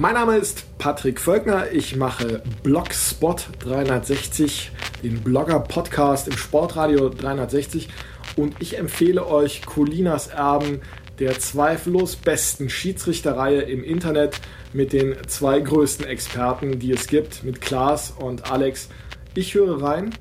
Mein 0.00 0.14
Name 0.14 0.36
ist 0.36 0.78
Patrick 0.78 1.20
Völkner. 1.20 1.72
Ich 1.72 1.96
mache 1.96 2.40
Blogspot 2.62 3.48
360, 3.58 4.70
den 5.02 5.24
Blogger-Podcast 5.24 6.28
im 6.28 6.36
Sportradio 6.36 7.08
360. 7.08 7.88
Und 8.36 8.54
ich 8.60 8.78
empfehle 8.78 9.26
euch 9.26 9.62
Colinas 9.66 10.28
Erben, 10.28 10.82
der 11.18 11.40
zweifellos 11.40 12.14
besten 12.14 12.70
Schiedsrichterreihe 12.70 13.62
im 13.62 13.82
Internet 13.82 14.40
mit 14.72 14.92
den 14.92 15.16
zwei 15.26 15.58
größten 15.58 16.06
Experten, 16.06 16.78
die 16.78 16.92
es 16.92 17.08
gibt, 17.08 17.42
mit 17.42 17.60
Klaas 17.60 18.12
und 18.16 18.52
Alex. 18.52 18.90
Ich 19.34 19.54
höre 19.54 19.82
rein 19.82 20.14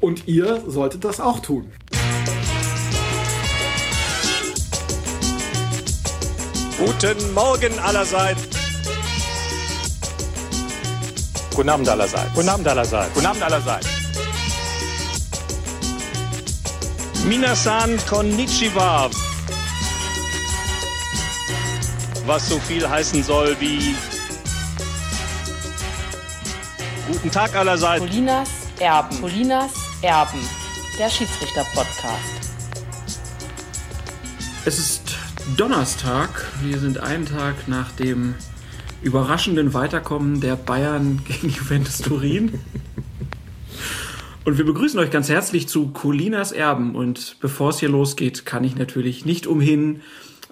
und 0.00 0.28
ihr 0.28 0.62
solltet 0.68 1.04
das 1.04 1.18
auch 1.18 1.40
tun. 1.40 1.72
Guten 6.78 7.34
Morgen 7.34 7.80
allerseits. 7.80 8.63
Guten 11.54 11.68
Abend 11.68 11.88
allerseits. 11.88 12.34
Guten 12.34 12.48
Abend 12.48 12.66
allerseits. 12.66 13.14
Guten 13.14 13.26
Abend 13.26 13.42
allerseits. 13.44 13.86
Minasan 17.24 17.96
konnichiwa. 18.08 19.08
Was 22.26 22.48
so 22.48 22.58
viel 22.58 22.88
heißen 22.88 23.22
soll 23.22 23.54
wie 23.60 23.94
Guten 27.06 27.30
Tag 27.30 27.54
allerseits. 27.54 28.04
Colinas 28.04 28.48
Erben. 28.80 29.20
Colinas 29.20 29.70
Erben. 30.02 30.40
Der 30.98 31.08
Schiedsrichter-Podcast. 31.08 32.50
Es 34.64 34.78
ist 34.78 35.02
Donnerstag. 35.56 36.30
Wir 36.62 36.80
sind 36.80 36.98
einen 36.98 37.26
Tag 37.26 37.68
nach 37.68 37.92
dem 37.92 38.34
überraschenden 39.04 39.74
Weiterkommen 39.74 40.40
der 40.40 40.56
Bayern 40.56 41.20
gegen 41.28 41.50
Juventus 41.50 41.98
Turin. 41.98 42.58
Und 44.44 44.58
wir 44.58 44.64
begrüßen 44.66 44.98
euch 44.98 45.10
ganz 45.10 45.28
herzlich 45.28 45.68
zu 45.68 45.88
Colinas 45.88 46.52
Erben. 46.52 46.94
Und 46.96 47.36
bevor 47.40 47.70
es 47.70 47.78
hier 47.78 47.88
losgeht, 47.88 48.44
kann 48.44 48.64
ich 48.64 48.76
natürlich 48.76 49.24
nicht 49.24 49.46
umhin, 49.46 50.02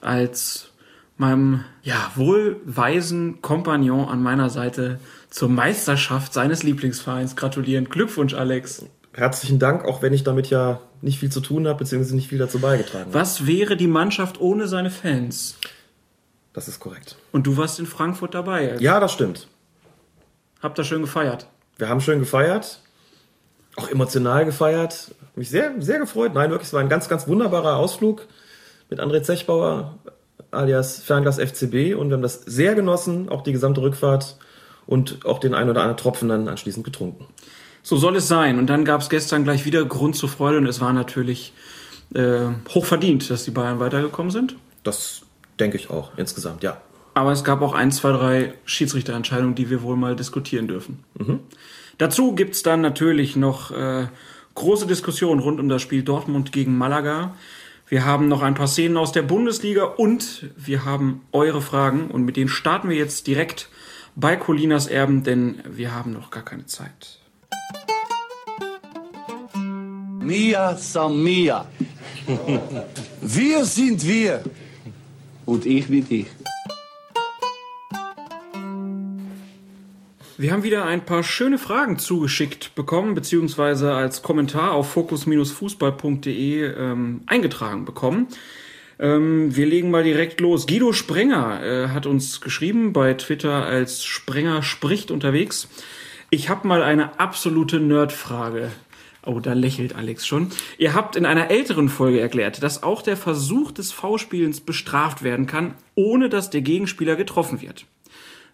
als 0.00 0.70
meinem 1.18 1.64
ja, 1.82 2.10
wohlweisen 2.14 3.42
Kompagnon 3.42 4.08
an 4.08 4.22
meiner 4.22 4.50
Seite 4.50 4.98
zur 5.30 5.48
Meisterschaft 5.48 6.32
seines 6.32 6.62
Lieblingsvereins 6.62 7.36
gratulieren. 7.36 7.86
Glückwunsch, 7.86 8.34
Alex. 8.34 8.86
Herzlichen 9.12 9.58
Dank, 9.58 9.84
auch 9.84 10.00
wenn 10.00 10.14
ich 10.14 10.24
damit 10.24 10.48
ja 10.48 10.80
nicht 11.02 11.18
viel 11.18 11.30
zu 11.30 11.40
tun 11.40 11.68
habe, 11.68 11.80
beziehungsweise 11.80 12.16
nicht 12.16 12.28
viel 12.28 12.38
dazu 12.38 12.60
beigetragen 12.60 13.06
habe. 13.06 13.14
Was 13.14 13.46
wäre 13.46 13.76
die 13.76 13.86
Mannschaft 13.86 14.40
ohne 14.40 14.68
seine 14.68 14.90
Fans? 14.90 15.58
Das 16.52 16.68
ist 16.68 16.80
korrekt. 16.80 17.16
Und 17.32 17.46
du 17.46 17.56
warst 17.56 17.78
in 17.78 17.86
Frankfurt 17.86 18.34
dabei. 18.34 18.76
Ja, 18.78 19.00
das 19.00 19.12
stimmt. 19.12 19.48
Habt 20.60 20.78
ihr 20.78 20.84
schön 20.84 21.00
gefeiert? 21.00 21.46
Wir 21.78 21.88
haben 21.88 22.00
schön 22.00 22.20
gefeiert, 22.20 22.80
auch 23.76 23.88
emotional 23.88 24.44
gefeiert. 24.44 25.14
Mich 25.34 25.50
sehr, 25.50 25.72
sehr 25.80 25.98
gefreut. 25.98 26.34
Nein, 26.34 26.50
wirklich, 26.50 26.68
es 26.68 26.72
war 26.72 26.80
ein 26.80 26.88
ganz, 26.88 27.08
ganz 27.08 27.26
wunderbarer 27.26 27.76
Ausflug 27.76 28.26
mit 28.90 29.00
André 29.00 29.22
Zechbauer 29.22 29.98
alias 30.50 31.02
Fernglas 31.02 31.38
FCB 31.38 31.94
und 31.96 32.08
wir 32.08 32.14
haben 32.14 32.22
das 32.22 32.42
sehr 32.42 32.74
genossen, 32.74 33.30
auch 33.30 33.42
die 33.42 33.52
gesamte 33.52 33.80
Rückfahrt 33.80 34.36
und 34.86 35.24
auch 35.24 35.38
den 35.38 35.54
ein 35.54 35.70
oder 35.70 35.80
anderen 35.80 35.96
Tropfen 35.96 36.28
dann 36.28 36.48
anschließend 36.48 36.84
getrunken. 36.84 37.26
So 37.82 37.96
soll 37.96 38.16
es 38.16 38.28
sein. 38.28 38.58
Und 38.58 38.68
dann 38.68 38.84
gab 38.84 39.00
es 39.00 39.08
gestern 39.08 39.44
gleich 39.44 39.64
wieder 39.64 39.84
Grund 39.84 40.14
zur 40.14 40.28
Freude 40.28 40.58
und 40.58 40.66
es 40.66 40.80
war 40.80 40.92
natürlich 40.92 41.52
äh, 42.14 42.48
hoch 42.74 42.84
verdient, 42.84 43.28
dass 43.30 43.44
die 43.44 43.50
Bayern 43.50 43.80
weitergekommen 43.80 44.30
sind. 44.30 44.56
Das 44.84 45.22
denke 45.62 45.76
ich 45.76 45.90
auch 45.90 46.10
insgesamt, 46.16 46.62
ja. 46.62 46.80
Aber 47.14 47.30
es 47.30 47.44
gab 47.44 47.62
auch 47.62 47.74
ein, 47.74 47.92
zwei, 47.92 48.12
drei 48.12 48.54
Schiedsrichterentscheidungen, 48.64 49.54
die 49.54 49.70
wir 49.70 49.82
wohl 49.82 49.96
mal 49.96 50.16
diskutieren 50.16 50.66
dürfen. 50.66 51.04
Mhm. 51.18 51.40
Dazu 51.98 52.34
gibt's 52.34 52.62
dann 52.62 52.80
natürlich 52.80 53.36
noch 53.36 53.70
äh, 53.70 54.06
große 54.54 54.86
Diskussionen 54.86 55.40
rund 55.40 55.60
um 55.60 55.68
das 55.68 55.82
Spiel 55.82 56.02
Dortmund 56.02 56.52
gegen 56.52 56.76
Malaga. 56.76 57.36
Wir 57.86 58.04
haben 58.04 58.28
noch 58.28 58.42
ein 58.42 58.54
paar 58.54 58.66
Szenen 58.66 58.96
aus 58.96 59.12
der 59.12 59.22
Bundesliga 59.22 59.84
und 59.84 60.46
wir 60.56 60.84
haben 60.84 61.20
eure 61.32 61.60
Fragen 61.60 62.10
und 62.10 62.24
mit 62.24 62.36
denen 62.36 62.48
starten 62.48 62.88
wir 62.88 62.96
jetzt 62.96 63.26
direkt 63.26 63.68
bei 64.16 64.34
Colinas 64.36 64.86
Erben, 64.86 65.22
denn 65.22 65.62
wir 65.68 65.94
haben 65.94 66.12
noch 66.12 66.30
gar 66.30 66.44
keine 66.44 66.66
Zeit. 66.66 67.18
Mia 70.20 70.76
san 70.76 71.22
Mia. 71.22 71.66
Wir 73.20 73.64
sind 73.64 74.06
wir. 74.06 74.42
Und 75.52 75.66
ich 75.66 75.88
bin 75.88 76.06
ich. 76.08 76.28
Wir 80.38 80.50
haben 80.50 80.62
wieder 80.62 80.86
ein 80.86 81.04
paar 81.04 81.22
schöne 81.22 81.58
Fragen 81.58 81.98
zugeschickt 81.98 82.74
bekommen, 82.74 83.14
beziehungsweise 83.14 83.92
als 83.92 84.22
Kommentar 84.22 84.72
auf 84.72 84.90
fokus-fußball.de 84.92 86.72
ähm, 86.74 87.20
eingetragen 87.26 87.84
bekommen. 87.84 88.28
Ähm, 88.98 89.54
wir 89.54 89.66
legen 89.66 89.90
mal 89.90 90.04
direkt 90.04 90.40
los. 90.40 90.66
Guido 90.66 90.94
Sprenger 90.94 91.62
äh, 91.62 91.88
hat 91.88 92.06
uns 92.06 92.40
geschrieben 92.40 92.94
bei 92.94 93.12
Twitter 93.12 93.66
als 93.66 94.06
Sprenger 94.06 94.62
spricht 94.62 95.10
unterwegs. 95.10 95.68
Ich 96.30 96.48
habe 96.48 96.66
mal 96.66 96.82
eine 96.82 97.20
absolute 97.20 97.78
Nerdfrage. 97.78 98.72
Oh, 99.24 99.38
da 99.38 99.52
lächelt 99.52 99.94
Alex 99.94 100.26
schon. 100.26 100.48
Ihr 100.78 100.94
habt 100.94 101.14
in 101.14 101.26
einer 101.26 101.48
älteren 101.50 101.88
Folge 101.88 102.18
erklärt, 102.20 102.62
dass 102.62 102.82
auch 102.82 103.02
der 103.02 103.16
Versuch 103.16 103.70
des 103.70 103.92
V-Spielens 103.92 104.60
bestraft 104.60 105.22
werden 105.22 105.46
kann, 105.46 105.74
ohne 105.94 106.28
dass 106.28 106.50
der 106.50 106.62
Gegenspieler 106.62 107.14
getroffen 107.14 107.60
wird. 107.60 107.86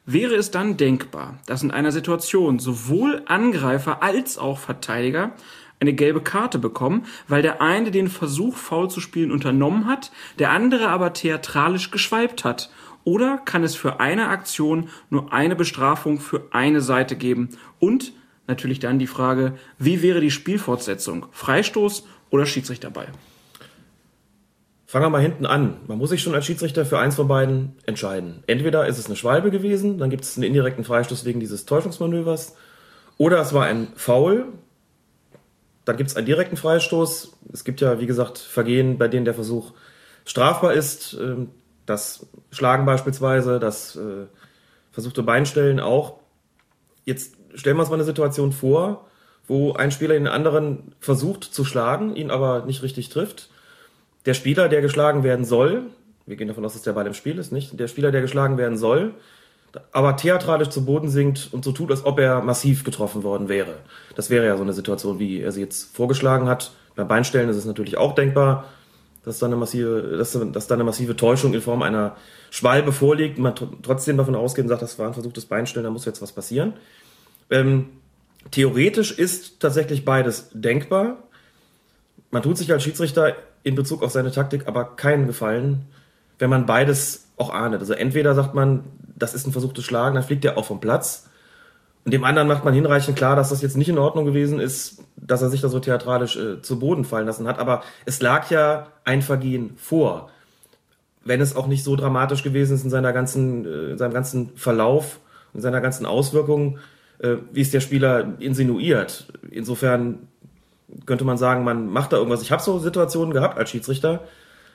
Wäre 0.04 0.34
es 0.34 0.50
dann 0.50 0.76
denkbar, 0.76 1.38
dass 1.46 1.62
in 1.62 1.70
einer 1.70 1.92
Situation 1.92 2.58
sowohl 2.58 3.22
Angreifer 3.26 4.02
als 4.02 4.36
auch 4.36 4.58
Verteidiger 4.58 5.32
eine 5.80 5.94
gelbe 5.94 6.20
Karte 6.20 6.58
bekommen, 6.58 7.06
weil 7.28 7.40
der 7.40 7.62
eine 7.62 7.90
den 7.90 8.08
Versuch, 8.08 8.56
faul 8.56 8.90
zu 8.90 9.00
spielen, 9.00 9.32
unternommen 9.32 9.86
hat, 9.86 10.10
der 10.38 10.50
andere 10.50 10.88
aber 10.88 11.12
theatralisch 11.12 11.90
geschwalbt 11.90 12.44
hat? 12.44 12.70
Oder 13.04 13.38
kann 13.38 13.64
es 13.64 13.74
für 13.74 14.00
eine 14.00 14.28
Aktion 14.28 14.90
nur 15.08 15.32
eine 15.32 15.56
Bestrafung 15.56 16.20
für 16.20 16.48
eine 16.50 16.82
Seite 16.82 17.16
geben? 17.16 17.50
Und 17.78 18.12
natürlich 18.48 18.81
dann 18.81 18.98
die 18.98 19.06
Frage, 19.06 19.54
wie 19.78 20.03
wäre 20.03 20.20
die 20.20 20.31
Spielfortsetzung? 20.31 21.26
Freistoß 21.31 22.04
oder 22.31 22.47
Schiedsrichterball? 22.47 23.09
Fangen 24.86 25.04
wir 25.04 25.10
mal 25.10 25.22
hinten 25.22 25.47
an. 25.47 25.76
Man 25.86 25.98
muss 25.98 26.10
sich 26.10 26.22
schon 26.22 26.34
als 26.34 26.47
Schiedsrichter 26.47 26.86
für 26.86 26.98
eins 26.98 27.16
von 27.16 27.28
beiden 27.28 27.76
entscheiden. 27.84 28.42
Entweder 28.47 28.86
ist 28.86 28.98
es 28.98 29.06
eine 29.06 29.16
Schwalbe 29.16 29.50
gewesen, 29.50 29.98
dann 29.98 30.10
gibt 30.10 30.25
es 30.25 30.36
einen 30.36 30.44
indirekten 30.44 30.84
Freistoß 30.84 31.25
wegen 31.25 31.41
dieses 31.41 31.66
Täuschungsmanövers, 31.66 32.56
oder 33.19 33.41
es 33.41 33.53
war 33.53 33.64
ein 33.64 33.88
Foul, 33.97 34.47
dann 35.84 35.97
gibt 35.97 36.10
es 36.10 36.16
einen 36.16 36.26
direkten 36.26 36.56
Freistoß. 36.56 37.36
Es 37.53 37.65
gibt 37.65 37.80
ja, 37.80 38.00
wie 38.00 38.06
gesagt, 38.06 38.38
Vergehen, 38.38 38.98
bei 38.98 39.09
denen 39.09 39.25
der 39.25 39.34
Versuch 39.34 39.72
strafbar 40.25 40.72
ist. 40.75 41.15
Ähm, 41.20 41.50
Das 41.86 42.26
Schlagen 42.50 42.84
beispielsweise, 42.84 43.59
das 43.59 43.97
äh, 43.97 44.26
versuchte 44.92 45.22
Beinstellen 45.22 45.80
auch. 45.80 46.20
Jetzt 47.06 47.38
stellen 47.58 47.76
wir 47.76 47.80
uns 47.80 47.91
mal 47.91 47.96
eine 47.96 48.04
Situation 48.04 48.52
vor, 48.52 49.06
wo 49.46 49.72
ein 49.72 49.91
Spieler 49.91 50.14
den 50.14 50.26
anderen 50.26 50.92
versucht 51.00 51.44
zu 51.44 51.64
schlagen, 51.64 52.14
ihn 52.16 52.30
aber 52.30 52.64
nicht 52.66 52.82
richtig 52.82 53.08
trifft. 53.08 53.48
Der 54.26 54.34
Spieler, 54.34 54.69
der 54.69 54.82
geschlagen 54.82 55.22
werden 55.24 55.44
soll, 55.44 55.84
wir 56.26 56.36
gehen 56.36 56.48
davon 56.48 56.64
aus, 56.64 56.74
dass 56.74 56.82
der 56.82 56.92
Ball 56.92 57.06
im 57.06 57.14
Spiel 57.14 57.38
ist, 57.38 57.52
nicht? 57.52 57.80
Der 57.80 57.88
Spieler, 57.88 58.10
der 58.10 58.20
geschlagen 58.20 58.58
werden 58.58 58.76
soll, 58.76 59.14
aber 59.92 60.16
theatralisch 60.16 60.68
zu 60.68 60.84
Boden 60.84 61.08
sinkt 61.08 61.48
und 61.52 61.64
so 61.64 61.72
tut, 61.72 61.91
als 61.91 62.04
ob 62.04 62.18
er 62.18 62.42
massiv 62.42 62.84
getroffen 62.84 63.22
worden 63.22 63.48
wäre. 63.48 63.74
Das 64.16 64.28
wäre 64.28 64.47
ja 64.47 64.56
so 64.56 64.62
eine 64.62 64.72
Situation, 64.72 65.18
wie 65.18 65.41
er 65.41 65.53
sie 65.53 65.60
jetzt 65.60 65.94
vorgeschlagen 65.97 66.48
hat. 66.48 66.72
Beim 66.94 67.09
Beinstellen 67.09 67.48
ist 67.48 67.56
es 67.56 67.65
natürlich 67.65 67.97
auch 67.97 68.15
denkbar, 68.15 68.65
dass 69.24 69.38
da 69.38 69.47
eine 69.47 69.56
massive, 69.56 70.16
dass, 70.16 70.38
dass 70.53 70.66
da 70.66 70.74
eine 70.74 70.84
massive 70.84 71.16
Täuschung 71.16 71.54
in 71.54 71.60
Form 71.60 71.83
einer 71.83 72.16
Schwalbe 72.50 72.92
vorliegt, 72.92 73.38
man 73.38 73.54
tr- 73.54 73.68
trotzdem 73.83 74.16
davon 74.16 74.34
ausgeht 74.34 74.65
und 74.65 74.68
sagt, 74.68 74.83
das 74.83 74.98
war 74.98 75.06
ein 75.06 75.15
versuchtes 75.15 75.44
Beinstellen, 75.47 75.84
da 75.84 75.91
muss 75.91 76.04
jetzt 76.06 76.22
was 76.22 76.33
passieren. 76.33 76.74
Ähm, 77.50 77.86
theoretisch 78.50 79.12
ist 79.12 79.60
tatsächlich 79.60 80.04
beides 80.04 80.50
denkbar. 80.53 81.18
Man 82.30 82.42
tut 82.42 82.59
sich 82.59 82.71
als 82.72 82.83
Schiedsrichter 82.83 83.36
in 83.62 83.74
Bezug 83.74 84.03
auf 84.03 84.10
seine 84.10 84.30
Taktik 84.30 84.66
aber 84.66 84.97
keinen 84.97 85.27
Gefallen, 85.27 85.86
wenn 86.39 86.50
man 86.50 86.66
beides 86.66 87.27
auch 87.36 87.50
ahndet. 87.50 87.80
Also 87.80 87.95
entweder 87.95 88.34
sagt 88.34 88.54
man, 88.54 88.84
das 89.16 89.34
ist 89.34 89.47
ein 89.47 89.53
versuchtes 89.53 89.84
Schlagen, 89.84 90.15
dann 90.15 90.24
fliegt 90.24 90.45
er 90.45 90.56
auch 90.56 90.65
vom 90.65 90.80
Platz. 90.80 91.28
Und 92.04 92.12
dem 92.12 92.24
anderen 92.24 92.48
macht 92.48 92.65
man 92.65 92.74
hinreichend 92.74 93.16
klar, 93.16 93.36
dass 93.36 93.50
das 93.50 93.60
jetzt 93.60 93.77
nicht 93.77 93.89
in 93.89 93.98
Ordnung 93.98 94.24
gewesen 94.24 94.60
ist, 94.60 95.03
dass 95.16 95.42
er 95.42 95.50
sich 95.50 95.60
da 95.60 95.68
so 95.68 95.80
theatralisch 95.80 96.36
äh, 96.36 96.62
zu 96.62 96.78
Boden 96.78 97.04
fallen 97.04 97.27
lassen 97.27 97.47
hat. 97.47 97.59
Aber 97.59 97.83
es 98.06 98.22
lag 98.22 98.50
ja 98.50 98.89
ein 99.04 99.21
Vergehen 99.21 99.74
vor. 99.77 100.30
Wenn 101.24 101.41
es 101.41 101.56
auch 101.56 101.66
nicht 101.66 101.84
so 101.84 101.97
dramatisch 101.97 102.42
gewesen 102.42 102.74
ist 102.74 102.84
in 102.84 102.91
seiner 102.91 103.12
ganzen, 103.12 103.66
äh, 103.66 103.91
in 103.91 103.98
seinem 103.98 104.15
ganzen 104.15 104.56
Verlauf, 104.56 105.18
in 105.53 105.60
seiner 105.60 105.80
ganzen 105.80 106.06
Auswirkung, 106.06 106.77
äh, 106.77 106.80
wie 107.18 107.60
es 107.60 107.70
der 107.70 107.80
Spieler 107.80 108.34
insinuiert. 108.38 109.32
Insofern 109.50 110.28
könnte 111.04 111.24
man 111.24 111.36
sagen, 111.36 111.65
man 111.65 111.88
macht 111.88 112.12
da 112.12 112.16
irgendwas. 112.16 112.42
Ich 112.42 112.53
habe 112.53 112.62
so 112.62 112.78
Situationen 112.78 113.32
gehabt 113.32 113.59
als 113.59 113.70
Schiedsrichter, 113.70 114.24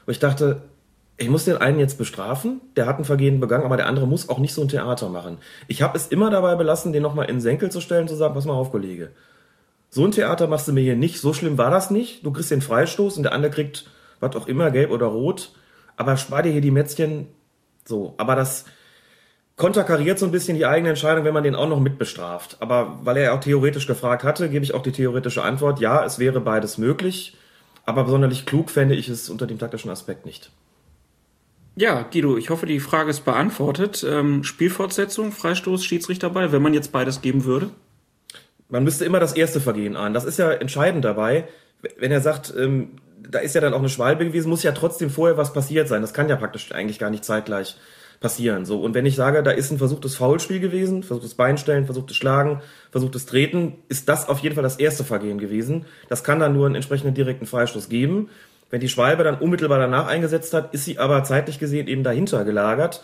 wo 0.06 0.12
ich 0.12 0.20
dachte, 0.20 0.62
ich 1.18 1.30
muss 1.30 1.46
den 1.46 1.58
einen 1.58 1.80
jetzt 1.80 1.98
bestrafen, 1.98 2.60
der 2.76 2.88
hat 2.88 2.98
ein 2.98 3.06
Vergehen 3.06 3.40
begangen, 3.40 3.64
aber 3.64 3.78
der 3.78 3.88
andere 3.88 4.08
muss 4.08 4.30
auch 4.30 4.40
nicht 4.40 4.54
so 4.54 4.62
ein 4.62 4.68
Theater 4.68 5.10
machen. 5.10 5.38
Ich 5.68 5.82
habe 5.82 5.96
es 5.96 6.08
immer 6.08 6.30
dabei 6.32 6.56
belassen, 6.56 6.92
den 6.92 7.04
nochmal 7.04 7.30
in 7.30 7.36
den 7.36 7.42
Senkel 7.42 7.72
zu 7.72 7.82
stellen, 7.82 8.08
zu 8.08 8.16
sagen, 8.16 8.34
pass 8.34 8.46
mal 8.46 8.54
auf, 8.54 8.72
Kollege. 8.72 9.12
So 9.90 10.04
ein 10.04 10.12
Theater 10.12 10.48
machst 10.48 10.68
du 10.68 10.74
mir 10.74 10.82
hier 10.82 10.96
nicht, 10.96 11.22
so 11.22 11.34
schlimm 11.34 11.58
war 11.58 11.70
das 11.70 11.92
nicht. 11.92 12.26
Du 12.26 12.32
kriegst 12.32 12.50
den 12.50 12.62
Freistoß 12.62 13.18
und 13.18 13.24
der 13.24 13.34
andere 13.34 13.52
kriegt, 13.52 13.86
was 14.20 14.36
auch 14.36 14.48
immer, 14.48 14.72
gelb 14.72 14.90
oder 14.90 15.06
rot. 15.06 15.52
Aber 15.98 16.18
spar 16.18 16.42
dir 16.42 16.52
hier 16.52 16.62
die 16.62 16.72
Mätzchen. 16.72 17.28
So, 17.86 18.16
aber 18.18 18.36
das 18.36 18.66
konterkariert 19.56 20.18
so 20.18 20.26
ein 20.26 20.32
bisschen 20.32 20.58
die 20.58 20.66
eigene 20.66 20.90
Entscheidung, 20.90 21.26
wenn 21.26 21.34
man 21.34 21.44
den 21.44 21.56
auch 21.56 21.68
noch 21.68 21.80
mitbestraft. 21.80 22.58
Aber 22.60 23.00
weil 23.04 23.18
er 23.18 23.34
auch 23.34 23.40
theoretisch 23.40 23.88
gefragt 23.88 24.24
hatte, 24.24 24.50
gebe 24.50 24.66
ich 24.66 24.74
auch 24.74 24.84
die 24.84 24.92
theoretische 24.92 25.44
Antwort, 25.44 25.80
ja, 25.80 26.04
es 26.04 26.20
wäre 26.20 26.42
beides 26.42 26.78
möglich. 26.78 27.38
Aber 27.86 28.08
sonderlich 28.08 28.46
klug 28.46 28.70
fände 28.70 28.96
ich 28.96 29.10
es 29.10 29.30
unter 29.30 29.46
dem 29.46 29.60
taktischen 29.60 29.92
Aspekt 29.92 30.26
nicht. 30.26 30.52
Ja, 31.76 32.04
Guido, 32.04 32.38
ich 32.38 32.50
hoffe, 32.50 32.66
die 32.66 32.80
Frage 32.80 33.10
ist 33.10 33.26
beantwortet. 33.26 34.06
Ähm, 34.08 34.44
Spielfortsetzung, 34.44 35.32
Freistoß, 35.32 35.84
Schiedsrichterball, 35.84 36.52
wenn 36.52 36.62
man 36.62 36.74
jetzt 36.74 36.92
beides 36.92 37.22
geben 37.22 37.46
würde? 37.46 37.70
Man 38.70 38.84
müsste 38.84 39.06
immer 39.06 39.20
das 39.20 39.34
erste 39.34 39.60
Vergehen 39.60 39.96
an. 39.96 40.14
Das 40.14 40.24
ist 40.24 40.40
ja 40.40 40.52
entscheidend 40.52 41.04
dabei. 41.04 41.48
Wenn 41.98 42.12
er 42.12 42.22
sagt, 42.22 42.54
ähm, 42.58 42.92
da 43.20 43.40
ist 43.40 43.56
ja 43.56 43.62
dann 43.62 43.74
auch 43.74 43.80
eine 43.80 43.90
Schwalbe 43.90 44.26
gewesen, 44.26 44.50
muss 44.50 44.64
ja 44.64 44.72
trotzdem 44.72 45.10
vorher 45.10 45.38
was 45.38 45.54
passiert 45.54 45.88
sein. 45.88 46.02
Das 46.02 46.14
kann 46.14 46.30
ja 46.30 46.36
praktisch 46.36 46.72
eigentlich 46.72 47.00
gar 47.00 47.10
nicht 47.10 47.26
zeitgleich 47.26 47.76
passieren. 48.24 48.66
So. 48.66 48.80
Und 48.80 48.96
wenn 48.96 49.06
ich 49.06 49.16
sage, 49.16 49.44
da 49.44 49.52
ist 49.52 49.70
ein 49.70 49.78
versuchtes 49.78 50.16
Foulspiel 50.16 50.62
gewesen, 50.62 51.04
versuchtes 51.04 51.36
Beinstellen, 51.36 51.86
versuchtes 51.86 52.16
Schlagen, 52.16 52.62
versuchtes 52.90 53.26
Treten, 53.26 53.76
ist 53.90 54.08
das 54.08 54.30
auf 54.30 54.40
jeden 54.40 54.56
Fall 54.56 54.64
das 54.64 54.78
erste 54.78 55.04
Vergehen 55.04 55.38
gewesen. 55.38 55.86
Das 56.08 56.24
kann 56.24 56.40
dann 56.40 56.54
nur 56.54 56.66
einen 56.66 56.76
entsprechenden 56.76 57.14
direkten 57.14 57.46
Freistoß 57.46 57.90
geben. 57.90 58.30
Wenn 58.70 58.80
die 58.80 58.88
Schwalbe 58.88 59.26
dann 59.26 59.40
unmittelbar 59.40 59.78
danach 59.78 60.08
eingesetzt 60.08 60.54
hat, 60.54 60.74
ist 60.74 60.86
sie 60.86 60.98
aber 60.98 61.24
zeitlich 61.26 61.60
gesehen 61.60 61.88
eben 61.88 62.04
dahinter 62.04 62.46
gelagert 62.46 63.04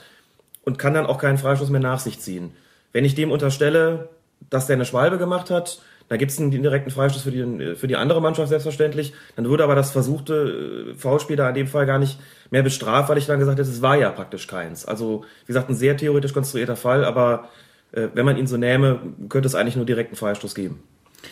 und 0.64 0.80
kann 0.80 0.94
dann 0.94 1.06
auch 1.06 1.18
keinen 1.20 1.38
Freistoß 1.38 1.70
mehr 1.70 1.82
nach 1.82 2.00
sich 2.00 2.20
ziehen. 2.20 2.54
Wenn 2.94 3.04
ich 3.04 3.14
dem 3.14 3.30
unterstelle, 3.30 4.08
dass 4.50 4.68
der 4.68 4.78
eine 4.78 4.86
Schwalbe 4.86 5.18
gemacht 5.18 5.52
hat, 5.52 5.82
da 6.10 6.18
gibt 6.18 6.32
es 6.32 6.40
einen 6.40 6.52
direkten 6.52 6.90
Freistoß 6.90 7.22
für 7.22 7.32
die, 7.32 7.76
für 7.76 7.88
die 7.88 7.96
andere 7.96 8.22
Mannschaft 8.22 8.50
selbstverständlich. 8.50 9.14
Dann 9.36 9.46
würde 9.46 9.64
aber 9.64 9.76
das 9.76 9.92
versuchte 9.92 10.92
äh, 10.92 10.94
Foulspiel 10.96 11.36
da 11.36 11.48
in 11.50 11.56
dem 11.56 11.68
Fall 11.68 11.86
gar 11.86 12.00
nicht 12.00 12.20
mehr 12.50 12.64
bestraft, 12.64 13.10
weil 13.10 13.20
ich 13.20 13.28
dann 13.28 13.40
gesagt 13.40 13.60
hätte, 13.60 13.70
es 13.70 13.82
war 13.82 13.96
ja 13.96 14.10
praktisch 14.10 14.48
keins. 14.48 14.86
Also, 14.86 15.24
wie 15.46 15.48
gesagt, 15.48 15.70
ein 15.70 15.76
sehr 15.76 15.96
theoretisch 15.96 16.34
konstruierter 16.34 16.76
Fall, 16.76 17.06
aber 17.06 17.50
äh, 17.92 18.08
wenn 18.14 18.26
man 18.26 18.38
ihn 18.38 18.48
so 18.48 18.58
nähme, 18.58 19.00
könnte 19.30 19.48
es 19.48 19.56
eigentlich 19.56 19.76
nur 19.76 19.86
direkten 19.86 20.16
Freistoß 20.16 20.56
geben. 20.56 20.82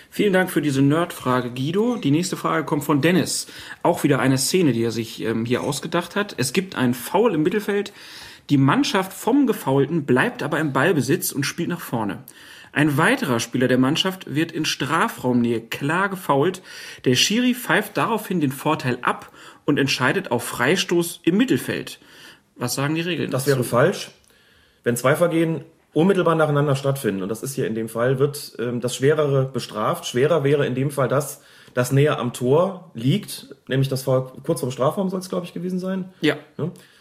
Vielen 0.10 0.34
Dank 0.34 0.52
für 0.52 0.62
diese 0.62 0.82
Nerd-Frage, 0.82 1.52
Guido. 1.52 1.96
Die 1.96 2.12
nächste 2.12 2.38
Frage 2.38 2.66
kommt 2.66 2.84
von 2.84 3.02
Dennis. 3.02 3.48
Auch 3.84 4.04
wieder 4.04 4.20
eine 4.20 4.38
Szene, 4.38 4.74
die 4.74 4.84
er 4.84 4.92
sich 4.92 5.24
ähm, 5.24 5.46
hier 5.46 5.64
ausgedacht 5.64 6.16
hat. 6.16 6.36
Es 6.38 6.54
gibt 6.54 6.76
einen 6.76 6.94
Foul 6.94 7.34
im 7.34 7.42
Mittelfeld. 7.42 7.94
Die 8.50 8.58
Mannschaft 8.58 9.12
vom 9.12 9.48
Gefaulten 9.48 10.06
bleibt 10.06 10.44
aber 10.44 10.60
im 10.60 10.72
Ballbesitz 10.72 11.32
und 11.32 11.46
spielt 11.46 11.70
nach 11.70 11.82
vorne. 11.82 12.20
Ein 12.78 12.96
weiterer 12.96 13.40
Spieler 13.40 13.68
der 13.68 13.80
Mannschaft 13.80 14.36
wird 14.36 14.52
in 14.52 14.64
Strafraumnähe 14.64 15.62
klar 15.62 16.10
gefault. 16.10 16.62
Der 17.06 17.16
Schiri 17.16 17.56
pfeift 17.56 17.98
daraufhin 17.98 18.40
den 18.40 18.52
Vorteil 18.52 19.00
ab 19.02 19.32
und 19.66 19.80
entscheidet 19.80 20.30
auf 20.30 20.44
Freistoß 20.44 21.22
im 21.24 21.38
Mittelfeld. 21.38 21.98
Was 22.56 22.76
sagen 22.76 22.94
die 22.94 23.02
Regeln? 23.02 23.32
Das 23.32 23.48
wäre 23.48 23.64
falsch. 23.64 24.12
Wenn 24.84 24.96
zwei 24.96 25.16
Vergehen 25.16 25.64
unmittelbar 25.94 26.36
nacheinander 26.36 26.76
stattfinden, 26.76 27.24
und 27.24 27.30
das 27.30 27.42
ist 27.42 27.56
hier 27.56 27.66
in 27.66 27.74
dem 27.74 27.90
Fall, 27.90 28.20
wird 28.20 28.56
ähm, 28.60 28.80
das 28.80 28.96
Schwerere 28.96 29.46
bestraft. 29.46 30.06
Schwerer 30.06 30.44
wäre 30.44 30.68
in 30.68 30.76
dem 30.76 30.92
Fall 30.92 31.08
das, 31.08 31.42
das 31.74 31.92
näher 31.92 32.20
am 32.20 32.32
Tor 32.32 32.92
liegt, 32.94 33.56
nämlich 33.68 33.90
das 33.90 34.04
Foul 34.04 34.32
kurz 34.46 34.60
vorm 34.60 34.72
Strafraum 34.72 35.10
soll 35.10 35.22
es, 35.22 35.30
glaube 35.30 35.48
ich, 35.48 35.54
gewesen 35.56 35.80
sein. 35.80 36.14
Ja. 36.22 36.38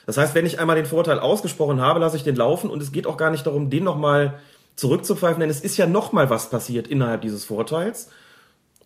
Das 0.06 0.16
heißt, 0.16 0.34
wenn 0.34 0.46
ich 0.46 0.58
einmal 0.58 0.76
den 0.76 0.86
Vorteil 0.86 1.18
ausgesprochen 1.18 1.82
habe, 1.82 2.00
lasse 2.00 2.16
ich 2.16 2.24
den 2.24 2.36
laufen 2.36 2.70
und 2.70 2.80
es 2.80 2.92
geht 2.92 3.06
auch 3.06 3.18
gar 3.18 3.30
nicht 3.30 3.44
darum, 3.44 3.68
den 3.68 3.84
nochmal 3.84 4.38
zurückzupfeifen, 4.76 5.40
denn 5.40 5.50
es 5.50 5.60
ist 5.60 5.76
ja 5.76 5.86
nochmal 5.86 6.30
was 6.30 6.50
passiert 6.50 6.86
innerhalb 6.86 7.22
dieses 7.22 7.44
Vorteils. 7.44 8.10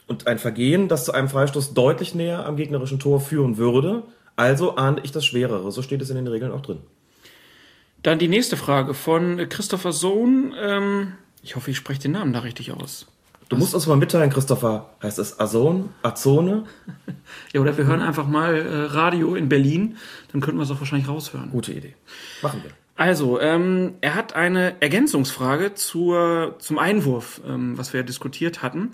Und 0.07 0.27
ein 0.27 0.39
Vergehen, 0.39 0.89
das 0.89 1.05
zu 1.05 1.13
einem 1.13 1.29
Freistoß 1.29 1.75
deutlich 1.75 2.15
näher 2.15 2.47
am 2.47 2.57
gegnerischen 2.57 2.99
Tor 2.99 3.21
führen 3.21 3.59
würde. 3.59 4.03
Also 4.35 4.77
ahnde 4.77 5.03
ich 5.05 5.13
das 5.13 5.25
Schwerere. 5.25 5.71
So 5.71 5.83
steht 5.83 6.03
es 6.03 6.11
in 6.11 6.17
den 6.17 6.27
Regeln 6.27 6.51
auch 6.51 6.63
drin. 6.63 6.81
Dann 8.03 8.19
die 8.19 8.29
nächste 8.29 8.57
Frage 8.57 8.95
von 8.95 9.49
Christopher 9.49 9.93
Sohn. 9.93 10.55
Ähm, 10.59 11.13
ich 11.43 11.57
hoffe, 11.57 11.71
ich 11.71 11.77
spreche 11.77 12.01
den 12.01 12.13
Namen 12.13 12.33
da 12.33 12.41
richtig 12.41 12.73
aus. 12.73 13.07
Du 13.51 13.57
musst 13.57 13.75
uns 13.75 13.87
mal 13.87 13.97
mitteilen, 13.97 14.31
Christopher. 14.31 14.91
Heißt 15.03 15.19
es 15.19 15.39
Azon? 15.39 15.91
Azone? 16.03 16.65
Ja, 17.53 17.61
oder 17.61 17.77
wir 17.77 17.85
hören 17.85 18.01
einfach 18.01 18.27
mal 18.27 18.57
äh, 18.57 18.85
Radio 18.87 19.35
in 19.35 19.49
Berlin. 19.49 19.97
Dann 20.33 20.41
könnten 20.41 20.59
wir 20.59 20.65
es 20.65 20.71
auch 20.71 20.81
wahrscheinlich 20.81 21.09
raushören. 21.09 21.51
Gute 21.51 21.73
Idee. 21.73 21.95
Machen 22.43 22.61
wir. 22.63 22.71
Also, 23.01 23.41
ähm, 23.41 23.95
er 24.03 24.15
hat 24.15 24.37
eine 24.37 24.75
Ergänzungsfrage 24.81 25.73
zur, 25.73 26.57
zum 26.59 26.79
Einwurf, 26.79 27.41
ähm, 27.49 27.79
was 27.79 27.95
wir 27.95 28.03
diskutiert 28.03 28.63
hatten. 28.63 28.91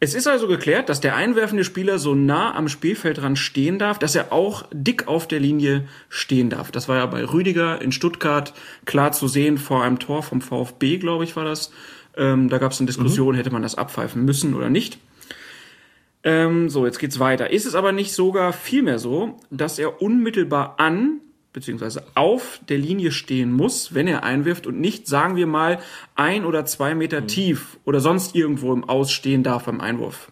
Es 0.00 0.14
ist 0.14 0.26
also 0.26 0.48
geklärt, 0.48 0.88
dass 0.88 1.02
der 1.02 1.14
einwerfende 1.14 1.62
Spieler 1.62 1.98
so 1.98 2.14
nah 2.14 2.54
am 2.54 2.70
Spielfeldrand 2.70 3.38
stehen 3.38 3.78
darf, 3.78 3.98
dass 3.98 4.14
er 4.14 4.32
auch 4.32 4.64
dick 4.72 5.08
auf 5.08 5.28
der 5.28 5.40
Linie 5.40 5.86
stehen 6.08 6.48
darf. 6.48 6.70
Das 6.70 6.88
war 6.88 6.96
ja 6.96 7.04
bei 7.04 7.22
Rüdiger 7.22 7.82
in 7.82 7.92
Stuttgart 7.92 8.54
klar 8.86 9.12
zu 9.12 9.28
sehen 9.28 9.58
vor 9.58 9.84
einem 9.84 9.98
Tor 9.98 10.22
vom 10.22 10.40
VfB, 10.40 10.96
glaube 10.96 11.24
ich, 11.24 11.36
war 11.36 11.44
das. 11.44 11.70
Ähm, 12.16 12.48
da 12.48 12.56
gab 12.56 12.72
es 12.72 12.80
eine 12.80 12.86
Diskussion, 12.86 13.34
hätte 13.34 13.50
man 13.50 13.60
das 13.60 13.74
abpfeifen 13.74 14.24
müssen 14.24 14.54
oder 14.54 14.70
nicht. 14.70 14.96
Ähm, 16.22 16.70
so, 16.70 16.86
jetzt 16.86 16.98
geht's 16.98 17.18
weiter. 17.18 17.50
Ist 17.50 17.66
es 17.66 17.74
aber 17.74 17.92
nicht 17.92 18.14
sogar 18.14 18.54
vielmehr 18.54 18.98
so, 18.98 19.36
dass 19.50 19.78
er 19.78 20.00
unmittelbar 20.00 20.76
an 20.78 21.20
beziehungsweise 21.54 22.02
auf 22.14 22.60
der 22.68 22.76
Linie 22.76 23.12
stehen 23.12 23.50
muss, 23.52 23.94
wenn 23.94 24.06
er 24.06 24.24
einwirft 24.24 24.66
und 24.66 24.78
nicht, 24.78 25.06
sagen 25.06 25.36
wir 25.36 25.46
mal, 25.46 25.78
ein 26.14 26.44
oder 26.44 26.66
zwei 26.66 26.94
Meter 26.94 27.22
Mhm. 27.22 27.28
tief 27.28 27.78
oder 27.84 28.00
sonst 28.00 28.34
irgendwo 28.34 28.74
im 28.74 28.84
Ausstehen 28.84 29.42
darf 29.42 29.64
beim 29.64 29.80
Einwurf. 29.80 30.30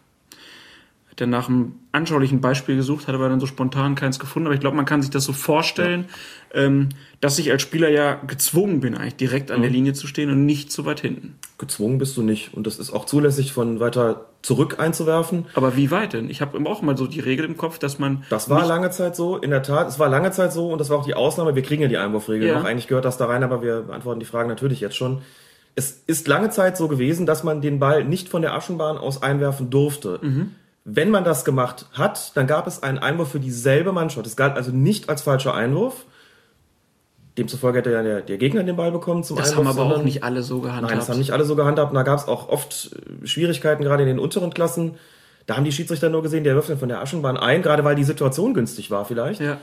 Hat 1.12 1.20
er 1.20 1.26
nach 1.26 1.46
einem 1.50 1.74
anschaulichen 1.92 2.40
Beispiel 2.40 2.74
gesucht, 2.74 3.06
hat 3.06 3.14
aber 3.14 3.28
dann 3.28 3.38
so 3.38 3.44
spontan 3.46 3.94
keins 3.96 4.18
gefunden. 4.18 4.46
Aber 4.46 4.54
ich 4.54 4.60
glaube, 4.62 4.76
man 4.78 4.86
kann 4.86 5.02
sich 5.02 5.10
das 5.10 5.24
so 5.24 5.34
vorstellen, 5.34 6.06
ähm, 6.54 6.88
dass 7.20 7.38
ich 7.38 7.50
als 7.52 7.60
Spieler 7.60 7.90
ja 7.90 8.14
gezwungen 8.14 8.80
bin, 8.80 8.96
eigentlich 8.96 9.16
direkt 9.16 9.50
an 9.50 9.60
der 9.60 9.68
Mhm. 9.68 9.76
Linie 9.76 9.92
zu 9.92 10.06
stehen 10.06 10.30
und 10.30 10.46
nicht 10.46 10.72
so 10.72 10.86
weit 10.86 11.00
hinten. 11.00 11.36
Gezwungen 11.58 11.98
bist 11.98 12.16
du 12.16 12.22
nicht. 12.22 12.54
Und 12.54 12.66
das 12.66 12.78
ist 12.78 12.90
auch 12.94 13.04
zulässig, 13.04 13.52
von 13.52 13.78
weiter 13.78 14.24
zurück 14.40 14.76
einzuwerfen. 14.80 15.44
Aber 15.54 15.76
wie 15.76 15.90
weit 15.90 16.14
denn? 16.14 16.30
Ich 16.30 16.40
habe 16.40 16.58
auch 16.66 16.80
mal 16.80 16.96
so 16.96 17.06
die 17.06 17.20
Regel 17.20 17.44
im 17.44 17.58
Kopf, 17.58 17.78
dass 17.78 17.98
man 17.98 18.24
Das 18.30 18.48
war 18.48 18.66
lange 18.66 18.90
Zeit 18.90 19.14
so, 19.14 19.36
in 19.36 19.50
der 19.50 19.62
Tat. 19.62 19.88
Es 19.88 19.98
war 19.98 20.08
lange 20.08 20.30
Zeit 20.30 20.54
so 20.54 20.70
und 20.72 20.78
das 20.80 20.88
war 20.88 20.96
auch 20.96 21.04
die 21.04 21.14
Ausnahme. 21.14 21.54
Wir 21.54 21.62
kriegen 21.62 21.82
ja 21.82 21.88
die 21.88 21.98
Einwurfregel 21.98 22.48
Ja. 22.48 22.54
noch. 22.58 22.64
Eigentlich 22.64 22.88
gehört 22.88 23.04
das 23.04 23.18
da 23.18 23.26
rein, 23.26 23.42
aber 23.42 23.60
wir 23.60 23.82
beantworten 23.82 24.18
die 24.18 24.26
Fragen 24.26 24.48
natürlich 24.48 24.80
jetzt 24.80 24.96
schon. 24.96 25.18
Es 25.74 26.02
ist 26.06 26.26
lange 26.26 26.48
Zeit 26.50 26.76
so 26.78 26.88
gewesen, 26.88 27.26
dass 27.26 27.44
man 27.44 27.60
den 27.60 27.78
Ball 27.78 28.02
nicht 28.04 28.28
von 28.30 28.40
der 28.42 28.54
Aschenbahn 28.54 28.96
aus 28.96 29.22
einwerfen 29.22 29.68
durfte. 29.68 30.20
Wenn 30.84 31.10
man 31.10 31.22
das 31.24 31.44
gemacht 31.44 31.86
hat, 31.92 32.36
dann 32.36 32.46
gab 32.46 32.66
es 32.66 32.82
einen 32.82 32.98
Einwurf 32.98 33.30
für 33.30 33.40
dieselbe 33.40 33.92
Mannschaft. 33.92 34.26
Es 34.26 34.36
galt 34.36 34.56
also 34.56 34.72
nicht 34.72 35.08
als 35.08 35.22
falscher 35.22 35.54
Einwurf. 35.54 36.04
Demzufolge 37.38 37.78
hätte 37.78 37.92
ja 37.92 38.02
der, 38.02 38.20
der 38.20 38.36
Gegner 38.36 38.62
den 38.62 38.76
Ball 38.76 38.92
bekommen 38.92 39.24
zum 39.24 39.36
das 39.36 39.50
Einwurf. 39.52 39.66
haben 39.66 39.72
aber 39.72 39.82
auch 39.82 39.88
sondern- 39.90 40.04
nicht 40.04 40.22
alle 40.22 40.42
so 40.42 40.60
gehandhabt. 40.60 40.90
Nein, 40.90 40.98
das 40.98 41.08
haben 41.08 41.18
nicht 41.18 41.30
alle 41.30 41.44
so 41.44 41.56
gehandhabt. 41.56 41.90
Und 41.92 41.94
da 41.94 42.02
gab 42.02 42.18
es 42.18 42.28
auch 42.28 42.48
oft 42.48 42.90
äh, 43.22 43.26
Schwierigkeiten, 43.26 43.82
gerade 43.84 44.02
in 44.02 44.08
den 44.08 44.18
unteren 44.18 44.52
Klassen. 44.52 44.96
Da 45.46 45.56
haben 45.56 45.64
die 45.64 45.72
Schiedsrichter 45.72 46.08
nur 46.10 46.22
gesehen, 46.22 46.44
der 46.44 46.54
wirft 46.54 46.68
dann 46.68 46.78
von 46.78 46.88
der 46.88 47.00
Aschenbahn 47.00 47.36
ein, 47.36 47.62
gerade 47.62 47.84
weil 47.84 47.94
die 47.96 48.04
Situation 48.04 48.52
günstig 48.54 48.90
war 48.90 49.04
vielleicht. 49.04 49.40
Ja. 49.40 49.58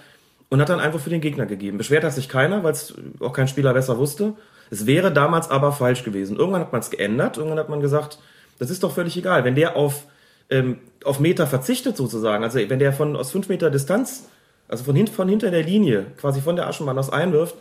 Und 0.49 0.59
hat 0.61 0.69
dann 0.69 0.79
einfach 0.79 0.99
für 0.99 1.11
den 1.11 1.21
Gegner 1.21 1.45
gegeben. 1.45 1.77
Beschwert 1.77 2.03
hat 2.03 2.13
sich 2.13 2.27
keiner, 2.27 2.63
weil 2.63 2.71
es 2.71 2.93
auch 3.19 3.33
kein 3.33 3.47
Spieler 3.47 3.73
besser 3.73 3.97
wusste. 3.99 4.33
Es 4.71 4.87
wäre 4.87 5.11
damals 5.11 5.51
aber 5.51 5.71
falsch 5.71 6.03
gewesen. 6.03 6.37
Irgendwann 6.37 6.61
hat 6.61 6.71
man 6.71 6.81
es 6.81 6.89
geändert. 6.89 7.37
Irgendwann 7.37 7.59
hat 7.59 7.69
man 7.69 7.81
gesagt, 7.81 8.17
das 8.57 8.71
ist 8.71 8.81
doch 8.83 8.91
völlig 8.93 9.15
egal. 9.15 9.43
Wenn 9.43 9.55
der 9.55 9.75
auf, 9.75 10.05
ähm, 10.49 10.79
auf 11.03 11.19
Meter 11.19 11.47
verzichtet 11.47 11.97
sozusagen, 11.97 12.43
also 12.43 12.59
wenn 12.59 12.79
der 12.79 12.93
von 12.93 13.15
aus 13.15 13.31
fünf 13.31 13.49
Meter 13.49 13.69
Distanz, 13.69 14.27
also 14.67 14.83
von, 14.83 14.95
hint, 14.95 15.09
von 15.09 15.29
hinter 15.29 15.51
der 15.51 15.63
Linie, 15.63 16.07
quasi 16.17 16.41
von 16.41 16.55
der 16.55 16.67
Aschenbahn 16.67 16.97
aus 16.97 17.09
einwirft, 17.09 17.55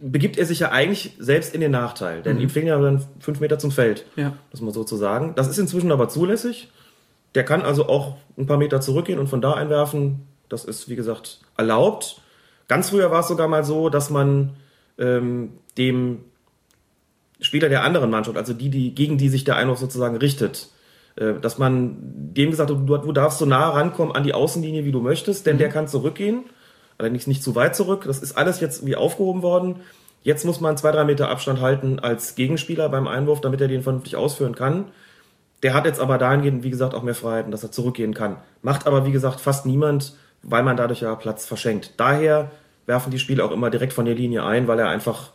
begibt 0.00 0.38
er 0.38 0.46
sich 0.46 0.60
ja 0.60 0.70
eigentlich 0.70 1.16
selbst 1.18 1.54
in 1.54 1.60
den 1.60 1.72
Nachteil. 1.72 2.22
Denn 2.22 2.40
ihm 2.40 2.50
fehlen 2.50 2.66
ja 2.66 2.78
dann 2.78 3.04
fünf 3.18 3.40
Meter 3.40 3.58
zum 3.58 3.70
Feld. 3.70 4.06
Ja. 4.16 4.34
Das 4.50 4.60
mal 4.60 4.72
so 4.72 4.84
zu 4.84 4.96
sagen. 4.96 5.32
Das 5.34 5.48
ist 5.48 5.58
inzwischen 5.58 5.90
aber 5.90 6.08
zulässig. 6.08 6.70
Der 7.34 7.44
kann 7.44 7.62
also 7.62 7.88
auch 7.88 8.16
ein 8.36 8.46
paar 8.46 8.58
Meter 8.58 8.80
zurückgehen 8.80 9.18
und 9.18 9.28
von 9.28 9.40
da 9.40 9.54
einwerfen. 9.54 10.26
Das 10.48 10.64
ist, 10.64 10.88
wie 10.88 10.96
gesagt, 10.96 11.40
erlaubt. 11.56 12.20
Ganz 12.68 12.90
früher 12.90 13.10
war 13.10 13.20
es 13.20 13.28
sogar 13.28 13.48
mal 13.48 13.64
so, 13.64 13.88
dass 13.88 14.10
man 14.10 14.56
ähm, 14.98 15.54
dem 15.78 16.20
Spieler 17.40 17.68
der 17.68 17.82
anderen 17.82 18.10
Mannschaft, 18.10 18.36
also 18.36 18.52
die, 18.52 18.68
die 18.68 18.94
gegen 18.94 19.18
die 19.18 19.28
sich 19.28 19.44
der 19.44 19.56
Einwurf 19.56 19.78
sozusagen 19.78 20.16
richtet, 20.16 20.68
dass 21.14 21.58
man 21.58 21.96
dem 22.00 22.50
gesagt 22.50 22.70
hat, 22.70 22.78
du, 22.78 22.96
du 22.96 23.12
darfst 23.12 23.38
so 23.38 23.44
nah 23.46 23.70
rankommen 23.70 24.14
an 24.14 24.24
die 24.24 24.34
Außenlinie, 24.34 24.84
wie 24.84 24.92
du 24.92 25.00
möchtest, 25.00 25.46
denn 25.46 25.58
der 25.58 25.68
kann 25.68 25.88
zurückgehen. 25.88 26.44
Allerdings 26.98 27.26
nicht 27.26 27.42
zu 27.42 27.54
weit 27.54 27.76
zurück. 27.76 28.04
Das 28.06 28.20
ist 28.20 28.36
alles 28.38 28.60
jetzt 28.60 28.86
wie 28.86 28.96
aufgehoben 28.96 29.42
worden. 29.42 29.76
Jetzt 30.22 30.44
muss 30.44 30.60
man 30.60 30.76
zwei, 30.76 30.92
drei 30.92 31.04
Meter 31.04 31.28
Abstand 31.28 31.60
halten 31.60 31.98
als 31.98 32.34
Gegenspieler 32.34 32.88
beim 32.88 33.08
Einwurf, 33.08 33.40
damit 33.40 33.60
er 33.60 33.68
den 33.68 33.82
vernünftig 33.82 34.16
ausführen 34.16 34.54
kann. 34.54 34.86
Der 35.62 35.74
hat 35.74 35.84
jetzt 35.84 36.00
aber 36.00 36.18
dahingehend, 36.18 36.62
wie 36.62 36.70
gesagt, 36.70 36.94
auch 36.94 37.02
mehr 37.02 37.14
Freiheiten, 37.14 37.50
dass 37.50 37.62
er 37.62 37.72
zurückgehen 37.72 38.14
kann. 38.14 38.36
Macht 38.62 38.86
aber, 38.86 39.04
wie 39.04 39.12
gesagt, 39.12 39.40
fast 39.40 39.66
niemand, 39.66 40.14
weil 40.42 40.62
man 40.62 40.76
dadurch 40.76 41.00
ja 41.00 41.14
Platz 41.14 41.44
verschenkt. 41.44 41.94
Daher 41.96 42.50
werfen 42.86 43.10
die 43.10 43.18
Spieler 43.18 43.44
auch 43.44 43.52
immer 43.52 43.70
direkt 43.70 43.92
von 43.92 44.04
der 44.04 44.14
Linie 44.14 44.44
ein, 44.44 44.66
weil 44.66 44.78
er 44.78 44.88
einfach 44.88 45.30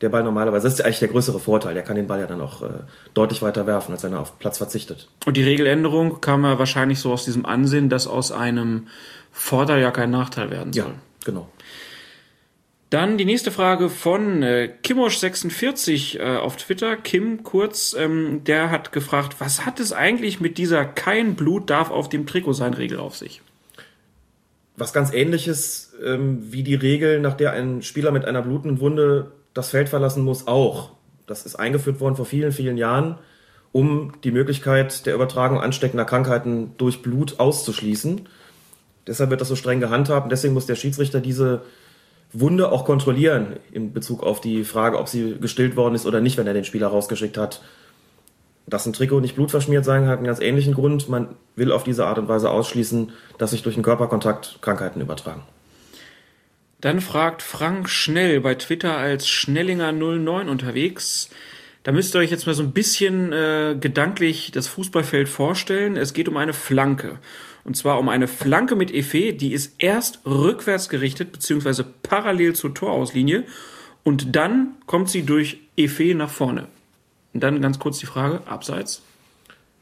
der 0.00 0.08
Ball 0.08 0.22
normalerweise, 0.22 0.64
das 0.64 0.74
ist 0.74 0.84
eigentlich 0.84 1.00
der 1.00 1.08
größere 1.08 1.40
Vorteil, 1.40 1.76
er 1.76 1.82
kann 1.82 1.96
den 1.96 2.06
Ball 2.06 2.20
ja 2.20 2.26
dann 2.26 2.40
auch 2.40 2.62
äh, 2.62 2.68
deutlich 3.12 3.42
weiter 3.42 3.66
werfen, 3.66 3.92
als 3.92 4.02
wenn 4.02 4.12
er 4.12 4.20
auf 4.20 4.38
Platz 4.38 4.58
verzichtet. 4.58 5.08
Und 5.26 5.36
die 5.36 5.42
Regeländerung 5.42 6.20
kam 6.20 6.44
ja 6.44 6.58
wahrscheinlich 6.58 7.00
so 7.00 7.12
aus 7.12 7.24
diesem 7.24 7.44
Ansehen, 7.44 7.88
dass 7.88 8.06
aus 8.06 8.32
einem 8.32 8.88
Vorteil 9.30 9.80
ja 9.80 9.90
kein 9.90 10.10
Nachteil 10.10 10.50
werden 10.50 10.72
soll. 10.72 10.84
Ja, 10.84 10.90
genau. 11.24 11.48
Dann 12.88 13.18
die 13.18 13.24
nächste 13.24 13.52
Frage 13.52 13.88
von 13.88 14.42
äh, 14.42 14.72
Kimosch46 14.82 16.18
äh, 16.18 16.38
auf 16.38 16.56
Twitter. 16.56 16.96
Kim 16.96 17.44
kurz, 17.44 17.94
ähm, 17.96 18.42
der 18.42 18.70
hat 18.70 18.90
gefragt, 18.90 19.36
was 19.38 19.64
hat 19.64 19.78
es 19.78 19.92
eigentlich 19.92 20.40
mit 20.40 20.58
dieser 20.58 20.84
kein 20.84 21.36
Blut 21.36 21.70
darf 21.70 21.92
auf 21.92 22.08
dem 22.08 22.26
Trikot 22.26 22.54
sein 22.54 22.74
Regel 22.74 22.98
auf 22.98 23.16
sich? 23.16 23.42
Was 24.76 24.92
ganz 24.92 25.12
ähnliches 25.12 25.92
ähm, 26.04 26.52
wie 26.52 26.64
die 26.64 26.74
Regel, 26.74 27.20
nach 27.20 27.34
der 27.34 27.52
ein 27.52 27.82
Spieler 27.82 28.10
mit 28.10 28.24
einer 28.24 28.42
blutenden 28.42 28.80
Wunde 28.80 29.30
das 29.54 29.70
Feld 29.70 29.88
verlassen 29.88 30.24
muss, 30.24 30.46
auch. 30.46 30.90
Das 31.26 31.46
ist 31.46 31.56
eingeführt 31.56 32.00
worden 32.00 32.16
vor 32.16 32.26
vielen, 32.26 32.52
vielen 32.52 32.76
Jahren, 32.76 33.18
um 33.72 34.12
die 34.24 34.32
Möglichkeit 34.32 35.06
der 35.06 35.14
Übertragung 35.14 35.60
ansteckender 35.60 36.04
Krankheiten 36.04 36.72
durch 36.76 37.02
Blut 37.02 37.38
auszuschließen. 37.38 38.28
Deshalb 39.06 39.30
wird 39.30 39.40
das 39.40 39.48
so 39.48 39.56
streng 39.56 39.80
gehandhabt 39.80 40.30
deswegen 40.30 40.54
muss 40.54 40.66
der 40.66 40.74
Schiedsrichter 40.76 41.20
diese 41.20 41.62
Wunde 42.32 42.70
auch 42.70 42.84
kontrollieren 42.84 43.56
in 43.72 43.92
Bezug 43.92 44.22
auf 44.22 44.40
die 44.40 44.64
Frage, 44.64 44.98
ob 44.98 45.08
sie 45.08 45.36
gestillt 45.40 45.76
worden 45.76 45.94
ist 45.94 46.06
oder 46.06 46.20
nicht, 46.20 46.36
wenn 46.36 46.46
er 46.46 46.54
den 46.54 46.64
Spieler 46.64 46.88
rausgeschickt 46.88 47.36
hat. 47.36 47.60
Dass 48.66 48.86
ein 48.86 48.92
Trikot 48.92 49.20
nicht 49.20 49.34
blutverschmiert 49.34 49.84
sein 49.84 50.06
hat 50.06 50.18
einen 50.18 50.26
ganz 50.26 50.40
ähnlichen 50.40 50.74
Grund. 50.74 51.08
Man 51.08 51.30
will 51.56 51.72
auf 51.72 51.82
diese 51.82 52.06
Art 52.06 52.18
und 52.18 52.28
Weise 52.28 52.50
ausschließen, 52.50 53.12
dass 53.38 53.50
sich 53.50 53.62
durch 53.62 53.74
den 53.74 53.82
Körperkontakt 53.82 54.58
Krankheiten 54.60 55.00
übertragen. 55.00 55.42
Dann 56.80 57.00
fragt 57.00 57.42
Frank 57.42 57.88
Schnell 57.90 58.40
bei 58.40 58.54
Twitter 58.54 58.96
als 58.96 59.28
Schnellinger09 59.28 60.48
unterwegs. 60.48 61.28
Da 61.82 61.92
müsst 61.92 62.14
ihr 62.14 62.20
euch 62.20 62.30
jetzt 62.30 62.46
mal 62.46 62.54
so 62.54 62.62
ein 62.62 62.72
bisschen 62.72 63.32
äh, 63.32 63.76
gedanklich 63.78 64.50
das 64.52 64.68
Fußballfeld 64.68 65.28
vorstellen. 65.28 65.96
Es 65.96 66.14
geht 66.14 66.28
um 66.28 66.36
eine 66.36 66.52
Flanke. 66.52 67.18
Und 67.64 67.76
zwar 67.76 67.98
um 67.98 68.08
eine 68.08 68.28
Flanke 68.28 68.76
mit 68.76 68.92
Efe, 68.92 69.34
die 69.34 69.52
ist 69.52 69.74
erst 69.78 70.20
rückwärts 70.24 70.88
gerichtet, 70.88 71.32
beziehungsweise 71.32 71.84
parallel 71.84 72.54
zur 72.54 72.74
Torauslinie. 72.74 73.44
Und 74.02 74.34
dann 74.34 74.76
kommt 74.86 75.10
sie 75.10 75.24
durch 75.24 75.58
Efe 75.76 76.14
nach 76.14 76.30
vorne. 76.30 76.68
Und 77.34 77.42
dann 77.42 77.60
ganz 77.60 77.78
kurz 77.78 77.98
die 77.98 78.06
Frage, 78.06 78.46
abseits. 78.46 79.02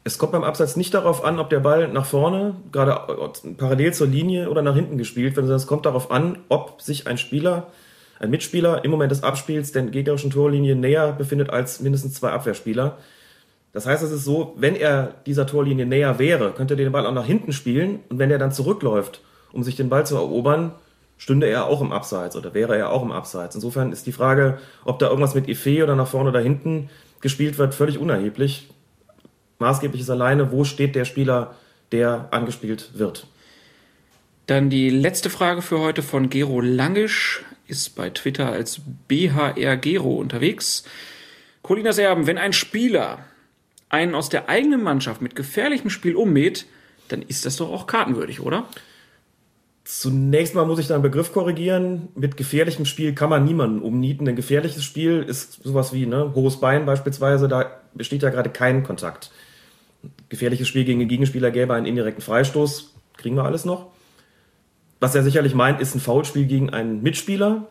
Es 0.05 0.17
kommt 0.17 0.33
beim 0.33 0.45
Abseits 0.45 0.77
nicht 0.77 0.95
darauf 0.95 1.25
an, 1.25 1.39
ob 1.39 1.51
der 1.51 1.61
Ball 1.61 1.89
nach 1.89 2.07
vorne, 2.07 2.55
gerade 2.73 2.99
parallel 3.57 3.93
zur 3.93 4.07
Linie 4.07 4.49
oder 4.49 4.63
nach 4.63 4.75
hinten 4.75 4.97
gespielt 4.97 5.37
wird, 5.37 5.47
sondern 5.47 5.61
es 5.61 5.67
kommt 5.67 5.87
darauf 5.87 6.11
an, 6.11 6.39
ob 6.49 6.81
sich 6.81 7.07
ein 7.07 7.19
Spieler, 7.19 7.67
ein 8.19 8.31
Mitspieler 8.31 8.85
im 8.85 8.91
Moment 8.91 9.13
des 9.13 9.23
Abspiels 9.23 9.73
der 9.73 9.83
gegnerischen 9.83 10.31
Torlinie 10.31 10.77
näher 10.77 11.13
befindet 11.13 11.51
als 11.51 11.81
mindestens 11.81 12.15
zwei 12.15 12.31
Abwehrspieler. 12.31 12.97
Das 13.73 13.87
heißt, 13.87 14.03
es 14.03 14.11
ist 14.11 14.25
so, 14.25 14.55
wenn 14.57 14.77
er 14.77 15.15
dieser 15.27 15.47
Torlinie 15.47 15.85
näher 15.85 16.19
wäre, 16.19 16.53
könnte 16.53 16.75
er 16.75 16.79
den 16.79 16.93
Ball 16.93 17.07
auch 17.07 17.13
nach 17.13 17.27
hinten 17.27 17.53
spielen 17.53 18.01
und 18.09 18.19
wenn 18.19 18.31
er 18.31 18.39
dann 18.39 18.53
zurückläuft, 18.53 19.21
um 19.53 19.63
sich 19.63 19.77
den 19.77 19.91
Ball 19.91 20.07
zu 20.07 20.17
erobern, 20.17 20.73
stünde 21.19 21.49
er 21.49 21.67
auch 21.67 21.83
im 21.83 21.93
Abseits 21.93 22.37
oder 22.37 22.55
wäre 22.55 22.79
er 22.79 22.91
auch 22.91 23.03
im 23.03 23.13
Abseits. 23.13 23.55
Insofern 23.55 23.93
ist 23.93 24.07
die 24.07 24.13
Frage, 24.13 24.59
ob 24.85 24.99
da 24.99 25.09
irgendwas 25.09 25.35
mit 25.35 25.49
Efe 25.49 25.83
oder 25.83 25.97
nach 25.97 26.07
vorne 26.07 26.31
oder 26.31 26.41
hinten 26.41 26.89
gespielt 27.21 27.59
wird, 27.59 27.75
völlig 27.75 27.99
unerheblich. 27.99 28.71
Maßgeblich 29.59 30.03
ist 30.03 30.11
alleine, 30.11 30.53
wo 30.53 30.65
steht 30.65 30.95
der 30.95 31.05
Spieler, 31.05 31.55
der 31.93 32.29
angespielt 32.31 32.91
wird. 32.95 33.27
Dann 34.47 34.71
die 34.71 34.91
letzte 34.91 35.31
Frage 35.31 35.63
für 35.63 35.81
heute 35.81 36.03
von 36.03 36.31
Gero 36.31 36.61
Langisch, 36.61 37.45
ist 37.67 37.97
bei 37.97 38.11
Twitter 38.11 38.51
als 38.51 38.81
BHR 39.09 39.77
Gero 39.77 40.17
unterwegs. 40.17 40.85
Colinas 41.63 41.99
Erben, 41.99 42.27
wenn 42.27 42.39
ein 42.39 42.55
Spieler 42.55 43.19
einen 43.91 44.15
aus 44.15 44.29
der 44.29 44.49
eigenen 44.49 44.83
Mannschaft 44.83 45.21
mit 45.21 45.37
gefährlichem 45.37 45.91
Spiel 45.91 46.17
ummäht, 46.17 46.67
dann 47.09 47.23
ist 47.23 47.47
das 47.47 47.57
doch 47.57 47.71
auch 47.71 47.87
kartenwürdig, 47.87 48.41
oder? 48.41 48.67
Zunächst 49.85 50.55
mal 50.55 50.67
muss 50.67 50.79
ich 50.79 50.87
da 50.87 50.95
einen 50.95 51.03
Begriff 51.03 51.33
korrigieren. 51.33 52.09
Mit 52.15 52.37
gefährlichem 52.37 52.85
Spiel 52.85 53.15
kann 53.15 53.31
man 53.31 53.47
niemanden 53.47 53.81
umnieten. 53.81 54.27
Denn 54.27 54.37
gefährliches 54.37 54.85
Spiel 54.85 55.23
ist 55.23 55.63
sowas 55.63 55.95
wie 55.95 56.05
ne, 56.05 56.33
hohes 56.35 56.61
Bein 56.61 56.85
beispielsweise. 56.85 57.49
Da 57.49 57.81
besteht 57.95 58.23
ja 58.23 58.29
gerade 58.29 58.51
kein 58.51 58.83
Kontakt. 58.83 59.31
Gefährliches 60.29 60.69
Spiel 60.69 60.85
gegen 60.85 60.99
den 60.99 61.09
Gegenspieler 61.09 61.51
gäbe 61.51 61.75
einen 61.75 61.87
indirekten 61.87 62.23
Freistoß. 62.23 62.95
Kriegen 63.17 63.37
wir 63.37 63.45
alles 63.45 63.65
noch. 63.65 63.87
Was 65.01 65.15
er 65.15 65.23
sicherlich 65.23 65.55
meint, 65.55 65.81
ist 65.81 65.95
ein 65.95 66.01
Foulspiel 66.01 66.47
gegen 66.47 66.71
einen 66.71 67.03
Mitspieler. 67.03 67.69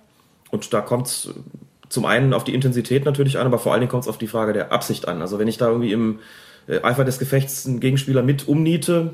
Und 0.49 0.73
da 0.73 0.81
kommt 0.81 1.07
es 1.07 1.33
zum 1.89 2.05
einen 2.05 2.33
auf 2.33 2.43
die 2.43 2.53
Intensität 2.53 3.05
natürlich 3.05 3.37
an, 3.37 3.47
aber 3.47 3.59
vor 3.59 3.71
allen 3.71 3.81
Dingen 3.81 3.91
kommt 3.91 4.03
es 4.03 4.09
auf 4.09 4.17
die 4.17 4.27
Frage 4.27 4.53
der 4.53 4.71
Absicht 4.71 5.07
an. 5.07 5.21
Also 5.21 5.39
wenn 5.39 5.47
ich 5.47 5.57
da 5.57 5.67
irgendwie 5.67 5.91
im 5.91 6.19
äh, 6.67 6.81
Eifer 6.81 7.05
des 7.05 7.19
Gefechts 7.19 7.65
einen 7.65 7.79
Gegenspieler 7.79 8.23
mit 8.23 8.47
umniete, 8.47 9.13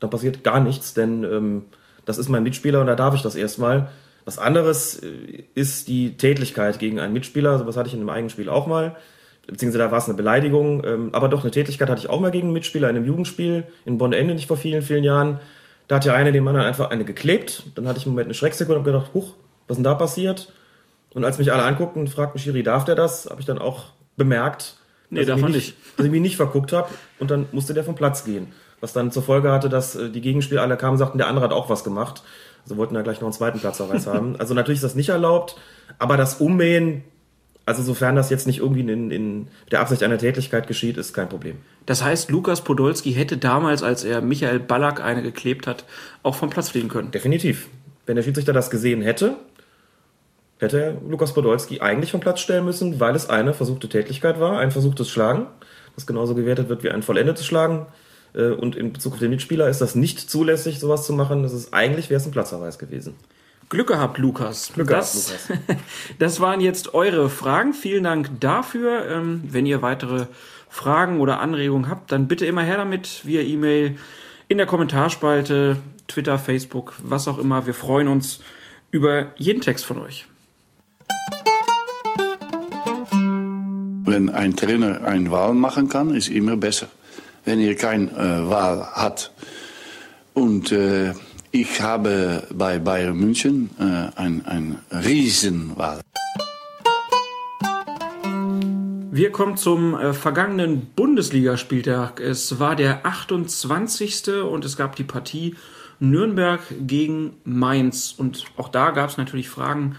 dann 0.00 0.10
passiert 0.10 0.42
gar 0.42 0.60
nichts, 0.60 0.94
denn 0.94 1.24
ähm, 1.24 1.62
das 2.04 2.18
ist 2.18 2.28
mein 2.28 2.42
Mitspieler 2.42 2.80
und 2.80 2.86
da 2.86 2.96
darf 2.96 3.14
ich 3.14 3.22
das 3.22 3.34
erstmal. 3.36 3.90
Was 4.24 4.38
anderes 4.38 5.00
äh, 5.02 5.44
ist 5.54 5.88
die 5.88 6.16
Tätlichkeit 6.16 6.78
gegen 6.78 6.98
einen 6.98 7.12
Mitspieler, 7.12 7.58
so 7.58 7.66
was 7.66 7.76
hatte 7.76 7.88
ich 7.88 7.94
in 7.94 8.00
einem 8.00 8.10
eigenen 8.10 8.30
Spiel 8.30 8.48
auch 8.48 8.66
mal, 8.66 8.96
beziehungsweise 9.46 9.84
da 9.84 9.90
war 9.90 9.98
es 9.98 10.06
eine 10.06 10.14
Beleidigung, 10.14 10.84
ähm, 10.84 11.10
aber 11.12 11.28
doch 11.28 11.42
eine 11.42 11.50
Tätlichkeit 11.50 11.88
hatte 11.88 12.00
ich 12.00 12.10
auch 12.10 12.20
mal 12.20 12.30
gegen 12.30 12.48
einen 12.48 12.54
Mitspieler 12.54 12.88
in 12.90 12.96
einem 12.96 13.06
Jugendspiel 13.06 13.64
in 13.84 13.98
Bonn-Ende, 13.98 14.34
nicht 14.34 14.46
vor 14.46 14.56
vielen, 14.56 14.82
vielen 14.82 15.04
Jahren. 15.04 15.40
Da 15.88 15.96
hat 15.96 16.04
ja 16.04 16.14
eine 16.14 16.32
dem 16.32 16.46
anderen 16.46 16.66
einfach 16.66 16.90
eine 16.90 17.04
geklebt, 17.04 17.64
dann 17.74 17.88
hatte 17.88 17.98
ich 17.98 18.06
im 18.06 18.12
Moment 18.12 18.26
eine 18.26 18.34
Schrecksekunde 18.34 18.78
und 18.78 18.84
gedacht, 18.84 19.10
huch, 19.14 19.34
was 19.66 19.76
ist 19.76 19.78
denn 19.78 19.84
da 19.84 19.94
passiert? 19.94 20.52
Und 21.14 21.24
als 21.24 21.38
mich 21.38 21.52
alle 21.52 21.64
anguckten 21.64 22.02
und 22.02 22.08
fragten, 22.08 22.40
Schiri, 22.40 22.62
darf 22.62 22.84
der 22.84 22.94
das? 22.94 23.26
Habe 23.28 23.40
ich 23.40 23.46
dann 23.46 23.58
auch 23.58 23.92
bemerkt, 24.16 24.76
Nee, 25.12 25.26
dass, 25.26 25.38
ich 25.38 25.44
mich 25.44 25.54
nicht. 25.54 25.76
dass 25.96 26.06
ich 26.06 26.12
mich 26.12 26.22
nicht 26.22 26.36
verguckt 26.36 26.72
habe 26.72 26.88
und 27.18 27.30
dann 27.30 27.46
musste 27.52 27.74
der 27.74 27.84
vom 27.84 27.94
Platz 27.94 28.24
gehen. 28.24 28.48
Was 28.80 28.94
dann 28.94 29.12
zur 29.12 29.22
Folge 29.22 29.52
hatte, 29.52 29.68
dass 29.68 29.94
äh, 29.94 30.08
die 30.08 30.22
Gegenspieler 30.22 30.62
alle 30.62 30.76
kamen 30.76 30.92
und 30.92 30.98
sagten, 30.98 31.18
der 31.18 31.28
andere 31.28 31.44
hat 31.44 31.52
auch 31.52 31.68
was 31.68 31.84
gemacht. 31.84 32.22
Also 32.64 32.76
wollten 32.78 32.94
da 32.94 33.02
gleich 33.02 33.20
noch 33.20 33.26
einen 33.26 33.34
zweiten 33.34 33.60
Platzverweis 33.60 34.06
haben. 34.06 34.36
Also 34.40 34.54
natürlich 34.54 34.78
ist 34.78 34.84
das 34.84 34.94
nicht 34.94 35.10
erlaubt, 35.10 35.56
aber 35.98 36.16
das 36.16 36.40
Ummähen, 36.40 37.04
also 37.64 37.82
sofern 37.82 38.16
das 38.16 38.30
jetzt 38.30 38.46
nicht 38.46 38.58
irgendwie 38.58 38.80
in, 38.80 39.10
in 39.10 39.48
der 39.70 39.80
Absicht 39.80 40.02
einer 40.02 40.18
Tätigkeit 40.18 40.66
geschieht, 40.66 40.96
ist 40.96 41.12
kein 41.12 41.28
Problem. 41.28 41.56
Das 41.86 42.02
heißt, 42.02 42.30
Lukas 42.30 42.62
Podolski 42.62 43.12
hätte 43.12 43.36
damals, 43.36 43.82
als 43.82 44.04
er 44.04 44.20
Michael 44.20 44.60
Ballack 44.60 45.00
eine 45.00 45.22
geklebt 45.22 45.66
hat, 45.66 45.84
auch 46.22 46.34
vom 46.34 46.50
Platz 46.50 46.70
fliegen 46.70 46.88
können. 46.88 47.10
Definitiv. 47.10 47.68
Wenn 48.06 48.16
der 48.16 48.22
Schiedsrichter 48.22 48.52
das 48.52 48.70
gesehen 48.70 49.00
hätte, 49.02 49.36
hätte 50.58 50.80
er 50.80 50.96
Lukas 51.08 51.34
Podolski 51.34 51.80
eigentlich 51.80 52.10
vom 52.10 52.20
Platz 52.20 52.40
stellen 52.40 52.64
müssen, 52.64 52.98
weil 53.00 53.14
es 53.14 53.30
eine 53.30 53.54
versuchte 53.54 53.88
Tätigkeit 53.88 54.40
war, 54.40 54.58
ein 54.58 54.70
versuchtes 54.70 55.08
Schlagen, 55.08 55.46
das 55.94 56.06
genauso 56.06 56.34
gewertet 56.34 56.68
wird 56.68 56.82
wie 56.82 56.90
ein 56.90 57.02
vollendetes 57.02 57.46
Schlagen. 57.46 57.86
Äh, 58.34 58.50
Und 58.50 58.76
in 58.76 58.92
Bezug 58.92 59.14
auf 59.14 59.18
den 59.18 59.30
Mitspieler 59.30 59.68
ist 59.68 59.80
das 59.80 59.94
nicht 59.94 60.18
zulässig, 60.18 60.80
sowas 60.80 61.06
zu 61.06 61.12
machen. 61.12 61.42
Das 61.42 61.52
ist 61.52 61.72
eigentlich 61.72 62.10
wäre 62.10 62.20
es 62.20 62.26
ein 62.26 62.32
Platzverweis 62.32 62.78
gewesen. 62.78 63.14
Glück 63.72 63.88
gehabt, 63.88 64.18
Lukas. 64.18 64.70
Glück 64.74 64.88
das, 64.88 65.28
gehabt, 65.28 65.48
Lukas. 65.48 65.78
das 66.18 66.40
waren 66.40 66.60
jetzt 66.60 66.92
eure 66.92 67.30
Fragen. 67.30 67.72
Vielen 67.72 68.04
Dank 68.04 68.28
dafür. 68.38 69.08
Ähm, 69.08 69.44
wenn 69.48 69.64
ihr 69.64 69.80
weitere 69.80 70.26
Fragen 70.68 71.20
oder 71.20 71.40
Anregungen 71.40 71.88
habt, 71.88 72.12
dann 72.12 72.28
bitte 72.28 72.44
immer 72.44 72.60
her 72.60 72.76
damit 72.76 73.22
via 73.24 73.40
E-Mail, 73.40 73.96
in 74.48 74.58
der 74.58 74.66
Kommentarspalte, 74.66 75.78
Twitter, 76.06 76.38
Facebook, 76.38 76.92
was 77.02 77.26
auch 77.26 77.38
immer. 77.38 77.64
Wir 77.64 77.72
freuen 77.72 78.08
uns 78.08 78.40
über 78.90 79.28
jeden 79.36 79.62
Text 79.62 79.86
von 79.86 80.00
euch. 80.00 80.26
Wenn 84.04 84.28
ein 84.28 84.54
Trainer 84.54 85.02
eine 85.02 85.30
Wahl 85.30 85.54
machen 85.54 85.88
kann, 85.88 86.14
ist 86.14 86.28
immer 86.28 86.58
besser. 86.58 86.88
Wenn 87.46 87.58
ihr 87.58 87.74
keine 87.74 88.10
äh, 88.10 88.50
Wahl 88.50 88.86
hat. 88.92 89.32
Und 90.34 90.72
äh, 90.72 91.14
ich 91.52 91.82
habe 91.82 92.46
bei 92.52 92.78
Bayern 92.78 93.16
München 93.16 93.70
äh, 93.78 94.18
ein, 94.18 94.44
ein 94.46 94.78
Riesenwahl. 94.90 96.00
Wir 99.10 99.30
kommen 99.30 99.58
zum 99.58 99.94
äh, 99.94 100.14
vergangenen 100.14 100.86
Bundesligaspieltag. 100.96 102.20
Es 102.20 102.58
war 102.58 102.74
der 102.74 103.04
28. 103.04 104.28
und 104.50 104.64
es 104.64 104.78
gab 104.78 104.96
die 104.96 105.04
Partie 105.04 105.54
Nürnberg 106.00 106.60
gegen 106.80 107.34
Mainz. 107.44 108.14
Und 108.16 108.46
auch 108.56 108.70
da 108.70 108.90
gab 108.90 109.10
es 109.10 109.18
natürlich 109.18 109.50
Fragen 109.50 109.96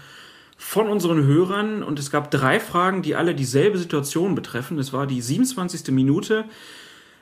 von 0.56 0.88
unseren 0.88 1.24
Hörern 1.24 1.84
und 1.84 2.00
es 2.00 2.10
gab 2.10 2.32
drei 2.32 2.58
Fragen, 2.58 3.02
die 3.02 3.14
alle 3.14 3.34
dieselbe 3.36 3.78
Situation 3.78 4.34
betreffen. 4.34 4.78
Es 4.80 4.92
war 4.92 5.06
die 5.06 5.20
27. 5.20 5.94
Minute. 5.94 6.46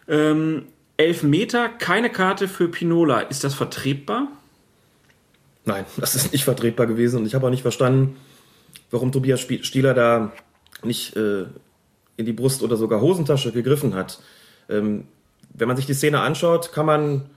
Ähm, 0.08 0.64
elf 1.02 1.22
Meter, 1.22 1.68
keine 1.68 2.10
Karte 2.10 2.48
für 2.48 2.68
Pinola. 2.68 3.20
Ist 3.20 3.44
das 3.44 3.54
vertretbar? 3.54 4.28
Nein, 5.64 5.84
das 5.96 6.14
ist 6.14 6.32
nicht 6.32 6.44
vertretbar 6.44 6.86
gewesen 6.86 7.18
und 7.18 7.26
ich 7.26 7.34
habe 7.34 7.46
auch 7.46 7.50
nicht 7.50 7.62
verstanden, 7.62 8.16
warum 8.90 9.12
Tobias 9.12 9.40
Stieler 9.40 9.94
da 9.94 10.32
nicht 10.82 11.16
äh, 11.16 11.44
in 12.16 12.26
die 12.26 12.32
Brust 12.32 12.62
oder 12.62 12.76
sogar 12.76 13.00
Hosentasche 13.00 13.52
gegriffen 13.52 13.94
hat. 13.94 14.20
Ähm, 14.68 15.06
wenn 15.54 15.68
man 15.68 15.76
sich 15.76 15.86
die 15.86 15.94
Szene 15.94 16.20
anschaut, 16.20 16.72
kann 16.72 16.86
man 16.86 17.30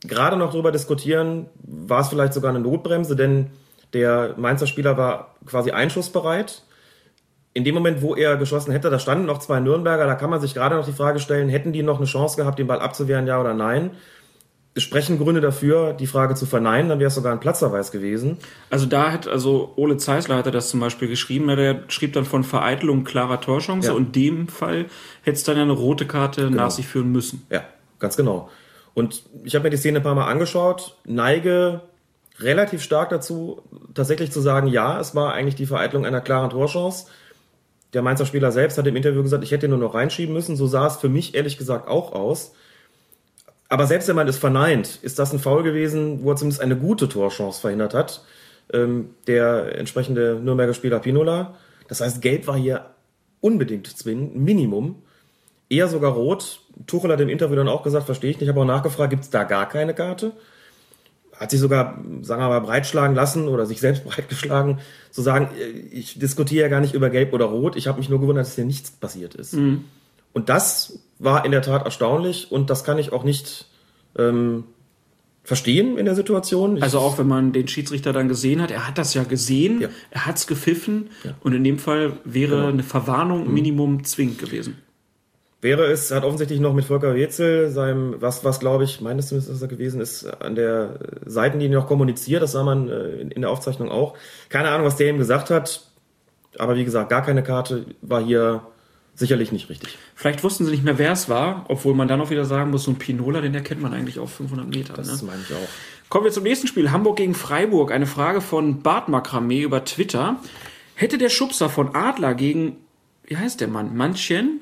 gerade 0.00 0.36
noch 0.36 0.52
darüber 0.52 0.72
diskutieren, 0.72 1.46
war 1.62 2.00
es 2.00 2.08
vielleicht 2.08 2.34
sogar 2.34 2.50
eine 2.50 2.60
Notbremse, 2.60 3.16
denn 3.16 3.50
der 3.92 4.34
Mainzer 4.36 4.66
Spieler 4.66 4.96
war 4.96 5.34
quasi 5.44 5.70
einschussbereit. 5.70 6.62
In 7.56 7.64
dem 7.64 7.74
Moment, 7.74 8.02
wo 8.02 8.14
er 8.14 8.36
geschossen 8.36 8.70
hätte, 8.72 8.90
da 8.90 8.98
standen 8.98 9.24
noch 9.24 9.38
zwei 9.38 9.60
Nürnberger, 9.60 10.04
da 10.04 10.14
kann 10.14 10.28
man 10.28 10.42
sich 10.42 10.52
gerade 10.52 10.76
noch 10.76 10.84
die 10.84 10.92
Frage 10.92 11.20
stellen, 11.20 11.48
hätten 11.48 11.72
die 11.72 11.82
noch 11.82 11.96
eine 11.96 12.04
Chance 12.04 12.36
gehabt, 12.36 12.58
den 12.58 12.66
Ball 12.66 12.80
abzuwehren, 12.80 13.26
ja 13.26 13.40
oder 13.40 13.54
nein? 13.54 13.92
Sprechen 14.76 15.16
Gründe 15.18 15.40
dafür, 15.40 15.94
die 15.94 16.06
Frage 16.06 16.34
zu 16.34 16.44
verneinen, 16.44 16.90
dann 16.90 16.98
wäre 16.98 17.08
es 17.08 17.14
sogar 17.14 17.32
ein 17.32 17.40
Platzverweis 17.40 17.92
gewesen. 17.92 18.36
Also 18.68 18.84
da 18.84 19.10
hat, 19.10 19.26
also 19.26 19.72
Ole 19.76 19.96
Zeisler 19.96 20.36
hatte 20.36 20.50
das 20.50 20.68
zum 20.68 20.80
Beispiel 20.80 21.08
geschrieben, 21.08 21.46
der 21.46 21.84
schrieb 21.88 22.12
dann 22.12 22.26
von 22.26 22.44
Vereitelung 22.44 23.04
klarer 23.04 23.40
Torchance 23.40 23.88
Ja. 23.88 23.94
und 23.94 24.14
in 24.14 24.22
dem 24.22 24.48
Fall 24.48 24.84
hätte 25.22 25.36
es 25.38 25.44
dann 25.44 25.56
ja 25.56 25.62
eine 25.62 25.72
rote 25.72 26.04
Karte 26.06 26.50
nach 26.50 26.70
sich 26.70 26.86
führen 26.86 27.10
müssen. 27.10 27.46
Ja, 27.48 27.62
ganz 27.98 28.18
genau. 28.18 28.50
Und 28.92 29.22
ich 29.44 29.54
habe 29.54 29.62
mir 29.62 29.70
die 29.70 29.78
Szene 29.78 30.00
ein 30.00 30.02
paar 30.02 30.14
Mal 30.14 30.30
angeschaut, 30.30 30.94
neige 31.06 31.80
relativ 32.38 32.82
stark 32.82 33.08
dazu, 33.08 33.62
tatsächlich 33.94 34.30
zu 34.30 34.42
sagen, 34.42 34.66
ja, 34.66 35.00
es 35.00 35.14
war 35.14 35.32
eigentlich 35.32 35.54
die 35.54 35.64
Vereitelung 35.64 36.04
einer 36.04 36.20
klaren 36.20 36.50
Torchance. 36.50 37.06
Der 37.96 38.02
Mainzer 38.02 38.26
Spieler 38.26 38.52
selbst 38.52 38.76
hat 38.76 38.86
im 38.86 38.94
Interview 38.94 39.22
gesagt, 39.22 39.42
ich 39.42 39.52
hätte 39.52 39.64
ihn 39.64 39.70
nur 39.70 39.78
noch 39.78 39.94
reinschieben 39.94 40.34
müssen. 40.34 40.54
So 40.54 40.66
sah 40.66 40.86
es 40.86 40.96
für 40.96 41.08
mich 41.08 41.34
ehrlich 41.34 41.56
gesagt 41.56 41.88
auch 41.88 42.12
aus. 42.12 42.52
Aber 43.70 43.86
selbst 43.86 44.06
wenn 44.06 44.16
man 44.16 44.28
es 44.28 44.36
verneint, 44.36 44.98
ist 45.00 45.18
das 45.18 45.32
ein 45.32 45.38
Foul 45.38 45.62
gewesen, 45.62 46.22
wo 46.22 46.30
er 46.30 46.36
zumindest 46.36 46.60
eine 46.60 46.76
gute 46.76 47.08
Torchance 47.08 47.58
verhindert 47.58 47.94
hat. 47.94 48.22
Ähm, 48.70 49.14
der 49.26 49.78
entsprechende 49.78 50.38
Nürnberger 50.42 50.74
Spieler 50.74 50.98
Pinola. 50.98 51.54
Das 51.88 52.02
heißt, 52.02 52.20
Gelb 52.20 52.46
war 52.46 52.58
hier 52.58 52.90
unbedingt 53.40 53.86
zwingend, 53.86 54.36
Minimum. 54.36 54.96
Eher 55.70 55.88
sogar 55.88 56.12
rot. 56.12 56.60
Tuchel 56.86 57.10
hat 57.10 57.20
im 57.22 57.30
Interview 57.30 57.56
dann 57.56 57.66
auch 57.66 57.82
gesagt, 57.82 58.04
verstehe 58.04 58.28
ich 58.28 58.38
nicht, 58.38 58.50
habe 58.50 58.60
auch 58.60 58.66
nachgefragt, 58.66 59.08
gibt 59.08 59.22
es 59.22 59.30
da 59.30 59.44
gar 59.44 59.70
keine 59.70 59.94
Karte? 59.94 60.32
Hat 61.38 61.50
sich 61.50 61.60
sogar, 61.60 61.98
sagen 62.22 62.40
wir 62.42 62.48
mal, 62.48 62.60
breitschlagen 62.60 63.14
lassen 63.14 63.48
oder 63.48 63.66
sich 63.66 63.80
selbst 63.80 64.04
breitgeschlagen, 64.08 64.78
zu 65.10 65.22
sagen, 65.22 65.48
äh, 65.58 65.68
ich 65.68 66.18
diskutiere 66.18 66.62
ja 66.62 66.68
gar 66.68 66.80
nicht 66.80 66.94
über 66.94 67.10
Gelb 67.10 67.32
oder 67.32 67.46
Rot, 67.46 67.76
ich 67.76 67.86
habe 67.88 67.98
mich 67.98 68.08
nur 68.08 68.20
gewundert, 68.20 68.46
dass 68.46 68.54
hier 68.54 68.64
nichts 68.64 68.90
passiert 68.90 69.34
ist. 69.34 69.54
Und 69.54 70.48
das 70.48 70.98
war 71.18 71.44
in 71.44 71.50
der 71.52 71.62
Tat 71.62 71.84
erstaunlich 71.84 72.50
und 72.52 72.68
das 72.70 72.84
kann 72.84 72.98
ich 72.98 73.12
auch 73.12 73.24
nicht 73.24 73.66
ähm, 74.18 74.64
verstehen 75.44 75.96
in 75.96 76.04
der 76.06 76.14
Situation. 76.14 76.76
Ich, 76.78 76.82
Also 76.82 76.98
auch 76.98 77.18
wenn 77.18 77.28
man 77.28 77.52
den 77.52 77.68
Schiedsrichter 77.68 78.12
dann 78.12 78.28
gesehen 78.28 78.60
hat, 78.60 78.70
er 78.70 78.86
hat 78.88 78.98
das 78.98 79.14
ja 79.14 79.22
gesehen, 79.24 79.80
Ja. 79.80 79.88
er 80.10 80.26
hat 80.26 80.36
es 80.36 80.46
gepfiffen 80.46 81.08
und 81.42 81.52
in 81.54 81.62
dem 81.64 81.78
Fall 81.78 82.14
wäre 82.24 82.56
Genau. 82.56 82.66
eine 82.68 82.82
Mhm. 82.82 82.86
Verwarnung 82.86 83.52
Minimum 83.52 84.04
zwingend 84.04 84.38
gewesen. 84.38 84.76
Wäre 85.62 85.86
es, 85.86 86.10
er 86.10 86.18
hat 86.18 86.24
offensichtlich 86.24 86.60
noch 86.60 86.74
mit 86.74 86.84
Volker 86.84 87.14
Rätsel, 87.14 87.70
seinem, 87.70 88.16
was, 88.20 88.44
was 88.44 88.60
glaube 88.60 88.84
ich, 88.84 89.00
meines 89.00 89.28
zumindest, 89.28 89.52
dass 89.52 89.62
er 89.62 89.68
gewesen 89.68 90.00
ist, 90.00 90.24
an 90.42 90.54
der 90.54 90.98
Seitenlinie 91.24 91.78
noch 91.78 91.86
kommuniziert, 91.86 92.42
das 92.42 92.52
sah 92.52 92.62
man 92.62 92.88
äh, 92.88 93.20
in, 93.20 93.30
in 93.30 93.42
der 93.42 93.50
Aufzeichnung 93.50 93.90
auch. 93.90 94.14
Keine 94.48 94.68
Ahnung, 94.68 94.86
was 94.86 94.96
der 94.96 95.08
ihm 95.08 95.18
gesagt 95.18 95.50
hat, 95.50 95.82
aber 96.58 96.76
wie 96.76 96.84
gesagt, 96.84 97.10
gar 97.10 97.22
keine 97.24 97.42
Karte 97.42 97.86
war 98.02 98.22
hier 98.22 98.62
sicherlich 99.14 99.50
nicht 99.50 99.70
richtig. 99.70 99.96
Vielleicht 100.14 100.44
wussten 100.44 100.64
sie 100.64 100.70
nicht 100.70 100.84
mehr, 100.84 100.98
wer 100.98 101.12
es 101.12 101.28
war, 101.28 101.64
obwohl 101.68 101.94
man 101.94 102.06
dann 102.06 102.20
auch 102.20 102.30
wieder 102.30 102.44
sagen 102.44 102.70
muss, 102.70 102.84
so 102.84 102.90
ein 102.90 102.96
Pinola, 102.96 103.40
den 103.40 103.54
erkennt 103.54 103.80
man 103.80 103.94
eigentlich 103.94 104.18
auf 104.18 104.32
500 104.34 104.68
Meter. 104.68 104.92
Das 104.94 105.22
Ne? 105.22 105.28
meine 105.28 105.42
ich 105.42 105.54
auch. 105.54 105.68
Kommen 106.08 106.24
wir 106.24 106.32
zum 106.32 106.44
nächsten 106.44 106.66
Spiel. 106.66 106.92
Hamburg 106.92 107.16
gegen 107.16 107.34
Freiburg. 107.34 107.90
Eine 107.90 108.06
Frage 108.06 108.40
von 108.40 108.82
Bart 108.82 109.08
Makramé 109.08 109.62
über 109.62 109.84
Twitter. 109.84 110.38
Hätte 110.94 111.18
der 111.18 111.30
Schubser 111.30 111.68
von 111.68 111.94
Adler 111.94 112.34
gegen, 112.34 112.76
wie 113.24 113.36
heißt 113.36 113.60
der 113.60 113.68
Mann? 113.68 113.96
Manchen? 113.96 114.60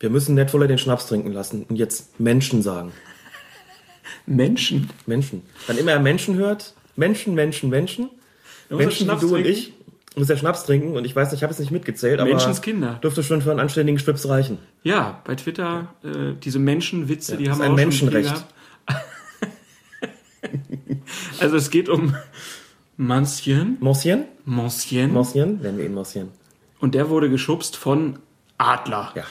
Wir 0.00 0.08
müssen 0.08 0.34
Netvoller 0.34 0.66
den 0.66 0.78
Schnaps 0.78 1.06
trinken 1.06 1.30
lassen 1.30 1.64
und 1.68 1.76
jetzt 1.76 2.18
Menschen 2.18 2.62
sagen. 2.62 2.92
Menschen? 4.26 4.88
Menschen. 5.06 5.42
Wann 5.66 5.76
immer 5.76 5.92
er 5.92 6.00
Menschen 6.00 6.36
hört, 6.36 6.74
Menschen, 6.96 7.34
Menschen, 7.34 7.68
Menschen, 7.68 8.08
Menschen 8.70 9.06
wie 9.06 9.20
du 9.20 9.26
und 9.26 9.42
trinken? 9.42 9.50
ich, 9.50 9.74
muss 10.16 10.30
er 10.30 10.38
Schnaps 10.38 10.64
trinken 10.64 10.96
und 10.96 11.04
ich 11.04 11.14
weiß 11.14 11.30
nicht, 11.30 11.40
ich 11.40 11.42
habe 11.42 11.52
es 11.52 11.58
nicht 11.58 11.70
mitgezählt, 11.70 12.18
aber 12.18 12.30
Menschenskinder. 12.30 12.98
dürfte 13.02 13.22
schon 13.22 13.42
für 13.42 13.50
einen 13.50 13.60
anständigen 13.60 13.98
Schwips 13.98 14.26
reichen. 14.26 14.58
Ja, 14.82 15.20
bei 15.24 15.34
Twitter, 15.34 15.94
äh, 16.02 16.32
diese 16.42 16.58
Menschenwitze, 16.58 17.36
die 17.36 17.44
das 17.44 17.54
haben 17.54 17.60
ein 17.60 17.72
auch 17.72 17.76
schon 17.76 18.10
Menschenrecht. 18.10 18.46
also 21.40 21.56
es 21.56 21.70
geht 21.70 21.90
um 21.90 22.16
Manschen, 22.96 23.76
Morsien? 23.80 24.24
Mancien, 24.46 25.12
Morsien? 25.12 25.60
Nennen 25.60 25.76
wir 25.76 25.84
ihn 25.84 25.94
Morsien. 25.94 26.28
und 26.80 26.94
der 26.94 27.10
wurde 27.10 27.28
geschubst 27.28 27.76
von 27.76 28.18
Adler. 28.56 29.12
Ja. 29.14 29.24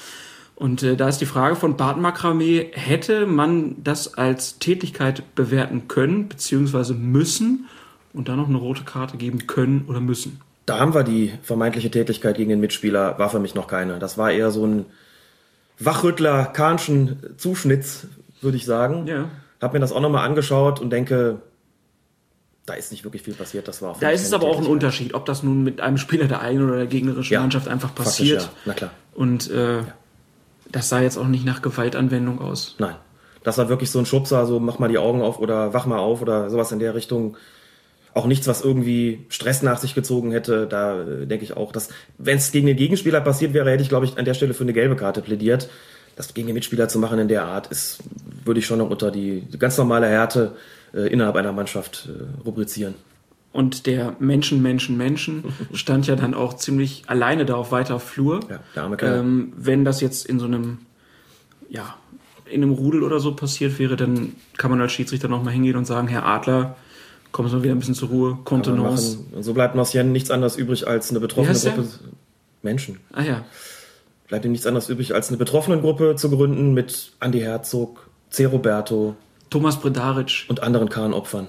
Und 0.60 0.84
äh, 0.84 0.98
da 0.98 1.08
ist 1.08 1.20
die 1.20 1.26
Frage 1.26 1.56
von 1.56 1.78
Bart 1.78 1.98
Makramé, 1.98 2.68
hätte 2.74 3.26
man 3.26 3.78
das 3.82 4.16
als 4.16 4.60
Tätigkeit 4.60 5.24
bewerten 5.34 5.88
können, 5.88 6.28
beziehungsweise 6.28 6.94
müssen 6.94 7.68
und 8.14 8.28
dann 8.28 8.38
noch 8.38 8.50
eine 8.50 8.58
rote 8.58 8.84
Karte 8.84 9.16
geben 9.16 9.48
können 9.48 9.86
oder 9.88 10.02
müssen? 10.02 10.42
Da 10.66 10.78
haben 10.80 10.94
wir 10.94 11.04
die 11.04 11.34
vermeintliche 11.44 11.90
Tätigkeit 11.90 12.36
gegen 12.36 12.50
den 12.50 12.60
Mitspieler, 12.60 13.18
war 13.18 13.30
für 13.30 13.40
mich 13.40 13.56
noch 13.56 13.68
keine. 13.68 14.00
Das 14.00 14.18
war 14.18 14.32
eher 14.32 14.52
so 14.52 14.66
ein 14.68 14.86
Wachrüttler, 15.80 16.46
Kahnschen 16.48 17.18
Zuschnitz, 17.38 18.08
würde 18.42 18.58
ich 18.58 18.66
sagen. 18.66 19.08
Ja. 19.08 19.30
Hab 19.62 19.74
mir 19.74 19.80
das 19.80 19.94
auch 19.94 20.02
nochmal 20.02 20.26
angeschaut 20.28 20.82
und 20.82 20.90
denke, 20.90 21.42
da 22.66 22.74
ist 22.74 22.92
nicht 22.92 23.06
wirklich 23.06 23.24
viel 23.24 23.34
passiert. 23.34 23.68
Das 23.68 23.82
war 23.82 23.96
Da 24.00 24.10
ist 24.10 24.24
es 24.24 24.34
aber 24.34 24.48
auch 24.48 24.60
ein. 24.60 24.68
Unterschied, 24.68 25.14
ob 25.14 25.26
das 25.26 25.42
nun 25.42 25.64
mit 25.64 25.80
einem 25.80 25.98
Spieler 25.98 26.26
der 26.26 26.42
eigenen 26.42 26.68
oder 26.68 26.78
der 26.80 26.88
gegnerischen 26.88 27.34
Ja, 27.34 27.40
Mannschaft 27.40 27.68
einfach 27.70 27.96
passiert. 27.96 28.42
ja. 28.42 28.50
Na 28.66 28.74
klar. 28.74 28.92
Und 29.16 29.50
äh, 29.50 29.80
das 30.72 30.90
sah 30.90 31.02
jetzt 31.02 31.18
auch 31.18 31.28
nicht 31.28 31.46
nach 31.46 31.62
Gewaltanwendung 31.62 32.40
aus. 32.40 32.76
Nein. 32.80 32.96
Das 33.44 33.58
war 33.58 33.70
wirklich 33.70 33.90
so 33.90 34.00
ein 34.00 34.06
Schubser, 34.06 34.46
so 34.46 34.60
mach 34.60 34.80
mal 34.80 34.90
die 34.90 34.98
Augen 34.98 35.22
auf 35.22 35.40
oder 35.40 35.74
wach 35.74 35.86
mal 35.86 35.98
auf 35.98 36.22
oder 36.22 36.50
sowas 36.50 36.72
in 36.72 36.80
der 36.80 36.94
Richtung. 36.94 37.38
Auch 38.14 38.26
nichts, 38.26 38.48
was 38.48 38.62
irgendwie 38.62 39.26
Stress 39.30 39.62
nach 39.62 39.78
sich 39.78 39.96
gezogen 39.96 40.32
hätte. 40.32 40.68
Da 40.68 41.02
äh, 41.02 41.26
denke 41.26 41.46
ich 41.46 41.56
auch, 41.56 41.72
dass, 41.72 41.90
wenn 42.18 42.38
es 42.38 42.52
gegen 42.52 42.68
den 42.68 42.76
Gegenspieler 42.76 43.22
passiert 43.22 43.54
wäre, 43.54 43.72
hätte 43.72 43.84
ich, 43.84 43.90
glaube 43.90 44.06
ich, 44.06 44.18
an 44.18 44.26
der 44.26 44.34
Stelle 44.34 44.54
für 44.54 44.64
eine 44.64 44.74
gelbe 44.74 44.96
Karte 44.96 45.22
plädiert. 45.22 45.70
Das 46.16 46.34
gegen 46.34 46.48
den 46.48 46.56
Mitspieler 46.56 46.90
zu 46.90 47.00
machen 47.00 47.18
in 47.20 47.30
der 47.30 47.46
Art, 47.46 47.68
ist, 47.68 48.00
würde 48.44 48.60
ich 48.60 48.66
schon 48.66 48.80
noch 48.80 48.90
unter 48.90 49.10
die, 49.10 49.48
ganz 49.58 49.78
normale 49.78 50.08
Härte 50.08 50.54
äh, 50.94 51.08
innerhalb 51.08 51.36
einer 51.38 51.54
Mannschaft 51.54 52.10
äh, 52.10 52.44
rubrizieren. 52.46 52.96
Und 53.52 53.88
der 53.88 54.16
Menschen, 54.20 54.62
Menschen, 54.62 54.98
Menschen 54.98 55.44
stand 55.74 56.08
ja 56.08 56.16
dann 56.16 56.34
auch 56.34 56.56
ziemlich 56.56 57.04
alleine 57.08 57.46
da 57.46 57.56
auf 57.56 57.72
weiter 57.72 58.00
Flur. 58.00 58.42
Ja, 58.76 58.96
Kerl. 58.96 59.20
ähm, 59.20 59.54
wenn 59.58 59.86
das 59.86 60.02
jetzt 60.02 60.26
in 60.26 60.40
so 60.40 60.46
einem, 60.46 60.80
ja, 61.70 61.96
in 62.46 62.64
einem 62.64 62.72
Rudel 62.72 63.04
oder 63.04 63.20
so 63.20 63.36
passiert 63.36 63.80
wäre, 63.80 63.96
dann 63.96 64.36
kann 64.58 64.72
man 64.72 64.82
als 64.82 64.92
Schiedsrichter 64.92 65.28
nochmal 65.28 65.54
hingehen 65.54 65.76
und 65.76 65.86
sagen, 65.86 66.08
Herr 66.08 66.26
Adler, 66.26 66.76
kommen 67.32 67.50
Sie 67.50 67.56
mal 67.56 67.64
wieder 67.64 67.76
ein 67.76 67.80
bisschen 67.80 67.96
zur 67.96 68.10
Ruhe, 68.10 68.38
Kontenance. 68.44 69.20
So 69.40 69.54
bleibt 69.54 69.76
Marcien 69.76 70.12
nichts 70.12 70.32
anderes 70.32 70.56
übrig 70.58 70.88
als 70.88 71.10
eine 71.10 71.20
betroffene? 71.20 71.58
Gruppe. 71.58 71.88
Menschen. 72.62 73.00
Ah 73.14 73.24
ja, 73.24 73.46
bleibt 74.28 74.46
ihm 74.46 74.52
nichts 74.52 74.68
anderes 74.68 74.90
übrig, 74.90 75.14
als 75.14 75.30
eine 75.30 75.38
betroffenen 75.38 75.82
Gruppe 75.82 76.16
zu 76.16 76.30
gründen 76.30 76.74
mit 76.74 77.14
Andy 77.20 77.40
Herzog, 77.40 78.10
C. 78.30 78.46
Roberto 78.46 79.16
Thomas 79.50 79.80
Bredaric, 79.80 80.46
und 80.48 80.62
anderen 80.62 80.90
Kahnopfern. 80.90 81.48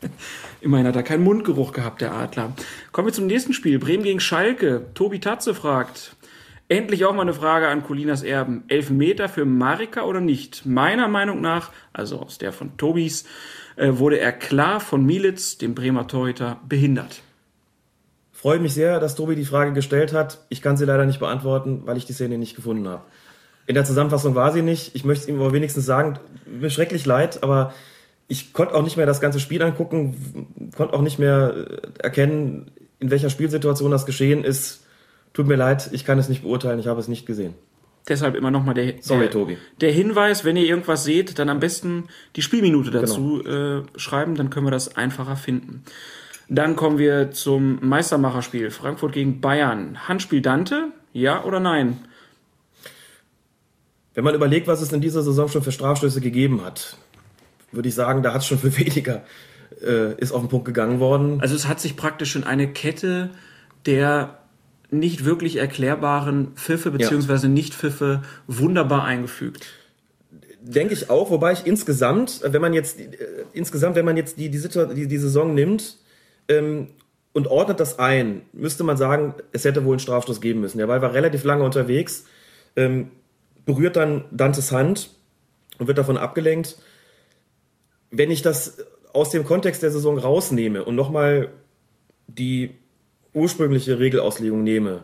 immerhin 0.60 0.86
hat 0.86 0.96
er 0.96 1.02
keinen 1.02 1.24
Mundgeruch 1.24 1.72
gehabt, 1.72 2.00
der 2.00 2.12
Adler. 2.12 2.52
Kommen 2.92 3.08
wir 3.08 3.12
zum 3.12 3.26
nächsten 3.26 3.52
Spiel, 3.52 3.78
Bremen 3.78 4.02
gegen 4.02 4.20
Schalke. 4.20 4.86
Tobi 4.94 5.20
Tatze 5.20 5.54
fragt, 5.54 6.16
endlich 6.68 7.04
auch 7.04 7.14
mal 7.14 7.22
eine 7.22 7.34
Frage 7.34 7.68
an 7.68 7.82
Colinas 7.82 8.22
Erben. 8.22 8.64
Elfmeter 8.68 9.28
für 9.28 9.44
Marika 9.44 10.02
oder 10.02 10.20
nicht? 10.20 10.66
Meiner 10.66 11.08
Meinung 11.08 11.40
nach, 11.40 11.70
also 11.92 12.20
aus 12.20 12.38
der 12.38 12.52
von 12.52 12.76
Tobis, 12.76 13.26
äh, 13.76 13.92
wurde 13.94 14.18
er 14.18 14.32
klar 14.32 14.80
von 14.80 15.04
Militz, 15.04 15.58
dem 15.58 15.74
Bremer 15.74 16.06
Torhüter, 16.06 16.60
behindert. 16.68 17.22
Freue 18.32 18.58
mich 18.58 18.72
sehr, 18.72 19.00
dass 19.00 19.16
Tobi 19.16 19.34
die 19.34 19.44
Frage 19.44 19.72
gestellt 19.72 20.14
hat. 20.14 20.46
Ich 20.48 20.62
kann 20.62 20.76
sie 20.76 20.86
leider 20.86 21.04
nicht 21.04 21.20
beantworten, 21.20 21.82
weil 21.84 21.98
ich 21.98 22.06
die 22.06 22.14
Szene 22.14 22.38
nicht 22.38 22.56
gefunden 22.56 22.88
habe. 22.88 23.02
In 23.66 23.74
der 23.74 23.84
Zusammenfassung 23.84 24.34
war 24.34 24.52
sie 24.52 24.62
nicht. 24.62 24.94
Ich 24.94 25.04
möchte 25.04 25.24
es 25.24 25.28
ihm 25.28 25.40
aber 25.40 25.52
wenigstens 25.52 25.84
sagen, 25.86 26.18
mir 26.46 26.70
schrecklich 26.70 27.04
leid, 27.04 27.42
aber 27.42 27.74
ich 28.30 28.52
konnte 28.52 28.76
auch 28.76 28.84
nicht 28.84 28.96
mehr 28.96 29.06
das 29.06 29.20
ganze 29.20 29.40
Spiel 29.40 29.60
angucken, 29.60 30.70
konnte 30.76 30.94
auch 30.94 31.02
nicht 31.02 31.18
mehr 31.18 31.52
äh, 31.52 32.02
erkennen, 32.02 32.70
in 33.00 33.10
welcher 33.10 33.28
Spielsituation 33.28 33.90
das 33.90 34.06
geschehen 34.06 34.44
ist. 34.44 34.86
Tut 35.32 35.48
mir 35.48 35.56
leid, 35.56 35.90
ich 35.92 36.04
kann 36.04 36.16
es 36.16 36.28
nicht 36.28 36.42
beurteilen, 36.42 36.78
ich 36.78 36.86
habe 36.86 37.00
es 37.00 37.08
nicht 37.08 37.26
gesehen. 37.26 37.54
Deshalb 38.08 38.36
immer 38.36 38.52
nochmal 38.52 38.74
der, 38.74 38.94
Sorry, 39.00 39.22
der, 39.22 39.30
Tobi. 39.32 39.58
der 39.80 39.90
Hinweis, 39.90 40.44
wenn 40.44 40.56
ihr 40.56 40.64
irgendwas 40.64 41.02
seht, 41.02 41.40
dann 41.40 41.48
am 41.48 41.58
besten 41.58 42.04
die 42.36 42.42
Spielminute 42.42 42.92
dazu 42.92 43.44
äh, 43.44 43.82
schreiben, 43.96 44.36
dann 44.36 44.48
können 44.48 44.66
wir 44.66 44.70
das 44.70 44.96
einfacher 44.96 45.34
finden. 45.34 45.82
Dann 46.48 46.76
kommen 46.76 46.98
wir 46.98 47.32
zum 47.32 47.78
Meistermacherspiel. 47.80 48.70
Frankfurt 48.70 49.12
gegen 49.12 49.40
Bayern. 49.40 50.08
Handspiel 50.08 50.40
Dante? 50.40 50.92
Ja 51.12 51.42
oder 51.44 51.58
nein? 51.58 51.98
Wenn 54.14 54.22
man 54.22 54.34
überlegt, 54.36 54.68
was 54.68 54.82
es 54.82 54.92
in 54.92 55.00
dieser 55.00 55.22
Saison 55.22 55.48
schon 55.48 55.62
für 55.62 55.72
Strafstöße 55.72 56.20
gegeben 56.20 56.64
hat, 56.64 56.96
würde 57.72 57.88
ich 57.88 57.94
sagen, 57.94 58.22
da 58.22 58.32
hat 58.32 58.42
es 58.42 58.46
schon 58.46 58.58
für 58.58 58.76
weniger 58.78 59.24
äh, 59.82 60.14
ist 60.14 60.32
auf 60.32 60.40
den 60.40 60.48
Punkt 60.48 60.66
gegangen 60.66 61.00
worden. 61.00 61.40
Also 61.40 61.54
es 61.54 61.66
hat 61.66 61.80
sich 61.80 61.96
praktisch 61.96 62.36
in 62.36 62.44
eine 62.44 62.72
Kette 62.72 63.30
der 63.86 64.38
nicht 64.90 65.24
wirklich 65.24 65.56
erklärbaren 65.56 66.52
Pfiffe 66.54 66.90
beziehungsweise 66.90 67.48
Nicht-Pfiffe 67.48 68.22
wunderbar 68.46 69.04
eingefügt. 69.04 69.66
denke 70.62 70.92
ich 70.92 71.08
auch, 71.08 71.30
wobei 71.30 71.52
ich 71.52 71.66
insgesamt, 71.66 72.40
wenn 72.44 72.60
man 72.60 72.74
jetzt, 72.74 73.00
äh, 73.00 73.06
insgesamt, 73.52 73.96
wenn 73.96 74.04
man 74.04 74.16
jetzt 74.16 74.38
die, 74.38 74.50
die, 74.50 74.60
die, 74.60 75.08
die 75.08 75.18
Saison 75.18 75.54
nimmt 75.54 75.96
ähm, 76.48 76.88
und 77.32 77.46
ordnet 77.46 77.80
das 77.80 77.98
ein, 77.98 78.42
müsste 78.52 78.84
man 78.84 78.96
sagen, 78.96 79.34
es 79.52 79.64
hätte 79.64 79.84
wohl 79.84 79.94
einen 79.94 80.00
Strafstoß 80.00 80.40
geben 80.40 80.60
müssen. 80.60 80.78
Der 80.78 80.88
Ball 80.88 81.00
war 81.00 81.14
relativ 81.14 81.44
lange 81.44 81.64
unterwegs, 81.64 82.26
ähm, 82.76 83.10
berührt 83.64 83.96
dann 83.96 84.24
Dantes 84.32 84.70
Hand 84.72 85.10
und 85.78 85.86
wird 85.86 85.96
davon 85.96 86.18
abgelenkt. 86.18 86.76
Wenn 88.10 88.30
ich 88.30 88.42
das 88.42 88.78
aus 89.12 89.30
dem 89.30 89.44
Kontext 89.44 89.82
der 89.82 89.90
Saison 89.90 90.18
rausnehme 90.18 90.84
und 90.84 90.94
nochmal 90.94 91.48
die 92.26 92.70
ursprüngliche 93.34 93.98
Regelauslegung 93.98 94.62
nehme, 94.62 95.02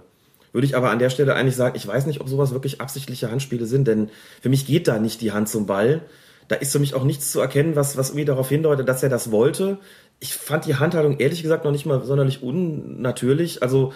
würde 0.53 0.67
ich 0.67 0.77
aber 0.77 0.91
an 0.91 0.99
der 0.99 1.11
Stelle 1.11 1.35
eigentlich 1.35 1.57
sagen, 1.57 1.77
ich 1.77 1.87
weiß 1.87 2.07
nicht, 2.07 2.21
ob 2.21 2.29
sowas 2.29 2.53
wirklich 2.53 2.81
absichtliche 2.81 3.31
Handspiele 3.31 3.67
sind, 3.67 3.87
denn 3.87 4.11
für 4.41 4.49
mich 4.49 4.67
geht 4.67 4.89
da 4.89 4.99
nicht 4.99 5.21
die 5.21 5.33
Hand 5.33 5.49
zum 5.49 5.67
Ball. 5.67 6.03
Da 6.49 6.57
ist 6.57 6.73
für 6.73 6.79
mich 6.79 6.95
auch 6.95 7.05
nichts 7.05 7.33
zu 7.33 7.41
erkennen, 7.41 7.77
was, 7.77 7.97
was 7.97 8.11
irgendwie 8.11 8.25
darauf 8.25 8.49
hindeutet, 8.49 8.89
dass 8.89 9.03
er 9.03 9.09
das 9.09 9.31
wollte. 9.31 9.79
Ich 10.21 10.33
fand 10.33 10.65
die 10.65 10.77
Handhaltung 10.77 11.19
ehrlich 11.19 11.43
gesagt 11.43 11.65
noch 11.65 11.73
nicht 11.73 11.87
mal 11.87 12.03
sonderlich 12.05 12.43
unnatürlich. 12.43 13.63
Also 13.63 13.93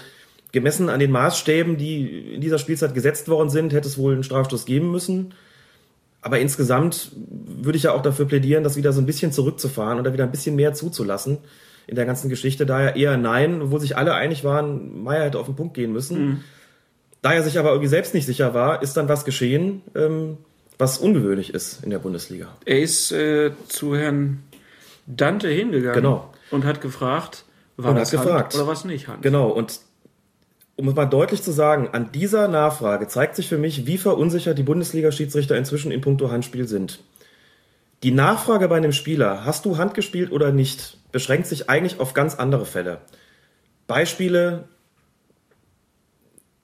gemessen 0.53 0.88
an 0.88 1.01
den 1.01 1.12
Maßstäben, 1.12 1.77
die 1.77 2.35
in 2.35 2.40
dieser 2.40 2.59
Spielzeit 2.59 2.92
gesetzt 2.92 3.29
worden 3.29 3.49
sind, 3.49 3.73
hätte 3.73 3.88
es 3.88 3.96
wohl 3.96 4.12
einen 4.12 4.25
Strafstoß 4.25 4.66
geben 4.66 4.90
müssen. 4.90 5.33
Aber 6.22 6.38
insgesamt 6.38 7.12
würde 7.16 7.76
ich 7.78 7.85
ja 7.85 7.92
auch 7.92 8.02
dafür 8.02 8.26
plädieren, 8.26 8.62
das 8.64 8.76
wieder 8.76 8.92
so 8.92 9.00
ein 9.00 9.06
bisschen 9.06 9.33
zurückzufahren 9.33 9.98
oder 9.98 10.12
wieder 10.12 10.24
ein 10.24 10.30
bisschen 10.30 10.54
mehr 10.56 10.74
zuzulassen 10.74 11.38
in 11.87 11.96
der 11.96 12.04
ganzen 12.04 12.28
Geschichte. 12.28 12.66
Daher 12.66 12.96
eher 12.96 13.16
nein, 13.16 13.62
obwohl 13.62 13.80
sich 13.80 13.96
alle 13.96 14.14
einig 14.14 14.44
waren, 14.44 15.02
Meier 15.02 15.24
hätte 15.24 15.38
auf 15.38 15.46
den 15.46 15.56
Punkt 15.56 15.74
gehen 15.74 15.92
müssen. 15.92 16.44
Da 17.22 17.33
er 17.33 17.42
sich 17.42 17.59
aber 17.59 17.70
irgendwie 17.70 17.88
selbst 17.88 18.14
nicht 18.14 18.26
sicher 18.26 18.54
war, 18.54 18.83
ist 18.83 18.96
dann 18.96 19.09
was 19.09 19.24
geschehen, 19.24 19.83
ähm, 19.94 20.38
was 20.78 20.98
ungewöhnlich 20.98 21.52
ist 21.54 21.83
in 21.85 21.90
der 21.90 21.98
Bundesliga. 21.98 22.48
Er 22.64 22.80
ist 22.80 23.12
äh, 23.12 23.50
zu 23.68 23.96
Herrn 23.96 24.42
Dante 25.06 25.48
hingegangen 25.48 25.94
Genau. 26.02 26.33
und 26.50 26.64
hat 26.64 26.80
gefragt, 26.80 27.44
war 27.76 27.90
Und 27.90 27.96
das 27.96 28.12
hat 28.12 28.18
Hand 28.20 28.28
gefragt. 28.28 28.54
oder 28.54 28.66
was 28.66 28.85
nicht 28.85 29.09
Hand? 29.09 29.22
Genau, 29.22 29.48
und 29.50 29.80
um 30.81 30.88
es 30.88 30.95
mal 30.95 31.07
deutlich 31.07 31.43
zu 31.43 31.53
sagen, 31.53 31.90
an 31.93 32.11
dieser 32.11 32.49
Nachfrage 32.49 33.07
zeigt 33.07 33.37
sich 33.37 33.49
für 33.49 33.59
mich, 33.59 33.87
wie 33.87 33.99
verunsichert 33.99 34.57
die 34.59 34.62
Bundesliga-Schiedsrichter 34.62 35.57
inzwischen 35.57 35.93
in 35.93 36.01
puncto 36.01 36.31
Handspiel 36.31 36.66
sind. 36.66 37.01
Die 38.03 38.12
Nachfrage 38.12 38.66
bei 38.69 38.79
einem 38.79 38.93
Spieler, 38.93 39.45
hast 39.45 39.66
du 39.66 39.77
Hand 39.77 39.93
gespielt 39.93 40.33
oder 40.33 40.53
nicht, 40.53 40.97
beschränkt 41.12 41.47
sich 41.47 41.69
eigentlich 41.69 42.01
auf 42.01 42.14
ganz 42.14 42.35
andere 42.35 42.64
Fälle. 42.64 43.03
Beispiele, 43.87 44.69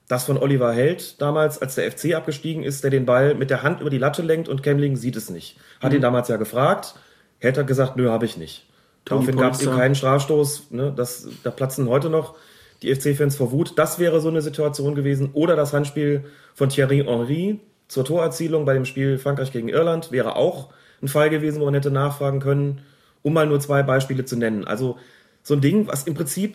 das 0.08 0.24
von 0.24 0.38
Oliver 0.38 0.72
Held 0.72 1.20
damals, 1.20 1.60
als 1.60 1.74
der 1.74 1.90
FC 1.90 2.14
abgestiegen 2.14 2.62
ist, 2.62 2.84
der 2.84 2.90
den 2.90 3.04
Ball 3.04 3.34
mit 3.34 3.50
der 3.50 3.62
Hand 3.62 3.82
über 3.82 3.90
die 3.90 3.98
Latte 3.98 4.22
lenkt 4.22 4.48
und 4.48 4.62
Kemling 4.62 4.96
sieht 4.96 5.16
es 5.16 5.28
nicht. 5.28 5.58
Hat 5.80 5.92
ihn 5.92 6.00
damals 6.00 6.28
ja 6.28 6.36
gefragt. 6.36 6.94
Held 7.38 7.58
hat 7.58 7.66
gesagt, 7.66 7.96
nö, 7.96 8.08
habe 8.08 8.24
ich 8.24 8.38
nicht. 8.38 8.66
Daraufhin 9.04 9.36
gab 9.36 9.52
es 9.52 9.62
ihm 9.62 9.72
keinen 9.72 9.94
Strafstoß. 9.94 10.70
Ne? 10.70 10.92
Das, 10.96 11.28
da 11.42 11.50
platzen 11.50 11.88
heute 11.88 12.08
noch 12.08 12.34
die 12.82 12.94
FC-Fans 12.94 13.36
vor 13.36 13.52
Wut. 13.52 13.78
Das 13.78 13.98
wäre 13.98 14.20
so 14.20 14.28
eine 14.28 14.42
Situation 14.42 14.94
gewesen. 14.94 15.30
Oder 15.32 15.56
das 15.56 15.72
Handspiel 15.72 16.24
von 16.54 16.68
Thierry 16.68 17.04
Henry 17.06 17.60
zur 17.88 18.04
Torerzielung 18.04 18.64
bei 18.64 18.74
dem 18.74 18.84
Spiel 18.84 19.18
Frankreich 19.18 19.52
gegen 19.52 19.68
Irland 19.68 20.10
wäre 20.12 20.36
auch 20.36 20.70
ein 21.02 21.08
Fall 21.08 21.30
gewesen, 21.30 21.60
wo 21.60 21.66
man 21.66 21.74
hätte 21.74 21.90
nachfragen 21.90 22.40
können, 22.40 22.82
um 23.22 23.32
mal 23.32 23.46
nur 23.46 23.60
zwei 23.60 23.82
Beispiele 23.82 24.24
zu 24.24 24.36
nennen. 24.36 24.64
Also 24.64 24.98
so 25.42 25.54
ein 25.54 25.60
Ding, 25.60 25.86
was 25.86 26.04
im 26.04 26.14
Prinzip 26.14 26.54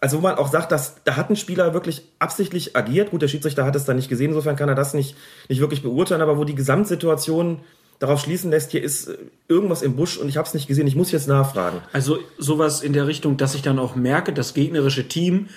also 0.00 0.18
wo 0.18 0.20
man 0.20 0.36
auch 0.36 0.48
sagt, 0.48 0.72
dass 0.72 1.02
da 1.04 1.16
hat 1.16 1.30
ein 1.30 1.36
Spieler 1.36 1.74
wirklich 1.74 2.04
absichtlich 2.18 2.76
agiert. 2.76 3.10
Gut, 3.10 3.22
der 3.22 3.28
Schiedsrichter 3.28 3.64
hat 3.64 3.76
es 3.76 3.84
dann 3.84 3.96
nicht 3.96 4.08
gesehen, 4.08 4.28
insofern 4.28 4.56
kann 4.56 4.68
er 4.68 4.74
das 4.74 4.94
nicht, 4.94 5.16
nicht 5.48 5.60
wirklich 5.60 5.82
beurteilen, 5.82 6.20
aber 6.20 6.38
wo 6.38 6.44
die 6.44 6.54
Gesamtsituation 6.54 7.60
darauf 7.98 8.20
schließen 8.20 8.50
lässt, 8.50 8.72
hier 8.72 8.82
ist 8.82 9.08
äh, 9.08 9.16
irgendwas 9.48 9.82
im 9.82 9.96
Busch 9.96 10.16
und 10.18 10.28
ich 10.28 10.36
habe 10.36 10.46
es 10.46 10.54
nicht 10.54 10.68
gesehen, 10.68 10.86
ich 10.86 10.96
muss 10.96 11.12
jetzt 11.12 11.28
nachfragen. 11.28 11.80
Also 11.92 12.18
sowas 12.38 12.82
in 12.82 12.92
der 12.92 13.06
Richtung, 13.06 13.36
dass 13.36 13.54
ich 13.54 13.62
dann 13.62 13.78
auch 13.78 13.96
merke, 13.96 14.32
das 14.32 14.54
gegnerische 14.54 15.08
Team, 15.08 15.48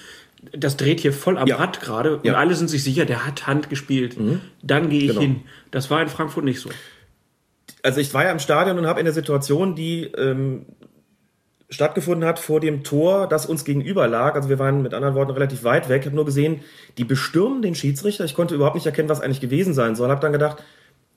das 0.58 0.78
dreht 0.78 1.02
hier 1.02 1.12
voll 1.12 1.38
am 1.38 1.48
Ja. 1.48 1.58
Rad 1.58 1.82
gerade 1.82 2.18
und 2.18 2.26
Ja. 2.26 2.34
Mhm. 2.34 2.38
alle 2.40 2.56
sind 2.56 2.70
sich 2.70 2.84
sicher, 2.84 3.06
der 3.06 3.26
hat 3.26 3.46
Hand 3.48 3.70
gespielt. 3.70 4.16
Dann 4.64 4.90
gehe 4.90 5.02
ich 5.02 5.08
Genau. 5.10 5.22
hin. 5.22 5.42
Das 5.72 5.90
war 5.92 6.02
in 6.02 6.08
Frankfurt 6.08 6.46
nicht 6.46 6.62
so. 6.62 6.70
Also 7.84 8.00
ich 8.00 8.14
war 8.14 8.24
ja 8.24 8.32
im 8.32 8.40
Stadion 8.40 8.78
und 8.78 8.88
habe 8.88 9.00
in 9.00 9.06
der 9.06 9.14
Situation, 9.14 9.76
die 9.76 10.04
ähm, 10.18 10.66
stattgefunden 11.70 12.28
hat 12.28 12.40
vor 12.40 12.60
dem 12.60 12.84
Tor, 12.84 13.28
das 13.28 13.46
uns 13.46 13.64
gegenüber 13.64 14.08
lag. 14.08 14.36
Also 14.36 14.50
wir 14.50 14.60
waren 14.60 14.82
mit 14.82 14.94
anderen 14.94 15.14
Worten 15.16 15.32
relativ 15.32 15.64
weit 15.64 15.88
weg. 15.88 16.02
Ich 16.02 16.06
habe 16.08 16.16
nur 16.16 16.26
gesehen, 16.26 16.62
die 16.98 17.04
bestürmen 17.04 17.62
den 17.62 17.76
Schiedsrichter. 17.76 18.26
Ich 18.26 18.34
konnte 18.34 18.56
überhaupt 18.56 18.76
nicht 18.76 18.86
erkennen, 18.88 19.10
was 19.10 19.22
eigentlich 19.22 19.40
gewesen 19.42 19.74
sein 19.74 19.96
soll. 19.96 20.10
Habe 20.10 20.22
dann 20.22 20.32
gedacht, 20.32 20.64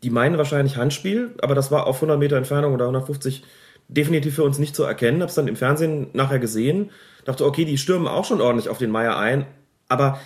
die 0.03 0.11
meinen 0.11 0.39
wahrscheinlich 0.39 0.77
Handspiel, 0.77 1.35
aber 1.41 1.55
das 1.55 1.71
war 1.71 1.87
auf 1.87 1.97
100 1.97 2.19
Meter 2.19 2.37
Entfernung 2.37 2.75
oder 2.75 2.85
150 2.87 3.45
definitiv 3.89 4.37
für 4.37 4.45
uns 4.45 4.59
nicht 4.59 4.75
zu 4.75 4.85
erkennen. 4.85 5.21
Habe 5.21 5.29
es 5.29 5.35
dann 5.35 5.49
im 5.49 5.57
Fernsehen 5.57 6.09
nachher 6.13 6.39
gesehen. 6.39 6.91
Dachte, 7.25 7.45
okay, 7.45 7.65
die 7.65 7.79
stürmen 7.79 8.09
auch 8.09 8.25
schon 8.25 8.41
ordentlich 8.41 8.69
auf 8.69 8.79
den 8.79 8.91
Meier 8.91 9.17
ein. 9.17 9.47
Aber 9.89 10.19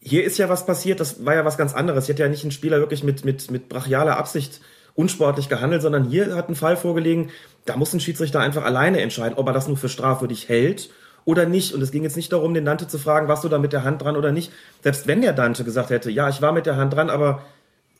hier 0.00 0.24
ist 0.24 0.38
ja 0.38 0.48
was 0.48 0.66
passiert, 0.66 1.00
das 1.00 1.24
war 1.24 1.34
ja 1.34 1.44
was 1.44 1.56
ganz 1.56 1.74
anderes. 1.74 2.06
Hier 2.06 2.14
hat 2.14 2.20
ja 2.20 2.28
nicht 2.28 2.44
ein 2.44 2.50
Spieler 2.50 2.78
wirklich 2.78 3.02
mit, 3.02 3.24
mit, 3.24 3.50
mit 3.50 3.68
brachialer 3.68 4.16
Absicht 4.16 4.60
unsportlich 4.94 5.48
gehandelt, 5.48 5.82
sondern 5.82 6.04
hier 6.04 6.34
hat 6.34 6.48
ein 6.48 6.56
Fall 6.56 6.76
vorgelegen, 6.76 7.30
da 7.66 7.76
muss 7.76 7.92
ein 7.92 8.00
Schiedsrichter 8.00 8.40
einfach 8.40 8.64
alleine 8.64 9.00
entscheiden, 9.00 9.38
ob 9.38 9.46
er 9.46 9.52
das 9.52 9.68
nur 9.68 9.76
für 9.76 9.88
strafwürdig 9.88 10.48
hält 10.48 10.90
oder 11.24 11.46
nicht. 11.46 11.72
Und 11.72 11.82
es 11.82 11.92
ging 11.92 12.02
jetzt 12.02 12.16
nicht 12.16 12.32
darum, 12.32 12.52
den 12.52 12.64
Dante 12.64 12.88
zu 12.88 12.98
fragen, 12.98 13.28
warst 13.28 13.44
du 13.44 13.48
da 13.48 13.58
mit 13.58 13.72
der 13.72 13.84
Hand 13.84 14.02
dran 14.02 14.16
oder 14.16 14.32
nicht. 14.32 14.50
Selbst 14.82 15.06
wenn 15.06 15.20
der 15.20 15.34
Dante 15.34 15.62
gesagt 15.62 15.90
hätte, 15.90 16.10
ja, 16.10 16.28
ich 16.28 16.42
war 16.42 16.52
mit 16.52 16.66
der 16.66 16.76
Hand 16.76 16.94
dran, 16.94 17.10
aber 17.10 17.42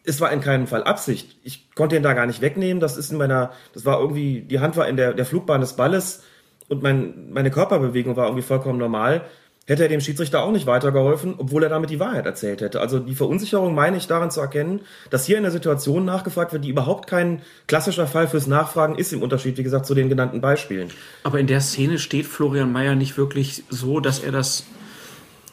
es 0.08 0.20
war 0.22 0.32
in 0.32 0.40
keinem 0.40 0.66
Fall 0.66 0.84
Absicht. 0.84 1.36
Ich 1.44 1.70
konnte 1.74 1.94
ihn 1.96 2.02
da 2.02 2.14
gar 2.14 2.26
nicht 2.26 2.40
wegnehmen. 2.40 2.80
Das 2.80 2.96
ist 2.96 3.12
in 3.12 3.18
meiner, 3.18 3.52
das 3.74 3.84
war 3.84 4.00
irgendwie, 4.00 4.40
die 4.40 4.58
Hand 4.58 4.76
war 4.76 4.88
in 4.88 4.96
der, 4.96 5.12
der 5.12 5.26
Flugbahn 5.26 5.60
des 5.60 5.74
Balles 5.74 6.22
und 6.68 6.82
mein, 6.82 7.30
meine 7.30 7.50
Körperbewegung 7.50 8.16
war 8.16 8.26
irgendwie 8.26 8.42
vollkommen 8.42 8.78
normal. 8.78 9.26
Hätte 9.66 9.82
er 9.82 9.90
dem 9.90 10.00
Schiedsrichter 10.00 10.42
auch 10.42 10.50
nicht 10.50 10.66
weitergeholfen, 10.66 11.34
obwohl 11.36 11.62
er 11.62 11.68
damit 11.68 11.90
die 11.90 12.00
Wahrheit 12.00 12.24
erzählt 12.24 12.62
hätte. 12.62 12.80
Also 12.80 13.00
die 13.00 13.14
Verunsicherung 13.14 13.74
meine 13.74 13.98
ich 13.98 14.06
daran 14.06 14.30
zu 14.30 14.40
erkennen, 14.40 14.80
dass 15.10 15.26
hier 15.26 15.36
in 15.36 15.42
der 15.42 15.52
Situation 15.52 16.06
nachgefragt 16.06 16.54
wird, 16.54 16.64
die 16.64 16.70
überhaupt 16.70 17.06
kein 17.06 17.42
klassischer 17.66 18.06
Fall 18.06 18.28
fürs 18.28 18.46
Nachfragen 18.46 18.94
ist 18.94 19.12
im 19.12 19.20
Unterschied, 19.20 19.58
wie 19.58 19.62
gesagt, 19.62 19.84
zu 19.84 19.94
den 19.94 20.08
genannten 20.08 20.40
Beispielen. 20.40 20.88
Aber 21.22 21.38
in 21.38 21.46
der 21.46 21.60
Szene 21.60 21.98
steht 21.98 22.24
Florian 22.24 22.72
Mayer 22.72 22.94
nicht 22.94 23.18
wirklich 23.18 23.64
so, 23.68 24.00
dass 24.00 24.20
er 24.20 24.32
das 24.32 24.64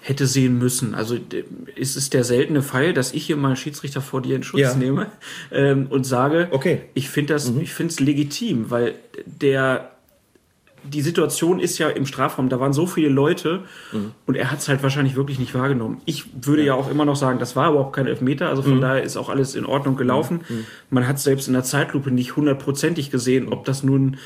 hätte 0.07 0.27
sehen 0.27 0.59
müssen. 0.59 0.93
Also 0.93 1.17
ist 1.75 1.95
es 1.95 2.11
der 2.11 2.23
seltene 2.23 2.61
Fall, 2.61 2.93
dass 2.93 3.11
ich 3.13 3.25
hier 3.25 3.37
mal 3.37 3.55
Schiedsrichter 3.55 4.01
vor 4.01 4.21
dir 4.21 4.35
in 4.35 4.43
Schutz 4.43 4.61
Ja. 4.61 4.75
nehme 4.75 5.07
ähm, 5.51 5.87
und 5.89 6.05
sage, 6.05 6.47
Okay. 6.51 6.81
ich 6.93 7.09
finde 7.09 7.33
das, 7.33 7.49
Mhm. 7.49 7.61
ich 7.61 7.73
finde 7.73 7.91
es 7.91 7.99
legitim, 7.99 8.69
weil 8.69 8.93
der 9.25 9.89
die 10.87 11.01
Situation 11.01 11.59
ist 11.59 11.79
ja 11.79 11.89
im 11.89 12.05
Strafraum, 12.05 12.47
da 12.49 12.59
waren 12.59 12.71
so 12.71 12.85
viele 12.85 13.09
Leute 13.09 13.63
Mhm. 13.91 14.11
und 14.27 14.35
er 14.35 14.51
hat 14.51 14.59
es 14.59 14.67
halt 14.69 14.83
wahrscheinlich 14.83 15.15
wirklich 15.15 15.39
nicht 15.39 15.55
wahrgenommen. 15.55 15.99
Ich 16.05 16.25
würde 16.45 16.63
ja. 16.63 16.75
auch 16.75 16.91
immer 16.91 17.05
noch 17.05 17.15
sagen, 17.15 17.39
das 17.39 17.55
war 17.55 17.71
überhaupt 17.71 17.95
kein 17.95 18.05
Elfmeter, 18.05 18.49
also 18.49 18.61
Mhm. 18.61 18.67
von 18.67 18.81
daher 18.81 19.01
ist 19.01 19.17
auch 19.17 19.29
alles 19.29 19.55
in 19.55 19.65
Ordnung 19.65 19.95
gelaufen. 19.95 20.41
Man 20.91 21.07
hat 21.07 21.19
selbst 21.19 21.47
in 21.47 21.53
der 21.55 21.63
Zeitlupe 21.63 22.11
nicht 22.11 22.35
hundertprozentig 22.35 23.09
gesehen, 23.09 23.47
ob 23.51 23.65
das 23.65 23.81
nun 23.81 24.17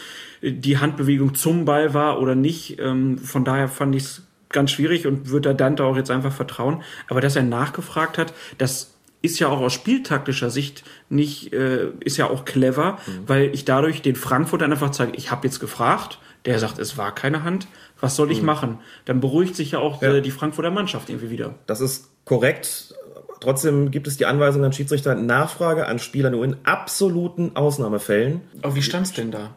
äh, 0.42 0.52
die 0.52 0.78
Handbewegung 0.80 1.34
zum 1.36 1.64
Ball 1.64 1.94
war 1.94 2.20
oder 2.22 2.36
nicht. 2.36 2.78
Ähm, 2.82 3.18
Von 3.20 3.46
daher 3.46 3.70
fand 3.70 3.96
ich 3.96 4.04
es 4.04 4.22
ganz 4.50 4.72
schwierig 4.72 5.08
und 5.08 5.30
würde 5.30 5.50
da 5.50 5.54
Dante 5.54 5.84
auch 5.84 5.96
jetzt 5.96 6.12
einfach 6.12 6.34
vertrauen. 6.34 6.84
Aber 7.08 7.22
dass 7.22 7.36
er 7.36 7.44
nachgefragt 7.44 8.18
hat, 8.18 8.34
das 8.58 8.92
ist 9.22 9.40
ja 9.40 9.48
auch 9.48 9.60
aus 9.60 9.74
spieltaktischer 9.74 10.50
Sicht 10.50 10.84
nicht, 11.10 11.54
äh, 11.54 11.90
ist 12.00 12.18
ja 12.18 12.30
auch 12.30 12.46
clever, 12.46 13.00
weil 13.28 13.54
ich 13.54 13.66
dadurch 13.66 14.02
den 14.02 14.16
Frankfurtern 14.16 14.72
einfach 14.72 14.92
zeige, 14.92 15.12
ich 15.16 15.30
habe 15.30 15.46
jetzt 15.46 15.60
gefragt, 15.60 16.20
der 16.46 16.58
sagt, 16.58 16.80
es 16.80 16.98
war 16.98 17.14
keine 17.14 17.44
Hand, 17.44 17.68
was 18.00 18.16
soll 18.16 18.32
ich 18.32 18.42
machen? 18.42 18.80
Dann 19.04 19.20
beruhigt 19.20 19.58
sich 19.58 19.72
ja 19.72 19.80
auch 19.80 20.02
Ja. 20.02 20.16
Äh, 20.16 20.22
die 20.22 20.32
Frankfurter 20.32 20.72
Mannschaft 20.72 21.10
irgendwie 21.10 21.30
wieder. 21.30 21.56
Das 21.66 21.82
ist 21.82 22.10
korrekt. 22.24 22.96
Trotzdem 23.42 23.92
gibt 23.92 24.08
es 24.08 24.18
die 24.18 24.26
Anweisung 24.26 24.64
an 24.64 24.72
Schiedsrichter, 24.72 25.16
Nachfrage 25.16 25.88
an 25.88 26.00
Spieler 26.00 26.30
nur 26.30 26.46
in 26.46 26.56
absoluten 26.64 27.56
Ausnahmefällen. 27.56 28.42
Aber 28.62 28.76
wie 28.76 28.82
stand's 28.82 29.14
denn 29.14 29.32
da? 29.32 29.56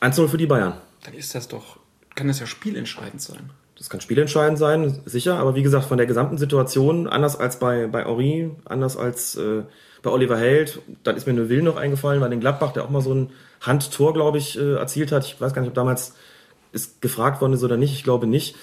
1-0 0.00 0.28
für 0.28 0.36
die 0.36 0.46
Bayern. 0.46 0.74
Dann 1.04 1.14
ist 1.14 1.34
das 1.34 1.48
doch, 1.48 1.78
kann 2.14 2.28
das 2.28 2.40
ja 2.40 2.46
spielentscheidend 2.46 3.22
sein. 3.22 3.50
Das 3.82 3.90
kann 3.90 4.00
spielentscheidend 4.00 4.60
sein, 4.60 5.00
sicher, 5.06 5.40
aber 5.40 5.56
wie 5.56 5.64
gesagt, 5.64 5.86
von 5.86 5.96
der 5.98 6.06
gesamten 6.06 6.38
Situation, 6.38 7.08
anders 7.08 7.34
als 7.34 7.58
bei, 7.58 7.88
bei 7.88 8.04
Henri, 8.04 8.48
anders 8.64 8.96
als 8.96 9.34
äh, 9.34 9.62
bei 10.02 10.10
Oliver 10.10 10.38
Held, 10.38 10.80
dann 11.02 11.16
ist 11.16 11.26
mir 11.26 11.32
nur 11.32 11.48
Will 11.48 11.62
noch 11.62 11.74
eingefallen, 11.74 12.20
bei 12.20 12.28
den 12.28 12.38
Gladbach, 12.38 12.72
der 12.72 12.84
auch 12.84 12.90
mal 12.90 13.02
so 13.02 13.12
ein 13.12 13.30
Handtor, 13.60 14.14
glaube 14.14 14.38
ich, 14.38 14.56
äh, 14.56 14.74
erzielt 14.74 15.10
hat. 15.10 15.24
Ich 15.24 15.40
weiß 15.40 15.52
gar 15.52 15.62
nicht, 15.62 15.70
ob 15.70 15.74
damals 15.74 16.14
ist 16.70 17.02
gefragt 17.02 17.40
worden 17.40 17.54
ist 17.54 17.64
oder 17.64 17.76
nicht, 17.76 17.92
ich 17.92 18.04
glaube 18.04 18.28
nicht. 18.28 18.54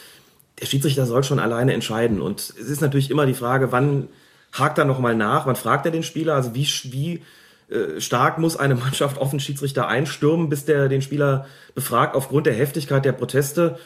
Der 0.61 0.67
Schiedsrichter 0.67 1.05
soll 1.05 1.25
schon 1.25 1.39
alleine 1.39 1.73
entscheiden. 1.73 2.21
Und 2.21 2.39
es 2.39 2.51
ist 2.51 2.79
natürlich 2.79 3.11
immer 3.11 3.25
die 3.25 3.33
Frage, 3.33 3.73
wann 3.73 4.07
hakt 4.53 4.77
er 4.77 4.85
nochmal 4.85 5.15
nach, 5.15 5.45
wann 5.45 5.57
fragt 5.57 5.85
er 5.85 5.91
den 5.91 6.03
Spieler, 6.03 6.35
also 6.35 6.55
wie, 6.55 6.65
wie 6.93 7.21
äh, 7.69 7.99
stark 7.99 8.37
muss 8.37 8.55
eine 8.55 8.75
Mannschaft 8.75 9.17
auf 9.17 9.31
den 9.31 9.41
Schiedsrichter 9.41 9.89
einstürmen, 9.89 10.47
bis 10.47 10.63
der 10.63 10.87
den 10.87 11.01
Spieler 11.01 11.45
befragt 11.75 12.15
aufgrund 12.15 12.45
der 12.45 12.53
Heftigkeit 12.53 13.03
der 13.03 13.11
Proteste 13.11 13.77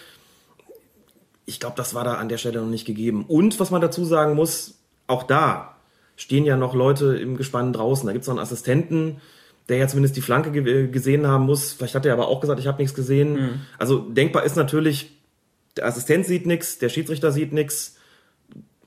ich 1.46 1.60
glaube, 1.60 1.76
das 1.78 1.94
war 1.94 2.04
da 2.04 2.16
an 2.16 2.30
der 2.30 2.38
Stelle 2.38 2.62
noch 2.62 2.70
nicht 2.70 2.86
gegeben. 2.86 3.26
Und 3.28 3.60
was 3.60 3.72
man 3.72 3.82
dazu 3.82 4.06
sagen 4.06 4.36
muss, 4.36 4.80
auch 5.08 5.24
da, 5.24 5.76
stehen 6.16 6.46
ja 6.46 6.58
noch 6.58 6.74
Leute 6.74 7.16
im 7.18 7.38
Gespann 7.38 7.74
draußen. 7.74 8.06
Da 8.06 8.14
gibt 8.14 8.24
es 8.24 8.28
noch 8.28 8.36
einen 8.36 8.44
Assistenten, 8.44 9.22
der 9.70 9.78
ja 9.78 9.88
zumindest 9.88 10.16
die 10.16 10.22
Flanke 10.22 10.52
ge 10.52 10.88
gesehen 10.88 11.28
haben 11.28 11.46
muss. 11.46 11.74
Vielleicht 11.74 11.96
hat 11.96 12.06
er 12.06 12.14
aber 12.14 12.28
auch 12.28 12.42
gesagt, 12.42 12.60
ich 12.60 12.68
habe 12.68 12.82
nichts 12.82 12.96
gesehen. 12.96 13.34
Mhm. 13.34 13.62
Also 13.78 14.00
denkbar 14.00 14.44
ist 14.44 14.56
natürlich, 14.56 15.12
der 15.78 15.86
Assistent 15.86 16.26
sieht 16.26 16.46
nichts, 16.46 16.78
der 16.78 16.90
Schiedsrichter 16.90 17.32
sieht 17.32 17.54
nichts. 17.54 17.98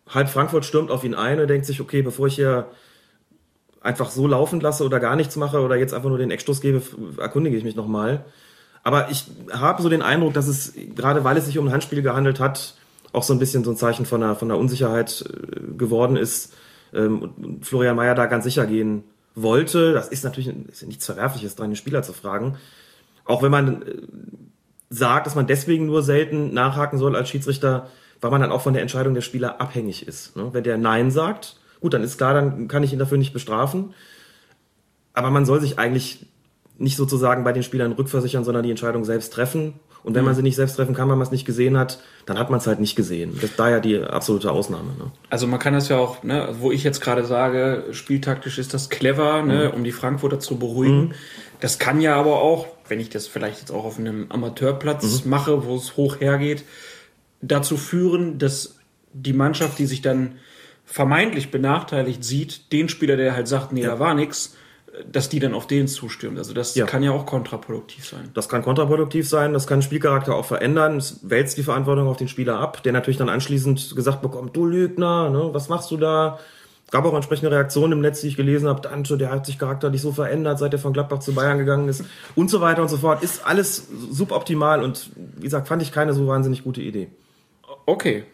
Halb 0.08 0.28
Frankfurt 0.28 0.64
stürmt 0.64 0.90
auf 0.90 1.02
ihn 1.02 1.14
ein 1.14 1.40
und 1.40 1.48
denkt 1.48 1.66
sich, 1.66 1.80
okay, 1.80 2.02
bevor 2.02 2.28
ich 2.28 2.36
hier 2.36 2.70
einfach 3.80 4.10
so 4.10 4.26
laufen 4.26 4.60
lasse 4.60 4.84
oder 4.84 5.00
gar 5.00 5.16
nichts 5.16 5.36
mache 5.36 5.60
oder 5.60 5.76
jetzt 5.76 5.94
einfach 5.94 6.08
nur 6.08 6.18
den 6.18 6.30
Eckstoß 6.30 6.60
gebe, 6.60 6.82
erkundige 7.18 7.56
ich 7.56 7.64
mich 7.64 7.76
nochmal. 7.76 8.24
Aber 8.86 9.10
ich 9.10 9.24
habe 9.52 9.82
so 9.82 9.88
den 9.88 10.00
Eindruck, 10.00 10.34
dass 10.34 10.46
es, 10.46 10.72
gerade 10.94 11.24
weil 11.24 11.36
es 11.36 11.46
sich 11.46 11.58
um 11.58 11.66
ein 11.66 11.72
Handspiel 11.72 12.02
gehandelt 12.02 12.38
hat, 12.38 12.74
auch 13.12 13.24
so 13.24 13.32
ein 13.32 13.40
bisschen 13.40 13.64
so 13.64 13.72
ein 13.72 13.76
Zeichen 13.76 14.06
von 14.06 14.20
der, 14.20 14.36
von 14.36 14.46
der 14.46 14.58
Unsicherheit 14.58 15.24
äh, 15.28 15.76
geworden 15.76 16.16
ist. 16.16 16.54
Ähm, 16.94 17.58
Florian 17.62 17.96
Mayer 17.96 18.14
da 18.14 18.26
ganz 18.26 18.44
sicher 18.44 18.64
gehen 18.64 19.02
wollte. 19.34 19.92
Das 19.92 20.06
ist 20.06 20.22
natürlich 20.22 20.54
ist 20.68 20.86
nichts 20.86 21.04
Verwerfliches 21.04 21.56
dran, 21.56 21.70
den 21.70 21.76
Spieler 21.76 22.04
zu 22.04 22.12
fragen. 22.12 22.58
Auch 23.24 23.42
wenn 23.42 23.50
man 23.50 23.82
äh, 23.82 23.96
sagt, 24.88 25.26
dass 25.26 25.34
man 25.34 25.48
deswegen 25.48 25.86
nur 25.86 26.04
selten 26.04 26.54
nachhaken 26.54 27.00
soll 27.00 27.16
als 27.16 27.28
Schiedsrichter, 27.28 27.90
weil 28.20 28.30
man 28.30 28.40
dann 28.40 28.52
auch 28.52 28.62
von 28.62 28.72
der 28.72 28.82
Entscheidung 28.82 29.14
der 29.14 29.20
Spieler 29.20 29.60
abhängig 29.60 30.06
ist. 30.06 30.36
Ne? 30.36 30.50
Wenn 30.52 30.62
der 30.62 30.78
Nein 30.78 31.10
sagt, 31.10 31.56
gut, 31.80 31.92
dann 31.92 32.04
ist 32.04 32.18
klar, 32.18 32.34
dann 32.34 32.68
kann 32.68 32.84
ich 32.84 32.92
ihn 32.92 33.00
dafür 33.00 33.18
nicht 33.18 33.32
bestrafen. 33.32 33.94
Aber 35.12 35.30
man 35.30 35.44
soll 35.44 35.60
sich 35.60 35.76
eigentlich 35.76 36.28
nicht 36.78 36.96
sozusagen 36.96 37.44
bei 37.44 37.52
den 37.52 37.62
Spielern 37.62 37.92
rückversichern, 37.92 38.44
sondern 38.44 38.62
die 38.62 38.70
Entscheidung 38.70 39.04
selbst 39.04 39.32
treffen. 39.32 39.74
Und 40.04 40.14
wenn 40.14 40.24
man 40.24 40.34
mhm. 40.34 40.36
sie 40.36 40.42
nicht 40.42 40.56
selbst 40.56 40.76
treffen 40.76 40.94
kann, 40.94 41.08
weil 41.08 41.16
man 41.16 41.26
es 41.26 41.32
nicht 41.32 41.44
gesehen 41.44 41.76
hat, 41.76 42.00
dann 42.26 42.38
hat 42.38 42.48
man 42.48 42.60
es 42.60 42.66
halt 42.68 42.78
nicht 42.78 42.94
gesehen. 42.94 43.32
Das 43.34 43.50
ist 43.50 43.58
daher 43.58 43.80
die 43.80 43.98
absolute 43.98 44.52
Ausnahme. 44.52 44.90
Ne? 44.98 45.10
Also 45.30 45.48
man 45.48 45.58
kann 45.58 45.74
das 45.74 45.88
ja 45.88 45.98
auch, 45.98 46.22
ne, 46.22 46.54
wo 46.60 46.70
ich 46.70 46.84
jetzt 46.84 47.00
gerade 47.00 47.24
sage, 47.24 47.86
spieltaktisch 47.90 48.58
ist 48.58 48.72
das 48.72 48.88
clever, 48.88 49.42
ne, 49.42 49.68
mhm. 49.68 49.78
um 49.78 49.84
die 49.84 49.90
Frankfurter 49.90 50.38
zu 50.38 50.58
beruhigen. 50.58 51.06
Mhm. 51.06 51.12
Das 51.60 51.78
kann 51.80 52.00
ja 52.00 52.14
aber 52.14 52.40
auch, 52.40 52.68
wenn 52.88 53.00
ich 53.00 53.10
das 53.10 53.26
vielleicht 53.26 53.58
jetzt 53.58 53.72
auch 53.72 53.84
auf 53.84 53.98
einem 53.98 54.26
Amateurplatz 54.28 55.24
mhm. 55.24 55.30
mache, 55.30 55.64
wo 55.64 55.74
es 55.74 55.96
hoch 55.96 56.20
hergeht, 56.20 56.64
dazu 57.42 57.76
führen, 57.76 58.38
dass 58.38 58.76
die 59.12 59.32
Mannschaft, 59.32 59.78
die 59.78 59.86
sich 59.86 60.02
dann 60.02 60.36
vermeintlich 60.84 61.50
benachteiligt 61.50 62.22
sieht, 62.22 62.72
den 62.72 62.88
Spieler, 62.88 63.16
der 63.16 63.34
halt 63.34 63.48
sagt, 63.48 63.72
nee, 63.72 63.82
ja. 63.82 63.90
da 63.90 63.98
war 63.98 64.14
nix, 64.14 64.56
dass 65.10 65.28
die 65.28 65.40
dann 65.40 65.54
auf 65.54 65.66
den 65.66 65.88
zustürmt. 65.88 66.38
Also 66.38 66.54
das 66.54 66.74
ja. 66.74 66.86
kann 66.86 67.02
ja 67.02 67.10
auch 67.10 67.26
kontraproduktiv 67.26 68.06
sein. 68.06 68.30
Das 68.34 68.48
kann 68.48 68.62
kontraproduktiv 68.62 69.28
sein, 69.28 69.52
das 69.52 69.66
kann 69.66 69.82
Spielcharakter 69.82 70.34
auch 70.34 70.44
verändern. 70.44 70.96
Es 70.96 71.20
wälzt 71.22 71.58
die 71.58 71.62
Verantwortung 71.62 72.08
auf 72.08 72.16
den 72.16 72.28
Spieler 72.28 72.58
ab, 72.58 72.82
der 72.82 72.92
natürlich 72.92 73.18
dann 73.18 73.28
anschließend 73.28 73.94
gesagt 73.94 74.22
bekommt, 74.22 74.56
du 74.56 74.66
Lügner, 74.66 75.30
ne, 75.30 75.50
was 75.52 75.68
machst 75.68 75.90
du 75.90 75.96
da? 75.96 76.38
Gab 76.92 77.04
auch 77.04 77.14
entsprechende 77.14 77.50
Reaktionen 77.50 77.94
im 77.94 78.00
Netz, 78.00 78.20
die 78.20 78.28
ich 78.28 78.36
gelesen 78.36 78.68
habe. 78.68 78.80
Dante, 78.80 79.18
der 79.18 79.32
hat 79.32 79.44
sich 79.44 79.58
charakterlich 79.58 80.00
so 80.00 80.12
verändert, 80.12 80.60
seit 80.60 80.72
er 80.72 80.78
von 80.78 80.92
Gladbach 80.92 81.18
zu 81.18 81.34
Bayern 81.34 81.58
gegangen 81.58 81.88
ist 81.88 82.04
und 82.36 82.48
so 82.48 82.60
weiter 82.60 82.80
und 82.80 82.88
so 82.88 82.96
fort. 82.96 83.24
Ist 83.24 83.44
alles 83.44 83.88
suboptimal 84.10 84.84
und 84.84 85.10
wie 85.36 85.42
gesagt, 85.42 85.66
fand 85.66 85.82
ich 85.82 85.90
keine 85.90 86.12
so 86.12 86.26
wahnsinnig 86.28 86.62
gute 86.62 86.80
Idee. 86.80 87.08
Okay, 87.86 88.24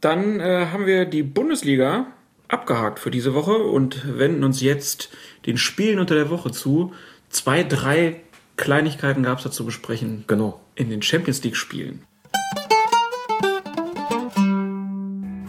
dann 0.00 0.40
äh, 0.40 0.66
haben 0.72 0.86
wir 0.86 1.04
die 1.04 1.22
Bundesliga 1.22 2.06
abgehakt 2.52 2.98
für 2.98 3.10
diese 3.10 3.34
Woche 3.34 3.56
und 3.56 4.18
wenden 4.18 4.44
uns 4.44 4.60
jetzt 4.60 5.10
den 5.46 5.56
Spielen 5.56 5.98
unter 5.98 6.14
der 6.14 6.30
Woche 6.30 6.50
zu. 6.50 6.92
Zwei, 7.28 7.62
drei 7.62 8.20
Kleinigkeiten 8.56 9.22
gab 9.22 9.38
es 9.38 9.44
da 9.44 9.50
zu 9.50 9.64
besprechen. 9.64 10.24
Genau. 10.26 10.60
In 10.74 10.90
den 10.90 11.02
Champions 11.02 11.42
League 11.42 11.56
Spielen. 11.56 12.02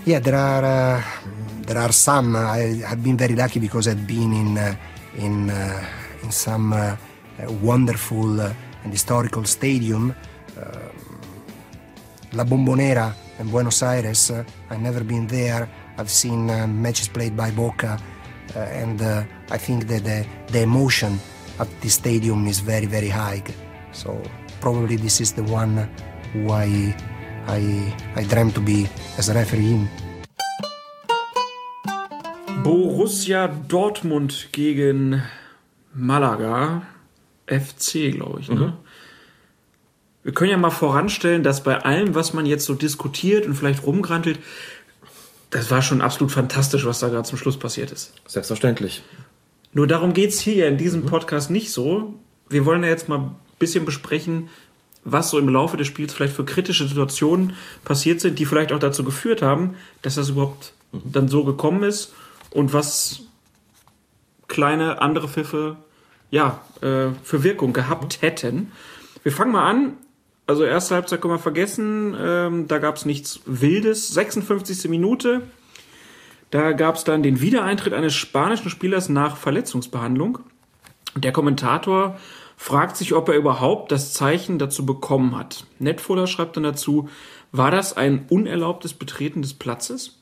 Yeah, 0.06 0.20
there 0.20 0.38
are 0.38 0.98
uh, 0.98 1.02
there 1.68 1.80
are 1.80 1.94
some. 1.94 2.36
I 2.36 2.82
have 2.84 3.04
been 3.04 3.18
very 3.18 3.36
lucky 3.36 3.60
because 3.60 3.88
I've 3.88 4.08
been 4.08 4.34
in 4.34 4.58
uh, 4.58 4.74
in 5.16 5.50
uh, 5.50 6.24
in 6.24 6.32
some 6.32 6.74
uh, 6.74 6.96
wonderful 7.62 8.42
uh, 8.42 8.52
and 8.84 8.92
historical 8.92 9.46
stadium. 9.46 10.16
Uh, 10.58 10.64
La 12.34 12.44
Bombonera 12.46 13.14
in 13.40 13.50
Buenos 13.50 13.84
Aires. 13.84 14.32
I've 14.32 14.82
never 14.82 15.04
been 15.04 15.28
there. 15.28 15.70
I've 15.97 16.10
seen 16.10 16.47
matches 16.82 17.08
played 17.08 17.36
by 17.36 17.51
Boca 17.51 17.99
Uh, 18.56 18.60
and 18.60 19.01
uh, 19.01 19.23
I 19.49 19.58
think 19.58 19.88
that 19.88 20.04
the, 20.04 20.25
the 20.51 20.62
emotion 20.63 21.19
at 21.60 21.69
the 21.82 21.89
stadium 21.89 22.47
is 22.47 22.60
very, 22.60 22.86
very 22.86 23.08
high. 23.08 23.43
So 23.93 24.21
probably 24.60 24.97
this 24.97 25.21
is 25.21 25.32
the 25.32 25.43
one 25.43 25.89
who 26.34 26.51
I, 26.51 26.93
I, 27.47 27.95
I 28.15 28.23
dream 28.23 28.51
to 28.51 28.60
be 28.60 28.89
as 29.17 29.30
a 29.30 29.34
referee 29.34 29.71
in. 29.71 29.89
Borussia 32.63 33.47
Dortmund 33.47 34.49
gegen 34.51 35.21
Malaga. 35.93 36.84
FC, 37.47 38.12
glaube 38.12 38.39
ich. 38.41 38.49
Ne? 38.49 38.56
Mhm. 38.56 38.73
Wir 40.23 40.34
können 40.34 40.51
ja 40.51 40.58
mal 40.58 40.69
voranstellen, 40.69 41.41
dass 41.41 41.63
bei 41.63 41.80
allem, 41.80 42.13
was 42.13 42.34
man 42.34 42.45
jetzt 42.45 42.65
so 42.65 42.75
diskutiert 42.75 43.47
und 43.47 43.56
vielleicht 43.56 43.84
rumgrantelt, 43.84 44.39
das 45.52 45.70
war 45.70 45.82
schon 45.82 46.02
absolut 46.02 46.32
fantastisch, 46.32 46.86
was 46.86 47.00
da 47.00 47.10
gerade 47.10 47.28
zum 47.28 47.38
Schluss 47.38 47.58
passiert 47.58 47.92
ist. 47.92 48.14
Selbstverständlich. 48.26 49.04
Nur 49.74 49.86
darum 49.86 50.14
geht 50.14 50.32
es 50.32 50.40
hier 50.40 50.68
in 50.68 50.78
diesem 50.78 51.06
Podcast 51.06 51.52
nicht 51.52 51.72
so. 51.72 52.16
Wir 52.50 52.66
wollen 52.66 52.84
ja 52.84 52.90
jetzt 52.90 53.10
mal 53.10 53.20
ein 53.20 53.36
bisschen 53.60 53.86
besprechen, 53.86 54.50
was 55.04 55.30
so 55.30 55.40
im 55.40 55.50
Laufe 55.50 55.78
des 55.78 55.88
Spiels 55.88 56.14
vielleicht 56.14 56.36
für 56.36 56.46
kritische 56.46 56.88
Situationen 56.88 57.54
passiert 57.84 58.22
sind, 58.22 58.40
die 58.40 58.46
vielleicht 58.46 58.72
auch 58.72 58.80
dazu 58.80 59.04
geführt 59.04 59.42
haben, 59.42 59.76
dass 60.02 60.16
das 60.16 60.30
überhaupt 60.30 60.74
mhm. 60.92 61.12
dann 61.12 61.28
so 61.28 61.44
gekommen 61.44 61.84
ist 61.84 62.14
und 62.52 62.74
was 62.74 63.22
kleine 64.48 65.02
andere 65.02 65.28
Pfiffe 65.28 65.78
ja, 66.30 66.62
äh, 66.82 67.10
für 67.24 67.44
Wirkung 67.44 67.74
gehabt 67.74 68.22
hätten. 68.22 68.72
Wir 69.24 69.32
fangen 69.32 69.52
mal 69.52 69.70
an 69.70 69.94
also 70.47 70.63
erste 70.63 70.95
Halbzeit 70.95 71.21
können 71.21 71.34
wir 71.34 71.39
vergessen, 71.39 72.15
ähm, 72.19 72.67
da 72.67 72.80
gab 72.80 72.97
es 72.97 73.06
nichts 73.06 73.41
Wildes. 73.45 74.10
56. 74.10 74.89
Minute, 74.89 75.43
da 76.49 76.73
gab 76.73 76.95
es 76.95 77.04
dann 77.04 77.23
den 77.23 77.41
Wiedereintritt 77.41 77.93
eines 77.93 78.13
spanischen 78.13 78.69
Spielers 78.69 79.08
nach 79.08 79.38
Verletzungsbehandlung. 79.38 80.39
Der 81.15 81.32
Kommentator 81.32 82.17
fragt 82.58 82.97
sich, 82.97 83.13
ob 83.13 83.30
er 83.30 83.36
überhaupt 83.36 83.91
das 83.91 84.13
Zeichen 84.13 84.60
dazu 84.60 84.86
bekommen 84.86 85.38
hat. 85.38 85.65
Netfuller 85.80 86.27
schreibt 86.27 86.58
dann 86.58 86.63
dazu, 86.63 87.10
war 87.51 87.71
das 87.71 87.97
ein 87.97 88.25
unerlaubtes 88.30 88.93
Betreten 88.93 89.41
des 89.41 89.54
Platzes? 89.54 90.19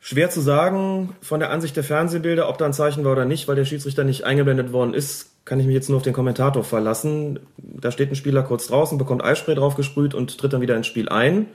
Schwer 0.00 0.30
zu 0.30 0.40
sagen 0.40 1.16
von 1.20 1.40
der 1.40 1.50
Ansicht 1.50 1.76
der 1.76 1.84
Fernsehbilder, 1.84 2.48
ob 2.48 2.58
da 2.58 2.66
ein 2.66 2.72
Zeichen 2.72 3.04
war 3.04 3.12
oder 3.12 3.24
nicht, 3.24 3.48
weil 3.48 3.56
der 3.56 3.64
Schiedsrichter 3.64 4.04
nicht 4.04 4.24
eingeblendet 4.24 4.72
worden 4.72 4.94
ist 4.94 5.27
kann 5.48 5.58
ich 5.58 5.66
mich 5.66 5.74
jetzt 5.74 5.88
nur 5.88 5.96
auf 5.96 6.02
den 6.04 6.12
Kommentator 6.12 6.62
verlassen. 6.62 7.40
Da 7.56 7.90
steht 7.90 8.10
ein 8.10 8.16
Spieler 8.16 8.42
kurz 8.42 8.66
draußen, 8.66 8.98
bekommt 8.98 9.24
Eispray 9.24 9.54
draufgesprüht 9.54 10.14
und 10.14 10.36
tritt 10.38 10.52
dann 10.52 10.60
wieder 10.60 10.76
ins 10.76 10.86
Spiel 10.86 11.08
ein. 11.08 11.46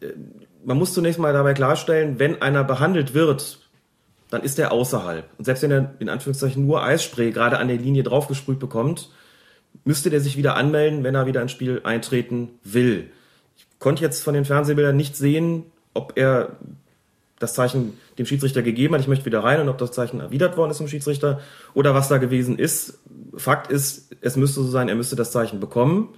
Äh, 0.00 0.12
man 0.62 0.76
muss 0.76 0.92
zunächst 0.92 1.18
mal 1.18 1.32
dabei 1.32 1.54
klarstellen, 1.54 2.18
wenn 2.18 2.42
einer 2.42 2.62
behandelt 2.62 3.14
wird, 3.14 3.58
dann 4.28 4.42
ist 4.42 4.58
er 4.58 4.70
außerhalb. 4.72 5.24
Und 5.38 5.44
selbst 5.46 5.62
wenn 5.62 5.70
er 5.70 5.94
in 5.98 6.10
Anführungszeichen 6.10 6.64
nur 6.66 6.84
Eisspray 6.84 7.30
gerade 7.30 7.58
an 7.58 7.68
der 7.68 7.78
Linie 7.78 8.02
draufgesprüht 8.02 8.58
bekommt, 8.58 9.10
müsste 9.84 10.10
der 10.10 10.20
sich 10.20 10.36
wieder 10.36 10.56
anmelden, 10.56 11.02
wenn 11.02 11.14
er 11.14 11.26
wieder 11.26 11.40
ins 11.40 11.52
Spiel 11.52 11.80
eintreten 11.84 12.50
will. 12.62 13.10
Ich 13.56 13.66
konnte 13.78 14.02
jetzt 14.02 14.22
von 14.22 14.34
den 14.34 14.44
Fernsehbildern 14.44 14.96
nicht 14.96 15.16
sehen, 15.16 15.64
ob 15.94 16.12
er 16.16 16.58
das 17.40 17.54
Zeichen 17.54 17.98
dem 18.18 18.26
Schiedsrichter 18.26 18.62
gegeben 18.62 18.94
hat, 18.94 19.00
ich 19.00 19.08
möchte 19.08 19.24
wieder 19.24 19.42
rein 19.42 19.60
und 19.60 19.68
ob 19.68 19.78
das 19.78 19.90
Zeichen 19.90 20.20
erwidert 20.20 20.56
worden 20.56 20.70
ist 20.70 20.76
vom 20.76 20.88
Schiedsrichter 20.88 21.40
oder 21.74 21.94
was 21.94 22.08
da 22.08 22.18
gewesen 22.18 22.58
ist. 22.58 23.00
Fakt 23.34 23.72
ist, 23.72 24.14
es 24.20 24.36
müsste 24.36 24.62
so 24.62 24.68
sein, 24.68 24.88
er 24.88 24.94
müsste 24.94 25.16
das 25.16 25.32
Zeichen 25.32 25.58
bekommen. 25.58 26.10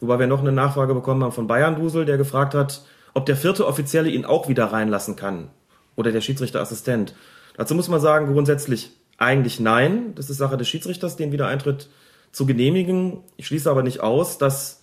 Wobei 0.00 0.18
wir 0.20 0.26
noch 0.26 0.40
eine 0.40 0.52
Nachfrage 0.52 0.94
bekommen 0.94 1.24
haben 1.24 1.32
von 1.32 1.48
Bayern 1.48 1.76
Dusel, 1.76 2.04
der 2.04 2.16
gefragt 2.16 2.54
hat, 2.54 2.82
ob 3.14 3.26
der 3.26 3.36
vierte 3.36 3.66
Offizielle 3.66 4.08
ihn 4.08 4.24
auch 4.24 4.48
wieder 4.48 4.66
reinlassen 4.66 5.16
kann. 5.16 5.50
Oder 5.96 6.12
der 6.12 6.20
Schiedsrichterassistent. 6.20 7.14
Dazu 7.56 7.74
muss 7.74 7.88
man 7.88 8.00
sagen, 8.00 8.32
grundsätzlich 8.32 8.90
eigentlich 9.18 9.58
nein. 9.58 10.14
Das 10.14 10.30
ist 10.30 10.38
Sache 10.38 10.56
des 10.56 10.68
Schiedsrichters, 10.68 11.16
den 11.16 11.32
Wiedereintritt 11.32 11.88
zu 12.30 12.46
genehmigen. 12.46 13.18
Ich 13.36 13.46
schließe 13.46 13.70
aber 13.70 13.82
nicht 13.82 14.00
aus, 14.00 14.38
dass 14.38 14.82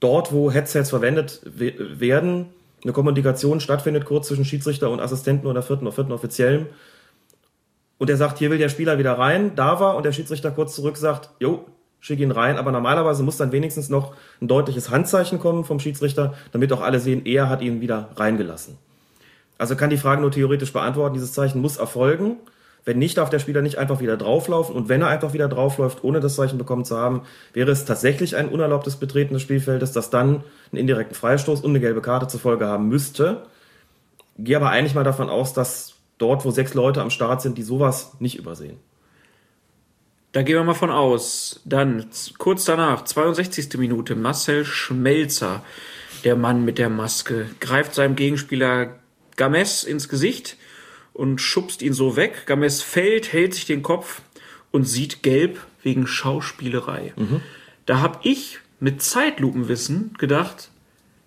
dort, 0.00 0.32
wo 0.32 0.50
Headsets 0.50 0.90
verwendet 0.90 1.42
werden, 1.44 2.46
eine 2.86 2.92
Kommunikation 2.92 3.58
stattfindet, 3.58 4.04
kurz 4.04 4.28
zwischen 4.28 4.44
Schiedsrichter 4.44 4.90
und 4.90 5.00
Assistenten 5.00 5.48
oder 5.48 5.60
vierten, 5.62 5.90
vierten 5.90 6.12
Offiziellen. 6.12 6.66
Und 7.98 8.08
er 8.10 8.16
sagt, 8.16 8.38
hier 8.38 8.50
will 8.50 8.58
der 8.58 8.68
Spieler 8.68 8.98
wieder 8.98 9.18
rein, 9.18 9.56
da 9.56 9.80
war, 9.80 9.96
und 9.96 10.04
der 10.06 10.12
Schiedsrichter 10.12 10.52
kurz 10.52 10.74
zurück 10.76 10.96
sagt, 10.96 11.30
jo, 11.40 11.66
schick 11.98 12.20
ihn 12.20 12.30
rein, 12.30 12.58
aber 12.58 12.70
normalerweise 12.70 13.24
muss 13.24 13.38
dann 13.38 13.50
wenigstens 13.50 13.88
noch 13.88 14.14
ein 14.40 14.46
deutliches 14.46 14.90
Handzeichen 14.90 15.40
kommen 15.40 15.64
vom 15.64 15.80
Schiedsrichter, 15.80 16.34
damit 16.52 16.72
auch 16.72 16.80
alle 16.80 17.00
sehen, 17.00 17.26
er 17.26 17.48
hat 17.48 17.60
ihn 17.60 17.80
wieder 17.80 18.10
reingelassen. 18.14 18.78
Also 19.58 19.74
kann 19.74 19.90
die 19.90 19.96
Frage 19.96 20.20
nur 20.20 20.30
theoretisch 20.30 20.72
beantworten, 20.72 21.14
dieses 21.14 21.32
Zeichen 21.32 21.60
muss 21.60 21.78
erfolgen. 21.78 22.36
Wenn 22.86 22.98
nicht, 23.00 23.18
darf 23.18 23.30
der 23.30 23.40
Spieler 23.40 23.62
nicht 23.62 23.78
einfach 23.78 23.98
wieder 23.98 24.16
drauflaufen. 24.16 24.76
Und 24.76 24.88
wenn 24.88 25.02
er 25.02 25.08
einfach 25.08 25.32
wieder 25.32 25.48
draufläuft, 25.48 26.04
ohne 26.04 26.20
das 26.20 26.36
Zeichen 26.36 26.56
bekommen 26.56 26.84
zu 26.84 26.96
haben, 26.96 27.22
wäre 27.52 27.72
es 27.72 27.84
tatsächlich 27.84 28.36
ein 28.36 28.48
unerlaubtes 28.48 28.94
Betreten 28.94 29.34
des 29.34 29.42
Spielfeldes, 29.42 29.90
das 29.90 30.08
dann 30.08 30.44
einen 30.70 30.80
indirekten 30.80 31.16
Freistoß 31.16 31.62
und 31.62 31.70
eine 31.70 31.80
gelbe 31.80 32.00
Karte 32.00 32.28
zur 32.28 32.38
Folge 32.38 32.66
haben 32.66 32.88
müsste. 32.88 33.42
Gehe 34.38 34.56
aber 34.56 34.70
eigentlich 34.70 34.94
mal 34.94 35.02
davon 35.02 35.28
aus, 35.28 35.52
dass 35.52 35.94
dort, 36.18 36.44
wo 36.44 36.52
sechs 36.52 36.74
Leute 36.74 37.02
am 37.02 37.10
Start 37.10 37.42
sind, 37.42 37.58
die 37.58 37.64
sowas 37.64 38.12
nicht 38.20 38.38
übersehen. 38.38 38.78
Da 40.30 40.42
gehen 40.42 40.54
wir 40.54 40.62
mal 40.62 40.74
von 40.74 40.90
aus. 40.90 41.62
Dann 41.64 42.06
kurz 42.38 42.66
danach, 42.66 43.02
62. 43.02 43.78
Minute, 43.78 44.14
Marcel 44.14 44.64
Schmelzer, 44.64 45.64
der 46.22 46.36
Mann 46.36 46.64
mit 46.64 46.78
der 46.78 46.88
Maske, 46.88 47.46
greift 47.58 47.96
seinem 47.96 48.14
Gegenspieler 48.14 49.00
Games 49.36 49.82
ins 49.82 50.08
Gesicht 50.08 50.56
und 51.16 51.40
schubst 51.40 51.82
ihn 51.82 51.94
so 51.94 52.16
weg. 52.16 52.44
Games 52.46 52.82
fällt, 52.82 53.32
hält 53.32 53.54
sich 53.54 53.64
den 53.64 53.82
Kopf 53.82 54.20
und 54.70 54.84
sieht 54.84 55.22
gelb 55.22 55.58
wegen 55.82 56.06
Schauspielerei. 56.06 57.14
Da 57.86 58.00
hab 58.00 58.24
ich 58.24 58.58
mit 58.80 59.02
Zeitlupenwissen 59.02 60.14
gedacht, 60.18 60.70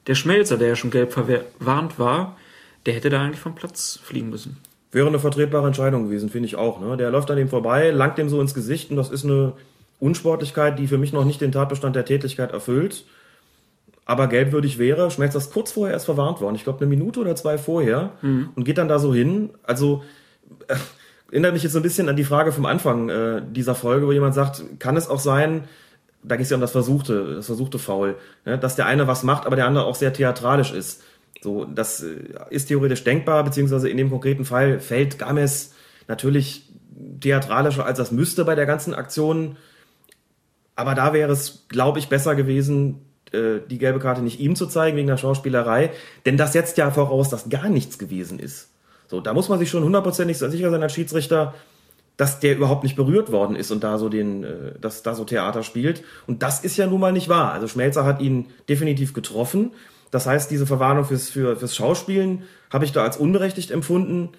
der 0.07 0.15
Schmelzer, 0.15 0.57
der 0.57 0.69
ja 0.69 0.75
schon 0.75 0.91
gelb 0.91 1.13
verwarnt 1.13 1.97
war, 1.97 2.37
der 2.85 2.93
hätte 2.93 3.09
da 3.09 3.21
eigentlich 3.21 3.39
vom 3.39 3.55
Platz 3.55 3.99
fliegen 4.03 4.29
müssen. 4.29 4.57
Wäre 4.91 5.07
eine 5.07 5.19
vertretbare 5.19 5.67
Entscheidung 5.67 6.05
gewesen, 6.05 6.29
finde 6.29 6.47
ich 6.47 6.55
auch. 6.55 6.79
Ne? 6.79 6.95
Der 6.97 7.11
läuft 7.11 7.29
an 7.31 7.37
dem 7.37 7.49
vorbei, 7.49 7.89
langt 7.91 8.17
dem 8.17 8.29
so 8.29 8.39
ins 8.41 8.53
Gesicht 8.53 8.91
und 8.91 8.97
das 8.97 9.09
ist 9.09 9.23
eine 9.23 9.53
Unsportlichkeit, 9.99 10.79
die 10.79 10.87
für 10.87 10.97
mich 10.97 11.13
noch 11.13 11.25
nicht 11.25 11.41
den 11.41 11.51
Tatbestand 11.51 11.95
der 11.95 12.05
Tätigkeit 12.05 12.51
erfüllt. 12.51 13.05
Aber 14.09 14.25
gelbwürdig 14.25 14.79
wäre, 14.79 15.11
Schmelzer 15.11 15.37
ist 15.37 15.53
kurz 15.53 15.71
vorher 15.71 15.93
erst 15.93 16.05
verwarnt 16.05 16.41
worden. 16.41 16.55
Ich 16.55 16.63
glaube, 16.63 16.79
eine 16.79 16.89
Minute 16.89 17.19
oder 17.19 17.35
zwei 17.35 17.59
vorher. 17.59 18.13
Und 18.55 18.63
geht 18.63 18.79
dann 18.79 18.87
da 18.87 18.97
so 18.97 19.13
hin. 19.13 19.51
Also 19.61 20.01
äh, 20.67 20.73
erinnert 21.29 21.53
mich 21.53 21.61
jetzt 21.61 21.73
so 21.73 21.79
ein 21.79 21.83
bisschen 21.83 22.09
an 22.09 22.15
die 22.15 22.23
Frage 22.23 22.51
vom 22.51 22.65
Anfang 22.65 23.09
äh, 23.09 23.43
dieser 23.51 23.75
Folge, 23.75 24.07
wo 24.07 24.11
jemand 24.11 24.33
sagt, 24.33 24.63
kann 24.79 24.97
es 24.97 25.07
auch 25.07 25.19
sein, 25.19 25.65
da 26.23 26.37
geht 26.37 26.45
es 26.45 26.49
ja 26.49 26.55
um 26.55 26.61
das 26.61 26.71
versuchte, 26.71 27.35
das 27.35 27.45
versuchte 27.45 27.77
Foul, 27.77 28.15
ne? 28.45 28.57
dass 28.57 28.75
der 28.75 28.87
eine 28.87 29.05
was 29.05 29.21
macht, 29.21 29.45
aber 29.45 29.55
der 29.55 29.67
andere 29.67 29.85
auch 29.85 29.93
sehr 29.93 30.11
theatralisch 30.11 30.73
ist. 30.73 31.03
So, 31.41 31.65
das 31.65 32.01
äh, 32.01 32.15
ist 32.49 32.65
theoretisch 32.65 33.03
denkbar, 33.03 33.43
beziehungsweise 33.43 33.89
in 33.89 33.97
dem 33.97 34.09
konkreten 34.09 34.43
Fall 34.43 34.79
fällt 34.79 35.19
Games 35.19 35.75
natürlich 36.07 36.67
theatralischer, 37.19 37.85
als 37.85 37.99
das 37.99 38.11
müsste 38.11 38.43
bei 38.43 38.55
der 38.55 38.65
ganzen 38.65 38.95
Aktion. 38.95 39.57
Aber 40.75 40.95
da 40.95 41.13
wäre 41.13 41.31
es, 41.31 41.67
glaube 41.67 41.99
ich, 41.99 42.09
besser 42.09 42.33
gewesen, 42.33 43.05
äh, 43.33 43.59
die 43.69 43.77
gelbe 43.77 43.99
Karte 43.99 44.21
nicht 44.21 44.39
ihm 44.39 44.55
zu 44.55 44.67
zeigen 44.67 44.97
wegen 44.97 45.07
der 45.07 45.17
Schauspielerei, 45.17 45.91
denn 46.25 46.37
das 46.37 46.53
setzt 46.53 46.77
ja 46.77 46.91
voraus, 46.91 47.29
dass 47.29 47.49
gar 47.49 47.69
nichts 47.69 47.97
gewesen 47.97 48.39
ist. 48.39 48.69
So, 49.07 49.21
da 49.21 49.33
muss 49.33 49.49
man 49.49 49.59
sich 49.59 49.69
schon 49.69 49.83
hundertprozentig 49.83 50.37
sicher 50.37 50.69
sein 50.69 50.83
als 50.83 50.93
Schiedsrichter, 50.93 51.53
dass 52.19 52.39
der 52.41 52.57
überhaupt 52.57 52.83
nicht 52.83 52.97
berührt 52.97 53.31
worden 53.31 53.55
ist 53.55 53.71
und 53.71 53.83
da 53.83 53.97
so 53.97 54.09
den, 54.09 54.43
äh, 54.43 54.47
dass 54.79 55.03
da 55.03 55.15
so 55.15 55.23
Theater 55.23 55.63
spielt. 55.63 56.03
Und 56.27 56.43
das 56.43 56.59
ist 56.59 56.77
ja 56.77 56.85
nun 56.85 56.99
mal 56.99 57.13
nicht 57.13 57.29
wahr. 57.29 57.53
Also 57.53 57.67
Schmelzer 57.67 58.03
hat 58.03 58.21
ihn 58.21 58.47
definitiv 58.67 59.13
getroffen. 59.13 59.71
Das 60.11 60.25
heißt, 60.25 60.51
diese 60.51 60.65
Verwarnung 60.65 61.05
fürs, 61.05 61.29
für, 61.29 61.55
fürs 61.55 61.75
Schauspielen 61.75 62.43
habe 62.69 62.85
ich 62.85 62.91
da 62.91 63.03
als 63.03 63.17
unberechtigt 63.17 63.71
empfunden. 63.71 64.29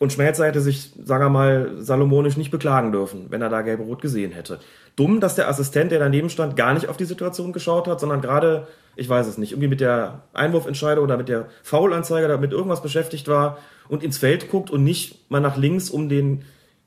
Und 0.00 0.12
Schmelzer 0.12 0.46
hätte 0.46 0.60
sich, 0.60 0.92
sagen 1.02 1.24
wir 1.24 1.30
mal, 1.30 1.70
salomonisch 1.78 2.36
nicht 2.36 2.50
beklagen 2.50 2.90
dürfen, 2.90 3.26
wenn 3.30 3.42
er 3.42 3.48
da 3.48 3.62
gelb-rot 3.62 4.02
gesehen 4.02 4.32
hätte. 4.32 4.58
Dumm, 4.96 5.20
dass 5.20 5.34
der 5.36 5.48
Assistent, 5.48 5.92
der 5.92 5.98
daneben 5.98 6.30
stand, 6.30 6.56
gar 6.56 6.74
nicht 6.74 6.88
auf 6.88 6.96
die 6.96 7.04
Situation 7.04 7.52
geschaut 7.52 7.86
hat, 7.86 8.00
sondern 8.00 8.20
gerade, 8.20 8.66
ich 8.96 9.08
weiß 9.08 9.26
es 9.26 9.38
nicht, 9.38 9.52
irgendwie 9.52 9.68
mit 9.68 9.80
der 9.80 10.22
Einwurfentscheidung 10.32 11.04
oder 11.04 11.16
mit 11.16 11.28
der 11.28 11.46
Faulanzeige 11.62 12.26
oder 12.26 12.38
mit 12.38 12.52
irgendwas 12.52 12.82
beschäftigt 12.82 13.28
war 13.28 13.58
und 13.88 14.02
ins 14.02 14.18
Feld 14.18 14.50
guckt 14.50 14.70
und 14.70 14.82
nicht 14.82 15.30
mal 15.30 15.40
nach 15.40 15.56
links, 15.56 15.90
um 15.90 16.08
den 16.08 16.44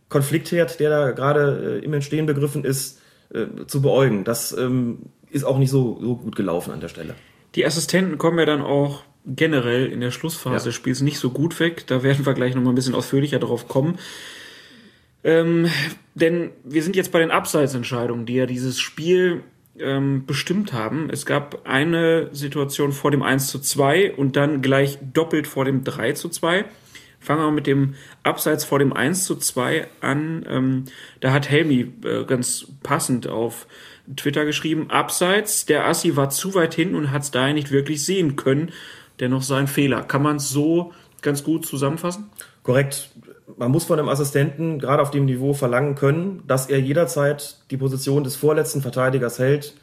Konfliktherd, 0.09 0.79
der 0.79 0.89
da 0.89 1.11
gerade 1.11 1.79
äh, 1.81 1.85
im 1.85 1.93
Entstehen 1.93 2.25
begriffen 2.25 2.63
ist, 2.63 2.99
äh, 3.33 3.65
zu 3.67 3.81
beäugen. 3.81 4.23
Das 4.23 4.55
ähm, 4.57 5.03
ist 5.29 5.43
auch 5.43 5.57
nicht 5.57 5.69
so, 5.69 5.99
so 6.01 6.15
gut 6.15 6.35
gelaufen 6.35 6.71
an 6.71 6.79
der 6.79 6.87
Stelle. 6.87 7.15
Die 7.55 7.65
Assistenten 7.65 8.17
kommen 8.17 8.39
ja 8.39 8.45
dann 8.45 8.61
auch 8.61 9.03
generell 9.27 9.87
in 9.87 9.99
der 10.01 10.11
Schlussphase 10.11 10.65
Ja. 10.65 10.69
des 10.69 10.75
Spiels 10.75 11.01
nicht 11.01 11.19
so 11.19 11.29
gut 11.29 11.59
weg. 11.59 11.85
Da 11.87 12.01
werden 12.03 12.25
wir 12.25 12.33
gleich 12.33 12.55
nochmal 12.55 12.73
ein 12.73 12.75
bisschen 12.75 12.95
ausführlicher 12.95 13.39
drauf 13.39 13.67
kommen. 13.67 13.99
Ähm, 15.23 15.67
denn 16.15 16.51
wir 16.63 16.83
sind 16.83 16.95
jetzt 16.95 17.11
bei 17.11 17.19
den 17.19 17.31
Abseitsentscheidungen, 17.31 18.25
die 18.25 18.35
ja 18.35 18.45
dieses 18.45 18.79
Spiel 18.79 19.41
ähm, 19.79 20.25
bestimmt 20.25 20.73
haben. 20.73 21.09
Es 21.11 21.25
gab 21.25 21.67
eine 21.67 22.29
Situation 22.33 22.91
vor 22.91 23.11
dem 23.11 23.21
1 23.23 23.47
zu 23.47 23.59
2 23.59 24.13
und 24.13 24.35
dann 24.35 24.61
gleich 24.61 24.97
doppelt 25.13 25.45
vor 25.47 25.65
dem 25.65 25.83
3 25.83 26.13
zu 26.13 26.29
2. 26.29 26.65
Fangen 27.19 27.41
wir 27.41 27.51
mit 27.51 27.67
dem 27.67 27.95
Abseits 28.23 28.63
vor 28.63 28.79
dem 28.79 28.93
1 28.93 29.25
zu 29.25 29.35
2 29.35 29.87
an. 30.01 30.45
Ähm, 30.47 30.83
da 31.19 31.33
hat 31.33 31.49
Helmi 31.49 31.91
äh, 32.05 32.23
ganz 32.25 32.67
passend 32.83 33.27
auf 33.27 33.67
Twitter 34.15 34.45
geschrieben, 34.45 34.89
Abseits, 34.89 35.65
der 35.65 35.85
Assi 35.85 36.15
war 36.15 36.29
zu 36.29 36.55
weit 36.55 36.73
hin 36.73 36.95
und 36.95 37.11
hat 37.11 37.23
es 37.23 37.31
daher 37.31 37.53
nicht 37.53 37.71
wirklich 37.71 38.05
sehen 38.05 38.37
können. 38.37 38.71
Dennoch 39.19 39.41
sein 39.41 39.67
Fehler. 39.67 40.03
Kann 40.03 40.21
man 40.21 40.37
es 40.37 40.49
so 40.49 40.93
ganz 41.21 41.43
gut 41.43 41.65
zusammenfassen? 41.65 42.29
Korrekt. 42.63 43.09
Man 43.57 43.71
muss 43.71 43.85
von 43.85 43.97
einem 43.97 44.09
Assistenten 44.09 44.77
gerade 44.77 45.01
auf 45.01 45.09
dem 45.09 45.25
Niveau 45.25 45.53
verlangen 45.53 45.95
können, 45.95 46.43
dass 46.47 46.67
er 46.67 46.79
jederzeit 46.79 47.57
die 47.71 47.77
Position 47.77 48.23
des 48.23 48.35
vorletzten 48.35 48.81
Verteidigers 48.81 49.39
hält, 49.39 49.73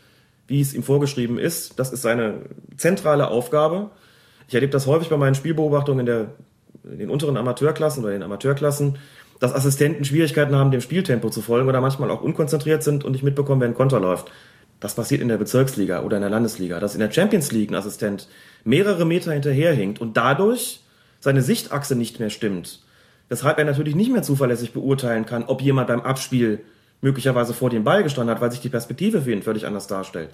wie 0.46 0.60
es 0.60 0.74
ihm 0.74 0.82
vorgeschrieben 0.82 1.38
ist. 1.38 1.78
Das 1.78 1.92
ist 1.92 2.02
seine 2.02 2.40
zentrale 2.76 3.28
Aufgabe. 3.28 3.90
Ich 4.48 4.54
erlebe 4.54 4.72
das 4.72 4.86
häufig 4.86 5.08
bei 5.08 5.16
meinen 5.16 5.34
Spielbeobachtungen 5.34 6.00
in, 6.00 6.06
der, 6.06 6.26
in 6.84 6.98
den 6.98 7.10
unteren 7.10 7.36
Amateurklassen 7.36 8.04
oder 8.04 8.12
den 8.12 8.22
Amateurklassen, 8.22 8.98
dass 9.40 9.54
Assistenten 9.54 10.04
Schwierigkeiten 10.04 10.54
haben, 10.54 10.70
dem 10.70 10.80
Spieltempo 10.80 11.30
zu 11.30 11.40
folgen 11.40 11.68
oder 11.68 11.80
manchmal 11.80 12.10
auch 12.10 12.20
unkonzentriert 12.20 12.82
sind 12.82 13.04
und 13.04 13.12
nicht 13.12 13.24
mitbekommen, 13.24 13.60
wenn 13.60 13.70
ein 13.72 13.76
Konter 13.76 13.98
läuft. 13.98 14.30
Das 14.80 14.94
passiert 14.94 15.20
in 15.20 15.28
der 15.28 15.38
Bezirksliga 15.38 16.02
oder 16.02 16.16
in 16.16 16.22
der 16.22 16.30
Landesliga, 16.30 16.80
dass 16.80 16.94
in 16.94 17.00
der 17.00 17.10
Champions 17.10 17.52
League 17.52 17.70
ein 17.70 17.74
Assistent 17.74 18.28
mehrere 18.64 19.04
Meter 19.04 19.32
hinterherhinkt 19.32 20.00
und 20.00 20.16
dadurch 20.16 20.80
seine 21.20 21.42
Sichtachse 21.42 21.96
nicht 21.96 22.20
mehr 22.20 22.30
stimmt. 22.30 22.80
Weshalb 23.28 23.58
er 23.58 23.64
natürlich 23.64 23.94
nicht 23.94 24.12
mehr 24.12 24.22
zuverlässig 24.22 24.72
beurteilen 24.72 25.24
kann, 25.24 25.44
ob 25.44 25.62
jemand 25.62 25.88
beim 25.88 26.02
Abspiel 26.02 26.60
möglicherweise 27.00 27.54
vor 27.54 27.70
dem 27.70 27.84
Ball 27.84 28.02
gestanden 28.02 28.34
hat, 28.34 28.42
weil 28.42 28.50
sich 28.50 28.60
die 28.60 28.68
Perspektive 28.68 29.22
für 29.22 29.32
ihn 29.32 29.42
völlig 29.42 29.66
anders 29.66 29.86
darstellt. 29.86 30.30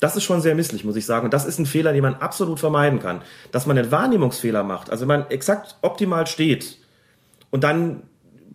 Das 0.00 0.16
ist 0.16 0.24
schon 0.24 0.42
sehr 0.42 0.54
misslich, 0.54 0.84
muss 0.84 0.96
ich 0.96 1.06
sagen. 1.06 1.24
Und 1.24 1.34
das 1.34 1.46
ist 1.46 1.58
ein 1.58 1.66
Fehler, 1.66 1.92
den 1.92 2.02
man 2.02 2.14
absolut 2.16 2.60
vermeiden 2.60 3.00
kann. 3.00 3.22
Dass 3.50 3.66
man 3.66 3.78
einen 3.78 3.90
Wahrnehmungsfehler 3.90 4.62
macht, 4.62 4.90
also 4.90 5.02
wenn 5.02 5.20
man 5.20 5.30
exakt 5.30 5.76
optimal 5.80 6.26
steht 6.26 6.78
und 7.50 7.64
dann 7.64 8.02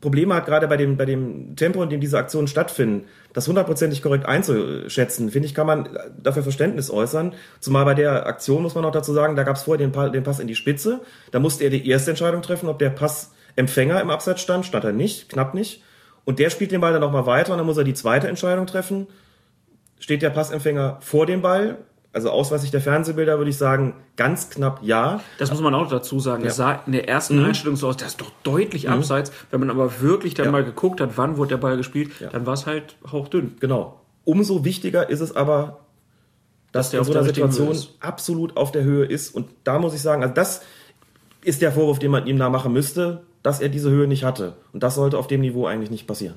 Probleme 0.02 0.34
hat, 0.34 0.48
gerade 0.48 0.68
bei 0.68 0.78
dem, 0.78 0.98
bei 0.98 1.06
dem 1.06 1.56
Tempo, 1.56 1.82
in 1.84 1.90
dem 1.90 2.02
diese 2.02 2.18
Aktionen 2.18 2.48
stattfinden, 2.48 3.06
das 3.34 3.48
hundertprozentig 3.48 4.02
korrekt 4.02 4.26
einzuschätzen, 4.26 5.30
finde 5.30 5.46
ich, 5.48 5.54
kann 5.54 5.68
man 5.68 5.90
dafür 6.22 6.42
Verständnis 6.44 6.90
äußern. 6.90 7.34
Zumal 7.60 7.86
bei 7.86 7.94
der 7.94 8.26
Aktion 8.26 8.64
muss 8.64 8.74
man 8.74 8.84
noch 8.84 8.92
dazu 8.92 9.14
sagen, 9.14 9.36
da 9.36 9.44
gab 9.44 9.56
es 9.56 9.64
vorher 9.64 9.78
den, 9.86 9.92
Pa- 9.92 10.10
den 10.10 10.24
Pass 10.24 10.40
in 10.40 10.48
die 10.48 10.56
Spitze. 10.56 11.02
Da 11.30 11.40
musste 11.40 11.64
er 11.64 11.70
die 11.70 11.88
erste 11.88 12.10
Entscheidung 12.10 12.42
treffen, 12.42 12.68
ob 12.68 12.80
der 12.80 12.90
Passempfänger 12.90 14.02
im 14.02 14.10
Abseits 14.10 14.42
stand. 14.42 14.66
Stand 14.66 14.84
er 14.84 14.92
nicht, 14.92 15.30
knapp 15.30 15.54
nicht. 15.54 15.84
Und 16.26 16.40
der 16.40 16.50
spielt 16.50 16.72
den 16.72 16.82
Ball 16.82 16.92
dann 16.92 17.02
nochmal 17.02 17.26
weiter 17.28 17.52
und 17.52 17.60
dann 17.60 17.68
muss 17.68 17.78
er 17.78 17.84
die 17.84 17.94
zweite 17.94 18.28
Entscheidung 18.28 18.66
treffen. 18.66 19.08
Steht 20.00 20.24
der 20.24 20.32
Passempfänger 20.32 20.98
vor 21.02 21.28
dem 21.28 21.42
Ball? 21.44 21.78
Also 22.14 22.30
ausweislich 22.30 22.72
der 22.72 22.82
Fernsehbilder 22.82 23.38
würde 23.38 23.50
ich 23.50 23.58
sagen, 23.58 23.94
ganz 24.18 24.50
knapp 24.50 24.80
ja. 24.84 25.22
Das 25.38 25.50
muss 25.50 25.62
man 25.62 25.74
auch 25.74 25.88
dazu 25.88 26.20
sagen. 26.20 26.44
Es 26.46 26.58
sah 26.58 26.82
in 26.86 26.92
der 26.92 27.08
ersten 27.08 27.40
Mhm. 27.40 27.46
Einstellung 27.46 27.78
so 27.78 27.88
aus, 27.88 27.96
das 27.98 28.10
ist 28.10 28.22
doch 28.22 28.32
deutlich 28.44 28.90
abseits. 28.90 29.32
Wenn 29.50 29.62
man 29.62 29.70
aber 29.70 30.02
wirklich 30.02 30.34
dann 30.34 30.48
Ja. 30.48 30.52
mal 30.52 30.66
geguckt 30.66 31.00
hat, 31.00 31.12
wann 31.16 31.38
wurde 31.38 31.50
der 31.50 31.58
Ball 31.58 31.78
gespielt, 31.78 32.12
dann 32.34 32.46
war 32.46 32.54
es 32.54 32.66
halt 32.66 32.96
hauchdünn. 33.10 33.56
Genau. 33.62 34.02
Umso 34.26 34.66
wichtiger 34.66 35.10
ist 35.10 35.22
es 35.22 35.34
aber, 35.36 35.80
dass 36.74 36.90
der 36.92 37.00
der 37.02 37.08
in 37.08 37.14
so 37.14 37.20
einer 37.20 37.28
Situation 37.28 37.78
absolut 38.02 38.58
auf 38.58 38.72
der 38.74 38.84
Höhe 38.84 39.06
ist. 39.06 39.34
Und 39.34 39.48
da 39.64 39.80
muss 39.80 39.94
ich 39.94 40.02
sagen, 40.02 40.22
also 40.22 40.34
das 40.34 40.62
ist 41.44 41.62
der 41.62 41.72
Vorwurf, 41.72 42.00
den 42.00 42.12
man 42.12 42.28
ihm 42.28 42.38
da 42.38 42.50
machen 42.50 42.74
müsste, 42.74 43.22
dass 43.42 43.62
er 43.62 43.70
diese 43.70 43.90
Höhe 43.90 44.08
nicht 44.08 44.24
hatte. 44.26 44.58
Und 44.74 44.84
das 44.84 44.96
sollte 44.96 45.18
auf 45.18 45.28
dem 45.28 45.42
Niveau 45.42 45.66
eigentlich 45.66 45.90
nicht 45.90 46.08
passieren. 46.08 46.36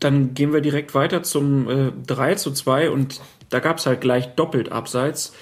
Dann 0.00 0.34
gehen 0.34 0.52
wir 0.52 0.60
direkt 0.60 0.94
weiter 0.94 1.22
zum 1.22 1.68
äh, 1.68 1.92
3 2.06 2.34
zu 2.36 2.52
2 2.52 2.90
und 2.90 3.20
da 3.50 3.60
gab 3.60 3.78
es 3.78 3.86
halt 3.86 4.00
gleich 4.00 4.34
doppelt 4.34 4.70
Abseits. 4.70 5.32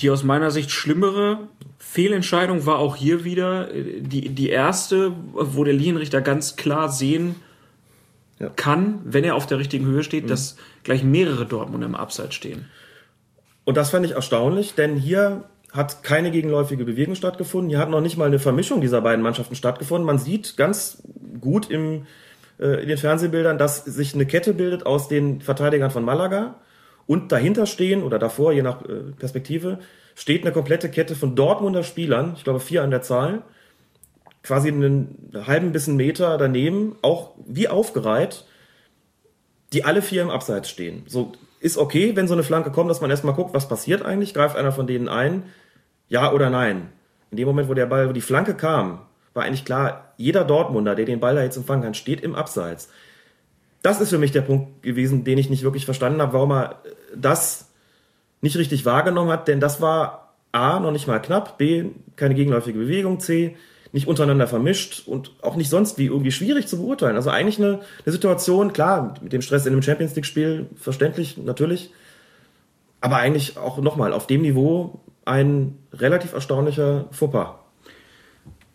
Die 0.00 0.10
aus 0.10 0.22
meiner 0.24 0.50
Sicht 0.50 0.70
schlimmere 0.70 1.48
Fehlentscheidung 1.78 2.66
war 2.66 2.78
auch 2.78 2.96
hier 2.96 3.24
wieder 3.24 3.72
äh, 3.74 4.00
die, 4.00 4.28
die 4.30 4.48
erste, 4.48 5.12
wo 5.32 5.64
der 5.64 5.74
Linienrichter 5.74 6.20
ganz 6.20 6.56
klar 6.56 6.90
sehen 6.90 7.36
Ja. 8.40 8.50
kann, 8.50 9.00
wenn 9.04 9.24
er 9.24 9.34
auf 9.34 9.46
der 9.46 9.58
richtigen 9.58 9.86
Höhe 9.86 10.02
steht, 10.04 10.30
dass 10.30 10.56
gleich 10.84 11.02
mehrere 11.02 11.46
Dortmunder 11.46 11.86
im 11.86 11.94
Abseits 11.96 12.34
stehen. 12.34 12.66
Und 13.64 13.76
das 13.76 13.90
fand 13.90 14.06
ich 14.06 14.12
erstaunlich, 14.12 14.74
denn 14.74 14.96
hier 14.96 15.44
hat 15.72 16.02
keine 16.02 16.30
gegenläufige 16.30 16.84
Bewegung 16.84 17.14
stattgefunden. 17.14 17.68
Hier 17.68 17.78
hat 17.78 17.90
noch 17.90 18.00
nicht 18.00 18.16
mal 18.16 18.24
eine 18.26 18.38
Vermischung 18.38 18.80
dieser 18.80 19.02
beiden 19.02 19.22
Mannschaften 19.22 19.54
stattgefunden. 19.56 20.06
Man 20.06 20.18
sieht 20.18 20.56
ganz 20.56 21.02
gut 21.40 21.68
im, 21.70 22.06
äh, 22.58 22.82
in 22.82 22.88
den 22.88 22.98
Fernsehbildern, 22.98 23.58
dass 23.58 23.84
sich 23.84 24.14
eine 24.14 24.26
Kette 24.26 24.54
bildet 24.54 24.86
aus 24.86 25.08
den 25.08 25.40
Verteidigern 25.40 25.90
von 25.90 26.04
Malaga 26.04 26.56
und 27.06 27.32
dahinter 27.32 27.66
stehen 27.66 28.02
oder 28.02 28.18
davor, 28.18 28.52
je 28.52 28.62
nach 28.62 28.82
äh, 28.82 29.12
Perspektive, 29.18 29.78
steht 30.14 30.42
eine 30.42 30.52
komplette 30.52 30.90
Kette 30.90 31.14
von 31.14 31.36
Dortmunder 31.36 31.82
Spielern, 31.82 32.34
ich 32.36 32.44
glaube 32.44 32.60
vier 32.60 32.82
an 32.82 32.90
der 32.90 33.02
Zahl, 33.02 33.42
quasi 34.42 34.68
einen 34.68 35.30
halben 35.46 35.72
bis 35.72 35.88
einen 35.88 35.96
Meter 35.96 36.38
daneben, 36.38 36.96
auch 37.02 37.32
wie 37.46 37.68
aufgereiht, 37.68 38.44
die 39.72 39.84
alle 39.84 40.02
vier 40.02 40.22
im 40.22 40.30
Abseits 40.30 40.70
stehen. 40.70 41.04
So 41.06 41.32
ist 41.60 41.76
okay, 41.76 42.16
wenn 42.16 42.28
so 42.28 42.34
eine 42.34 42.42
Flanke 42.42 42.70
kommt, 42.70 42.90
dass 42.90 43.00
man 43.00 43.10
erstmal 43.10 43.34
guckt, 43.34 43.54
was 43.54 43.68
passiert 43.68 44.02
eigentlich, 44.02 44.34
greift 44.34 44.56
einer 44.56 44.72
von 44.72 44.86
denen 44.86 45.08
ein, 45.08 45.44
ja 46.08 46.32
oder 46.32 46.50
nein. 46.50 46.90
In 47.30 47.36
dem 47.36 47.46
Moment, 47.46 47.68
wo 47.68 47.74
der 47.74 47.86
Ball, 47.86 48.08
wo 48.08 48.12
die 48.12 48.20
Flanke 48.20 48.54
kam, 48.54 49.00
war 49.38 49.44
eigentlich 49.44 49.64
klar, 49.64 50.12
jeder 50.18 50.44
Dortmunder, 50.44 50.94
der 50.94 51.06
den 51.06 51.20
Ball 51.20 51.36
da 51.36 51.42
jetzt 51.42 51.56
empfangen 51.56 51.82
kann, 51.82 51.94
steht 51.94 52.20
im 52.20 52.34
Abseits. 52.34 52.90
Das 53.80 54.00
ist 54.00 54.10
für 54.10 54.18
mich 54.18 54.32
der 54.32 54.42
Punkt 54.42 54.82
gewesen, 54.82 55.24
den 55.24 55.38
ich 55.38 55.48
nicht 55.48 55.62
wirklich 55.62 55.84
verstanden 55.84 56.20
habe, 56.20 56.32
warum 56.34 56.50
er 56.50 56.82
das 57.16 57.70
nicht 58.40 58.56
richtig 58.56 58.84
wahrgenommen 58.84 59.30
hat, 59.30 59.48
denn 59.48 59.60
das 59.60 59.80
war 59.80 60.34
A, 60.52 60.80
noch 60.80 60.90
nicht 60.90 61.06
mal 61.06 61.20
knapp, 61.20 61.56
B, 61.56 61.86
keine 62.16 62.34
gegenläufige 62.34 62.78
Bewegung, 62.78 63.20
C, 63.20 63.56
nicht 63.92 64.08
untereinander 64.08 64.46
vermischt 64.46 65.06
und 65.06 65.32
auch 65.42 65.56
nicht 65.56 65.70
sonst 65.70 65.98
wie 65.98 66.06
irgendwie 66.06 66.32
schwierig 66.32 66.66
zu 66.66 66.78
beurteilen. 66.78 67.16
Also 67.16 67.30
eigentlich 67.30 67.58
eine, 67.58 67.80
eine 68.04 68.12
Situation, 68.12 68.72
klar, 68.72 69.14
mit 69.22 69.32
dem 69.32 69.40
Stress 69.40 69.66
in 69.66 69.72
einem 69.72 69.82
Champions 69.82 70.14
League-Spiel, 70.14 70.66
verständlich, 70.76 71.38
natürlich, 71.38 71.90
aber 73.00 73.16
eigentlich 73.16 73.56
auch 73.56 73.78
nochmal 73.78 74.12
auf 74.12 74.26
dem 74.26 74.42
Niveau 74.42 75.00
ein 75.24 75.78
relativ 75.92 76.32
erstaunlicher 76.32 77.06
Fauxpas. 77.12 77.57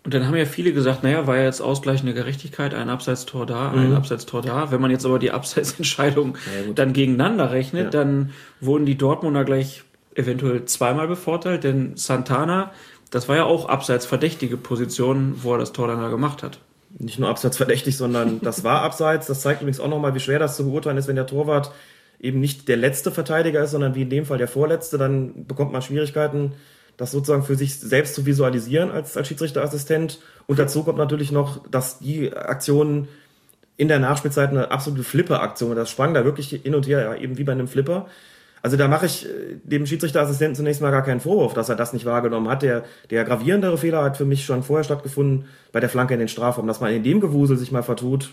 Und 0.06 0.14
dann 0.14 0.28
haben 0.28 0.36
ja 0.36 0.46
viele 0.46 0.74
gesagt, 0.74 1.02
naja, 1.04 1.28
war 1.28 1.38
ja 1.38 1.44
jetzt 1.44 1.62
ausgleichende 1.62 2.14
Gerechtigkeit, 2.14 2.74
ein 2.74 2.90
Abseitstor 2.90 3.46
da, 3.46 3.72
ein 3.72 3.92
Mhm. 3.92 3.96
Abseitstor 3.96 4.42
da. 4.42 4.70
Wenn 4.70 4.82
man 4.82 4.92
jetzt 4.92 5.06
aber 5.06 5.18
die 5.18 5.32
Abseitsentscheidung 5.32 6.38
dann 6.76 6.92
gegeneinander 6.94 7.52
rechnet, 7.52 7.86
Ja. 7.86 7.90
dann 8.04 8.32
wurden 8.60 8.86
die 8.86 8.98
Dortmunder 8.98 9.46
gleich 9.46 9.84
eventuell 10.16 10.66
zweimal 10.66 11.08
bevorteilt, 11.08 11.64
denn 11.64 11.94
Santana, 11.96 12.72
das 13.12 13.30
war 13.30 13.36
ja 13.38 13.46
auch 13.46 13.70
abseits 13.70 14.06
verdächtige 14.06 14.58
Position, 14.58 15.36
wo 15.42 15.54
er 15.54 15.60
das 15.60 15.72
Tor 15.72 15.88
dann 15.88 16.00
da 16.02 16.10
gemacht 16.10 16.44
hat. 16.44 16.60
nicht 17.00 17.18
nur 17.18 17.30
abseits 17.30 17.58
verdächtig, 17.58 17.98
sondern 17.98 18.40
das 18.44 18.64
war 18.64 18.82
abseits. 18.84 19.26
Das 19.28 19.42
zeigt 19.42 19.62
übrigens 19.62 19.80
auch 19.80 19.88
nochmal, 19.88 20.14
wie 20.16 20.20
schwer 20.20 20.38
das 20.38 20.56
zu 20.58 20.66
beurteilen 20.66 20.98
ist, 20.98 21.08
wenn 21.08 21.16
der 21.16 21.26
Torwart 21.28 21.72
eben 22.20 22.40
nicht 22.40 22.68
der 22.68 22.78
letzte 22.78 23.10
Verteidiger 23.12 23.64
ist, 23.64 23.72
sondern 23.72 23.96
wie 23.96 24.04
in 24.04 24.10
dem 24.12 24.26
Fall 24.26 24.38
der 24.38 24.48
vorletzte. 24.48 24.98
Dann 25.00 25.46
bekommt 25.48 25.72
man 25.72 25.82
Schwierigkeiten, 25.82 26.52
das 26.98 27.12
sozusagen 27.12 27.44
für 27.44 27.56
sich 27.56 27.80
selbst 27.80 28.16
zu 28.16 28.26
visualisieren 28.26 28.92
als, 28.92 29.18
als 29.18 29.28
Schiedsrichterassistent. 29.28 30.20
Und 30.48 30.60
dazu 30.60 30.84
kommt 30.84 30.98
natürlich 30.98 31.32
noch, 31.32 31.68
dass 31.70 32.00
die 32.00 32.34
Aktion 32.34 33.08
in 33.78 33.88
der 33.88 34.00
Nachspielzeit 34.00 34.50
eine 34.50 34.72
absolute 34.72 35.04
Flipper-Aktion. 35.04 35.76
Das 35.76 35.90
sprang 35.90 36.14
da 36.14 36.24
wirklich 36.26 36.50
hin 36.50 36.76
und 36.76 36.88
her, 36.88 37.02
ja, 37.02 37.16
eben 37.16 37.38
wie 37.38 37.44
bei 37.44 37.54
einem 37.54 37.68
Flipper. 37.68 38.08
Also 38.62 38.78
da 38.78 38.88
mache 38.88 39.08
ich 39.08 39.26
äh, 39.26 39.58
dem 39.64 39.86
Schiedsrichterassistenten 39.86 40.56
zunächst 40.56 40.82
mal 40.82 40.92
gar 40.92 41.04
keinen 41.04 41.20
Vorwurf, 41.20 41.54
dass 41.54 41.70
er 41.70 41.76
das 41.76 41.92
nicht 41.92 42.06
wahrgenommen 42.06 42.48
hat. 42.48 42.62
Der, 42.62 42.84
der 43.10 43.26
gravierendere 43.26 43.78
Fehler 43.78 44.04
hat 44.04 44.16
für 44.16 44.26
mich 44.26 44.46
schon 44.46 44.64
vorher 44.64 44.86
stattgefunden 44.86 45.46
bei 45.72 45.80
der 45.80 45.90
Flanke 45.90 46.14
in 46.14 46.20
den 46.20 46.30
Strafraum. 46.30 46.68
Dass 46.68 46.80
man 46.80 46.94
in 46.94 47.04
dem 47.04 47.20
Gewusel 47.20 47.58
sich 47.58 47.72
mal 47.72 47.84
vertut, 47.84 48.32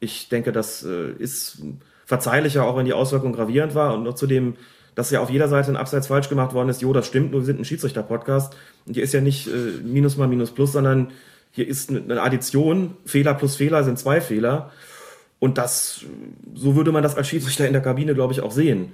ich 0.00 0.28
denke, 0.28 0.50
das 0.50 0.84
äh, 0.84 1.12
ist 1.18 1.62
verzeihlicher, 2.04 2.64
auch 2.64 2.76
wenn 2.76 2.84
die 2.84 2.92
Auswirkung 2.92 3.32
gravierend 3.32 3.74
war. 3.74 3.94
Und 3.94 4.02
noch 4.02 4.14
zudem, 4.14 4.56
dass 4.94 5.10
ja 5.10 5.20
auf 5.20 5.30
jeder 5.30 5.48
Seite 5.48 5.70
ein 5.70 5.76
Abseits 5.76 6.06
falsch 6.06 6.28
gemacht 6.28 6.54
worden 6.54 6.68
ist. 6.68 6.80
Jo, 6.82 6.92
das 6.92 7.06
stimmt, 7.06 7.32
nur 7.32 7.40
wir 7.40 7.46
sind 7.46 7.60
ein 7.60 7.64
Schiedsrichter-Podcast. 7.64 8.54
Und 8.86 8.94
hier 8.94 9.02
ist 9.02 9.12
ja 9.12 9.20
nicht 9.20 9.46
äh, 9.48 9.50
Minus 9.84 10.16
mal 10.16 10.28
Minus 10.28 10.50
Plus, 10.52 10.72
sondern 10.72 11.10
hier 11.50 11.66
ist 11.68 11.90
eine 11.90 12.20
Addition. 12.22 12.96
Fehler 13.04 13.34
plus 13.34 13.56
Fehler 13.56 13.84
sind 13.84 13.98
zwei 13.98 14.20
Fehler. 14.20 14.70
Und 15.40 15.58
das, 15.58 16.04
so 16.54 16.74
würde 16.76 16.90
man 16.92 17.02
das 17.02 17.16
als 17.16 17.28
Schiedsrichter 17.28 17.66
in 17.66 17.72
der 17.72 17.82
Kabine, 17.82 18.14
glaube 18.14 18.32
ich, 18.32 18.40
auch 18.40 18.52
sehen. 18.52 18.92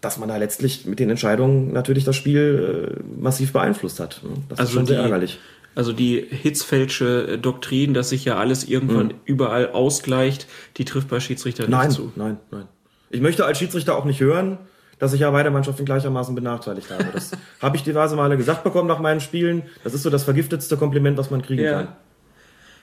Dass 0.00 0.16
man 0.18 0.28
da 0.30 0.36
letztlich 0.38 0.86
mit 0.86 0.98
den 0.98 1.10
Entscheidungen 1.10 1.72
natürlich 1.72 2.04
das 2.04 2.16
Spiel 2.16 2.96
äh, 2.98 3.20
massiv 3.20 3.52
beeinflusst 3.52 4.00
hat. 4.00 4.22
Das 4.48 4.60
ist 4.60 4.72
schon 4.72 4.86
sehr 4.86 4.96
die, 4.96 5.02
ärgerlich. 5.02 5.38
Also 5.74 5.92
die 5.92 6.20
Hitzfeldsche 6.30 7.38
Doktrin, 7.38 7.92
dass 7.92 8.08
sich 8.08 8.24
ja 8.24 8.36
alles 8.36 8.64
irgendwann 8.66 9.08
Mhm. 9.08 9.14
überall 9.26 9.70
ausgleicht, 9.72 10.46
die 10.78 10.84
trifft 10.86 11.08
bei 11.08 11.20
Schiedsrichtern 11.20 11.70
Nein, 11.70 11.88
nicht 11.88 11.96
zu. 11.96 12.12
nein, 12.16 12.38
nein. 12.50 12.64
Ich 13.10 13.20
möchte 13.20 13.44
als 13.44 13.58
Schiedsrichter 13.58 13.96
auch 13.96 14.04
nicht 14.04 14.20
hören, 14.20 14.58
dass 14.98 15.12
ich 15.12 15.20
ja 15.20 15.30
beide 15.30 15.50
Mannschaften 15.50 15.84
gleichermaßen 15.84 16.34
benachteiligt 16.34 16.90
habe. 16.90 17.06
Das 17.12 17.32
habe 17.60 17.76
ich 17.76 17.82
diverse 17.82 18.16
Male 18.16 18.36
gesagt 18.36 18.64
bekommen 18.64 18.86
nach 18.88 18.98
meinen 19.00 19.20
Spielen. 19.20 19.62
Das 19.84 19.94
ist 19.94 20.02
so 20.04 20.10
das 20.10 20.24
vergiftetste 20.24 20.76
Kompliment, 20.76 21.18
was 21.18 21.30
man 21.30 21.42
kriegen 21.42 21.62
Ja. 21.62 21.72
kann. 21.72 21.88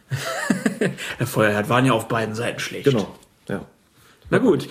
Herr 1.17 1.27
Feuerherd 1.27 1.69
waren 1.69 1.85
ja 1.85 1.93
auf 1.93 2.07
beiden 2.07 2.35
Seiten 2.35 2.59
schlecht. 2.59 2.85
Genau. 2.85 3.15
Ja. 3.49 3.65
Na 4.29 4.37
gut, 4.39 4.67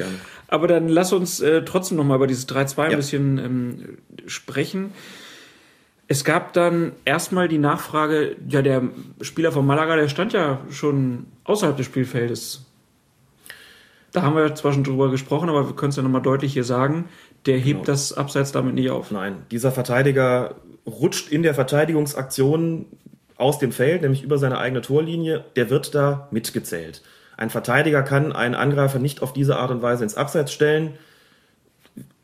aber 0.48 0.68
dann 0.68 0.88
lass 0.88 1.12
uns 1.14 1.40
äh, 1.40 1.64
trotzdem 1.64 1.96
noch 1.96 2.04
mal 2.04 2.16
über 2.16 2.26
dieses 2.26 2.46
3-2 2.48 2.78
ein 2.82 2.90
Ja. 2.90 2.96
bisschen 2.96 3.38
ähm, 3.38 3.98
sprechen. 4.26 4.92
Es 6.08 6.24
gab 6.24 6.52
dann 6.52 6.92
erstmal 7.04 7.48
die 7.48 7.58
Nachfrage, 7.58 8.36
ja, 8.48 8.62
der 8.62 8.82
Spieler 9.22 9.50
von 9.52 9.66
Malaga, 9.66 9.96
der 9.96 10.08
stand 10.08 10.32
ja 10.34 10.60
schon 10.70 11.26
außerhalb 11.44 11.76
des 11.76 11.86
Spielfeldes. 11.86 12.65
Da 14.16 14.22
haben 14.22 14.34
wir 14.34 14.54
zwar 14.54 14.72
schon 14.72 14.82
drüber 14.82 15.10
gesprochen, 15.10 15.50
aber 15.50 15.68
wir 15.68 15.76
können 15.76 15.90
es 15.90 15.96
ja 15.96 16.02
nochmal 16.02 16.22
deutlich 16.22 16.54
hier 16.54 16.64
sagen, 16.64 17.04
der 17.44 17.58
hebt 17.58 17.80
Genau. 17.80 17.84
das 17.84 18.14
Abseits 18.14 18.50
damit 18.50 18.74
nicht 18.74 18.90
auf. 18.90 19.10
Nein, 19.10 19.42
dieser 19.50 19.70
Verteidiger 19.72 20.54
rutscht 20.86 21.30
in 21.30 21.42
der 21.42 21.54
Verteidigungsaktion 21.54 22.86
aus 23.36 23.58
dem 23.58 23.72
Feld, 23.72 24.00
nämlich 24.00 24.22
über 24.22 24.38
seine 24.38 24.56
eigene 24.56 24.80
Torlinie. 24.80 25.44
Der 25.56 25.68
wird 25.68 25.94
da 25.94 26.28
mitgezählt. 26.30 27.02
Ein 27.36 27.50
Verteidiger 27.50 28.02
kann 28.02 28.32
einen 28.32 28.54
Angreifer 28.54 28.98
nicht 28.98 29.20
auf 29.20 29.34
diese 29.34 29.58
Art 29.58 29.70
und 29.70 29.82
Weise 29.82 30.04
ins 30.04 30.16
Abseits 30.16 30.50
stellen. 30.50 30.94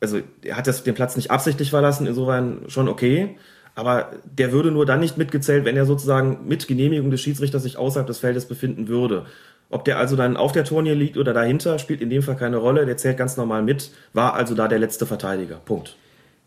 Also 0.01 0.21
er 0.43 0.57
hat 0.57 0.67
das, 0.67 0.85
den 0.85 0.95
Platz 0.95 1.17
nicht 1.17 1.31
absichtlich 1.31 1.69
verlassen, 1.69 2.07
insofern 2.07 2.63
schon 2.69 2.89
okay. 2.89 3.37
Aber 3.75 4.11
der 4.25 4.53
würde 4.53 4.71
nur 4.71 4.87
dann 4.87 5.01
nicht 5.01 5.19
mitgezählt, 5.19 5.67
wenn 5.67 5.77
er 5.77 5.87
sozusagen 5.87 6.47
mit 6.47 6.69
Genehmigung 6.69 7.11
des 7.11 7.21
Schiedsrichters 7.21 7.63
sich 7.63 7.77
außerhalb 7.77 8.07
des 8.07 8.19
Feldes 8.19 8.47
befinden 8.47 8.89
würde. 8.89 9.27
Ob 9.73 9.87
der 9.87 9.99
also 9.99 10.17
dann 10.17 10.37
auf 10.37 10.53
der 10.53 10.65
Torlinie 10.65 10.95
liegt 10.95 11.17
oder 11.17 11.33
dahinter, 11.33 11.79
spielt 11.79 12.03
in 12.03 12.11
dem 12.11 12.23
Fall 12.23 12.37
keine 12.37 12.59
Rolle. 12.59 12.85
Der 12.85 12.99
zählt 12.99 13.17
ganz 13.17 13.39
normal 13.39 13.63
mit, 13.63 13.91
war 14.13 14.35
also 14.35 14.55
da 14.55 14.69
der 14.69 14.79
letzte 14.79 15.07
Verteidiger. 15.07 15.57
Punkt. 15.65 15.97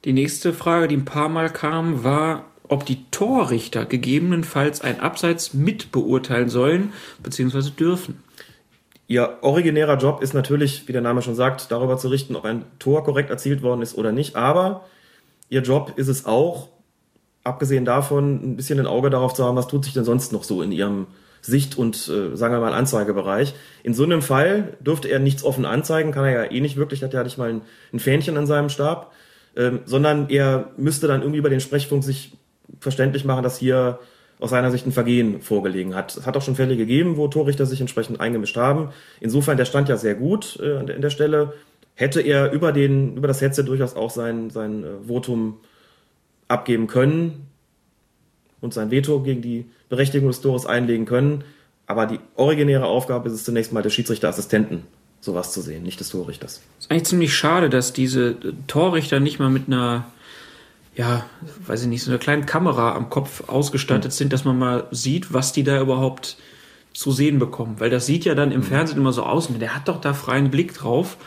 Die 0.05 0.13
nächste 0.13 0.53
Frage, 0.53 0.88
die 0.88 0.95
ein 0.95 1.05
paar 1.05 1.28
Mal 1.28 1.49
kam, 1.49 2.03
war, 2.03 2.45
ob 2.67 2.86
die 2.86 3.03
Torrichter 3.09 3.86
gegebenenfalls 3.86 4.82
ein 4.82 4.99
Abseits 4.99 5.55
mit 5.55 5.91
beurteilen 5.91 6.49
sollen 6.49 6.93
bzw. 7.23 7.71
dürfen. 7.71 8.23
Ihr 9.07 9.39
originärer 9.41 9.97
Job 9.97 10.21
ist 10.21 10.36
natürlich, 10.36 10.88
wie 10.88 10.93
der 10.93 11.01
Name 11.01 11.23
schon 11.23 11.36
sagt, 11.36 11.71
darüber 11.71 11.97
zu 11.97 12.09
richten, 12.09 12.36
ob 12.36 12.45
ein 12.45 12.63
Tor 12.78 13.03
korrekt 13.03 13.32
erzielt 13.32 13.63
worden 13.63 13.82
ist 13.82 13.97
oder 13.97 14.11
nicht. 14.11 14.36
Aber 14.36 14.86
ihr 15.49 15.61
Job 15.61 15.93
ist 15.95 16.09
es 16.09 16.28
auch, 16.28 16.69
abgesehen 17.43 17.86
davon, 17.86 18.51
ein 18.51 18.55
bisschen 18.55 18.80
ein 18.80 18.88
Auge 18.88 19.09
darauf 19.09 19.34
zu 19.34 19.43
haben, 19.43 19.57
was 19.57 19.67
tut 19.67 19.84
sich 19.84 19.93
denn 19.95 20.05
sonst 20.05 20.32
noch 20.32 20.43
so 20.43 20.61
in 20.61 20.71
ihrem 20.71 21.07
Sicht- 21.46 21.78
und, 21.78 21.96
äh, 22.10 22.36
sagen 22.36 22.54
wir 22.54 22.60
mal, 22.60 22.74
Anzeigebereich. 22.74 23.54
In 23.84 23.93
so 23.93 24.04
einem 24.04 24.22
Fall 24.22 24.74
dürfte 24.80 25.10
er 25.10 25.20
nichts 25.20 25.43
offen 25.43 25.66
anzeigen, 25.66 26.12
kann 26.12 26.26
er 26.26 26.32
ja 26.46 26.52
eh 26.52 26.60
nicht 26.60 26.76
wirklich, 26.76 27.04
hat 27.04 27.14
ja 27.14 27.24
nicht 27.24 27.38
mal 27.38 27.50
ein, 27.50 27.62
ein 27.93 28.00
Fähnchen 28.00 28.38
an 28.38 28.48
seinem 28.48 28.70
Stab, 28.70 29.14
ähm, 29.56 29.80
sondern 29.86 30.30
er 30.30 30.72
müsste 30.78 31.08
dann 31.08 31.22
irgendwie 31.22 31.39
über 31.39 31.50
den 31.50 31.60
Sprechfunk 31.60 32.04
sich 32.04 32.34
verständlich 32.80 33.26
machen, 33.26 33.43
dass 33.43 33.58
hier 33.58 34.00
aus 34.39 34.50
seiner 34.50 34.72
Sicht 34.72 34.86
ein 34.86 34.91
Vergehen 34.91 35.41
vorgelegen 35.41 35.96
hat. 35.96 36.18
Es 36.18 36.26
hat 36.26 36.36
auch 36.36 36.41
schon 36.41 36.56
Fälle 36.56 36.76
gegeben, 36.76 37.16
wo 37.16 37.28
Torrichter 37.28 37.66
sich 37.66 37.80
entsprechend 37.80 38.20
eingemischt 38.20 38.58
haben. 38.58 38.89
Insofern, 39.22 39.56
der 39.56 39.66
stand 39.66 39.88
ja 39.88 39.98
sehr 39.98 40.16
gut 40.16 40.60
äh, 40.62 40.78
an 40.78 40.88
der- 40.88 41.10
Stelle. 41.10 41.54
Hätte 41.93 42.20
er 42.20 42.52
über, 42.52 42.74
den, 42.74 43.16
über 43.16 43.28
das 43.28 43.39
Headset 43.39 43.64
durchaus 43.64 43.96
auch 43.96 44.10
sein, 44.10 44.50
sein 44.50 44.84
äh, 44.84 44.88
Votum 45.08 45.60
abgeben 46.50 46.88
können 46.88 47.48
und 48.62 48.74
sein 48.74 48.91
Veto 48.91 49.22
gegen 49.22 49.41
die 49.41 49.66
Berechtigung 49.89 50.28
des 50.28 50.41
Tores 50.41 50.66
einlegen 50.66 51.06
können. 51.06 51.43
Aber 51.88 52.06
die 52.06 52.20
originäre 52.36 52.86
Aufgabe 52.86 53.30
ist 53.30 53.36
es 53.36 53.43
zunächst 53.43 53.72
mal 53.72 53.84
des 53.84 53.93
Schiedsrichterassistenten, 53.93 54.84
sowas 55.22 55.51
zu 55.53 55.62
sehen, 55.62 55.84
nicht 55.84 55.99
des 55.99 56.10
Torrichters. 56.10 56.62
ist 56.80 56.91
eigentlich 56.91 57.06
ziemlich 57.06 57.36
schade, 57.36 57.70
dass 57.70 57.93
diese 57.93 58.38
Torrichter 58.68 59.20
nicht 59.20 59.39
mal 59.39 59.49
mit 59.49 59.68
einer, 59.68 60.06
ja, 60.95 61.26
weiß 61.68 61.84
ich 61.84 61.88
nicht, 61.88 62.03
so 62.03 62.12
einer 62.12 62.20
kleinen 62.20 62.45
Kamera 62.45 62.95
am 62.95 63.10
Kopf 63.10 63.47
ausgestattet 63.47 64.14
sind, 64.14 64.34
dass 64.34 64.45
man 64.45 64.58
mal 64.58 64.88
sieht, 64.91 65.32
was 65.34 65.51
die 65.51 65.64
da 65.64 65.80
überhaupt 65.80 66.38
zu 66.93 67.12
sehen 67.12 67.38
bekommen. 67.38 67.76
Weil 67.80 67.89
das 67.89 68.06
sieht 68.06 68.26
ja 68.26 68.34
dann 68.34 68.51
im 68.51 68.64
Fernsehen 68.64 68.97
immer 68.97 69.14
so 69.14 69.24
aus, 69.24 69.49
der 69.60 69.76
hat 69.76 69.88
doch 69.88 70.01
da 70.01 70.14
freien 70.14 70.49
Blick 70.49 70.74
drauf, 70.74 71.18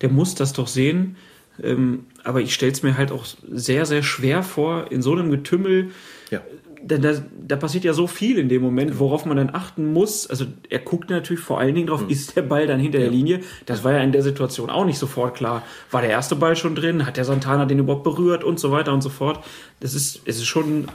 der 0.00 0.08
muss 0.08 0.34
das 0.34 0.52
doch 0.52 0.66
sehen. 0.66 1.16
Ähm, 1.62 2.06
aber 2.24 2.40
ich 2.40 2.54
stelle 2.54 2.72
es 2.72 2.82
mir 2.82 2.96
halt 2.96 3.12
auch 3.12 3.24
sehr, 3.50 3.84
sehr 3.84 4.02
schwer 4.02 4.42
vor, 4.42 4.90
in 4.90 5.02
so 5.02 5.12
einem 5.12 5.30
Getümmel 5.30 5.90
Ja. 6.30 6.40
Da, 6.82 6.98
da, 6.98 7.12
da 7.46 7.56
passiert 7.56 7.84
ja 7.84 7.92
so 7.92 8.06
viel 8.06 8.38
in 8.38 8.48
dem 8.48 8.62
Moment, 8.62 8.98
worauf 8.98 9.24
man 9.26 9.36
dann 9.36 9.50
achten 9.54 9.92
muss. 9.92 10.26
Also 10.28 10.46
er 10.70 10.78
guckt 10.78 11.10
natürlich 11.10 11.42
vor 11.42 11.58
allen 11.58 11.74
Dingen 11.74 11.88
drauf, 11.88 12.04
ist 12.08 12.36
der 12.36 12.42
Ball 12.42 12.66
dann 12.66 12.78
hinter 12.80 12.98
der 12.98 13.10
Linie? 13.10 13.40
Das 13.66 13.82
war 13.84 13.92
ja 13.92 13.98
in 14.00 14.12
der 14.12 14.22
Situation 14.22 14.70
auch 14.70 14.84
nicht 14.84 14.98
sofort 14.98 15.36
klar. 15.36 15.62
War 15.90 16.00
der 16.02 16.10
erste 16.10 16.36
Ball 16.36 16.54
schon 16.56 16.74
drin? 16.74 17.04
Hat 17.06 17.16
der 17.16 17.24
Santana 17.24 17.64
den 17.66 17.80
überhaupt 17.80 18.04
berührt 18.04 18.44
und 18.44 18.60
so 18.60 18.70
weiter 18.70 18.92
und 18.92 19.02
so 19.02 19.08
fort? 19.10 19.44
Das 19.80 19.94
ist, 19.94 20.20
es 20.24 20.36
ist 20.36 20.46
schon 20.46 20.86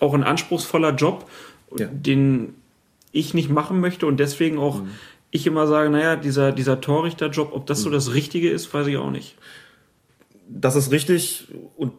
auch 0.00 0.14
ein 0.14 0.22
anspruchsvoller 0.24 0.94
Job, 0.94 1.28
Ja. 1.76 1.86
den 1.86 2.54
ich 3.10 3.34
nicht 3.34 3.50
machen 3.50 3.80
möchte 3.80 4.06
und 4.06 4.18
deswegen 4.20 4.58
auch 4.58 4.82
ich 5.30 5.46
immer 5.46 5.66
sage, 5.66 5.88
naja, 5.90 6.16
dieser, 6.16 6.52
dieser 6.52 6.80
Torrichterjob, 6.80 7.52
ob 7.54 7.66
das 7.66 7.80
so 7.82 7.90
das 7.90 8.12
Richtige 8.14 8.50
ist, 8.50 8.72
weiß 8.72 8.86
ich 8.86 8.96
auch 8.98 9.10
nicht. 9.10 9.34
das 10.48 10.76
ist 10.76 10.90
richtig 10.92 11.48
und 11.76 11.92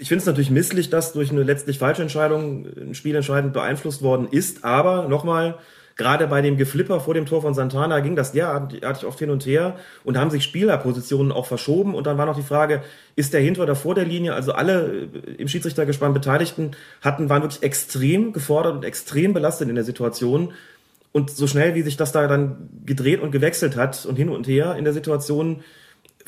ich 0.00 0.08
finde 0.08 0.20
es 0.20 0.26
natürlich 0.26 0.50
misslich, 0.50 0.90
dass 0.90 1.12
durch 1.12 1.30
eine 1.30 1.42
letztlich 1.42 1.78
falsche 1.78 2.02
Entscheidung 2.02 2.66
ein 2.76 2.94
Spiel 2.94 3.14
entscheidend 3.14 3.52
beeinflusst 3.52 4.02
worden 4.02 4.28
ist, 4.30 4.64
aber 4.64 5.08
nochmal, 5.08 5.58
gerade 5.96 6.28
bei 6.28 6.40
dem 6.40 6.56
Geflipper 6.56 7.00
vor 7.00 7.14
dem 7.14 7.26
Tor 7.26 7.42
von 7.42 7.54
Santana 7.54 8.00
ging 8.00 8.16
das 8.16 8.32
derartig 8.32 9.04
oft 9.04 9.18
hin 9.18 9.30
und 9.30 9.44
her 9.44 9.76
und 10.04 10.16
haben 10.16 10.30
sich 10.30 10.44
Spielerpositionen 10.44 11.32
auch 11.32 11.46
verschoben. 11.46 11.94
Und 11.94 12.06
dann 12.06 12.16
war 12.16 12.24
noch 12.24 12.36
die 12.36 12.42
Frage, 12.42 12.82
ist 13.16 13.34
der 13.34 13.40
hinter 13.40 13.64
oder 13.64 13.74
vor 13.74 13.94
der 13.96 14.04
Linie? 14.04 14.34
Also 14.34 14.52
alle 14.52 15.08
äh, 15.12 15.32
im 15.38 15.48
Schiedsrichtergespann 15.48 16.14
Beteiligten 16.14 16.70
hatten, 17.00 17.28
waren 17.28 17.42
wirklich 17.42 17.62
extrem 17.62 18.32
gefordert 18.32 18.76
und 18.76 18.84
extrem 18.84 19.34
belastet 19.34 19.68
in 19.68 19.74
der 19.74 19.84
Situation. 19.84 20.52
Und 21.10 21.30
so 21.30 21.46
schnell, 21.48 21.74
wie 21.74 21.82
sich 21.82 21.96
das 21.96 22.12
da 22.12 22.28
dann 22.28 22.68
gedreht 22.86 23.20
und 23.20 23.32
gewechselt 23.32 23.76
hat 23.76 24.06
und 24.06 24.16
hin 24.16 24.28
und 24.28 24.46
her 24.46 24.76
in 24.76 24.84
der 24.84 24.92
Situation, 24.92 25.64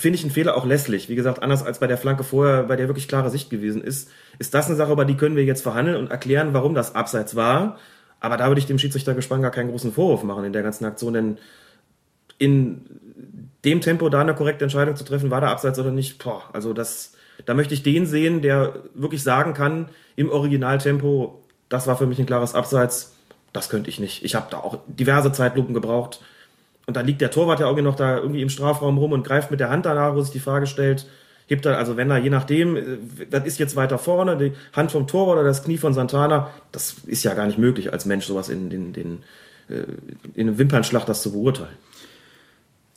finde 0.00 0.16
ich 0.16 0.24
einen 0.24 0.32
Fehler 0.32 0.56
auch 0.56 0.66
lässlich. 0.66 1.08
Wie 1.08 1.14
gesagt, 1.14 1.42
anders 1.42 1.64
als 1.64 1.78
bei 1.78 1.86
der 1.86 1.98
Flanke 1.98 2.24
vorher, 2.24 2.64
bei 2.64 2.76
der 2.76 2.88
wirklich 2.88 3.08
klare 3.08 3.30
Sicht 3.30 3.50
gewesen 3.50 3.82
ist, 3.82 4.10
ist 4.38 4.54
das 4.54 4.66
eine 4.66 4.76
Sache, 4.76 4.92
über 4.92 5.04
die 5.04 5.16
können 5.16 5.36
wir 5.36 5.44
jetzt 5.44 5.62
verhandeln 5.62 5.96
und 5.96 6.10
erklären, 6.10 6.52
warum 6.52 6.74
das 6.74 6.94
abseits 6.94 7.36
war. 7.36 7.78
Aber 8.20 8.36
da 8.36 8.48
würde 8.48 8.60
ich 8.60 8.66
dem 8.66 8.78
Schiedsrichter 8.78 9.14
gespannt 9.14 9.42
gar 9.42 9.50
keinen 9.50 9.70
großen 9.70 9.92
Vorwurf 9.92 10.22
machen 10.22 10.44
in 10.44 10.52
der 10.52 10.62
ganzen 10.62 10.84
Aktion, 10.84 11.14
denn 11.14 11.38
in 12.38 12.84
dem 13.64 13.80
Tempo 13.80 14.08
da 14.08 14.20
eine 14.20 14.34
korrekte 14.34 14.64
Entscheidung 14.64 14.96
zu 14.96 15.04
treffen, 15.04 15.30
war 15.30 15.40
der 15.40 15.50
abseits 15.50 15.78
oder 15.78 15.90
nicht, 15.90 16.22
boah, 16.22 16.42
also 16.52 16.72
das, 16.72 17.12
da 17.44 17.54
möchte 17.54 17.74
ich 17.74 17.82
den 17.82 18.06
sehen, 18.06 18.40
der 18.42 18.74
wirklich 18.94 19.22
sagen 19.22 19.54
kann, 19.54 19.90
im 20.16 20.30
Originaltempo, 20.30 21.42
das 21.68 21.86
war 21.86 21.96
für 21.96 22.06
mich 22.06 22.18
ein 22.18 22.26
klares 22.26 22.54
Abseits, 22.54 23.16
das 23.52 23.68
könnte 23.68 23.90
ich 23.90 24.00
nicht. 24.00 24.24
Ich 24.24 24.34
habe 24.34 24.46
da 24.50 24.58
auch 24.58 24.78
diverse 24.86 25.32
Zeitlupen 25.32 25.74
gebraucht. 25.74 26.20
Und 26.90 26.96
dann 26.96 27.06
liegt 27.06 27.20
der 27.20 27.30
Torwart 27.30 27.60
ja 27.60 27.66
irgendwie 27.66 27.84
noch 27.84 27.94
da 27.94 28.16
irgendwie 28.18 28.42
im 28.42 28.48
Strafraum 28.48 28.98
rum 28.98 29.12
und 29.12 29.24
greift 29.24 29.52
mit 29.52 29.60
der 29.60 29.70
Hand 29.70 29.86
danach, 29.86 30.16
wo 30.16 30.22
sich 30.22 30.32
die 30.32 30.40
Frage 30.40 30.66
stellt, 30.66 31.06
hebt 31.46 31.64
er, 31.64 31.78
also 31.78 31.96
wenn 31.96 32.10
er 32.10 32.18
je 32.18 32.30
nachdem, 32.30 32.76
äh, 32.76 32.82
das 33.30 33.44
ist 33.44 33.60
jetzt 33.60 33.76
weiter 33.76 33.96
vorne, 33.96 34.36
die 34.36 34.54
Hand 34.72 34.90
vom 34.90 35.06
Torwart 35.06 35.38
oder 35.38 35.46
das 35.46 35.62
Knie 35.62 35.78
von 35.78 35.94
Santana, 35.94 36.50
das 36.72 36.96
ist 37.06 37.22
ja 37.22 37.34
gar 37.34 37.46
nicht 37.46 37.58
möglich 37.58 37.92
als 37.92 38.06
Mensch, 38.06 38.26
sowas 38.26 38.48
in, 38.48 38.72
in, 38.72 38.92
in, 38.94 39.18
äh, 39.68 39.84
in 40.34 40.48
einem 40.48 40.58
Wimpernschlag 40.58 41.06
das 41.06 41.22
zu 41.22 41.30
beurteilen. 41.30 41.76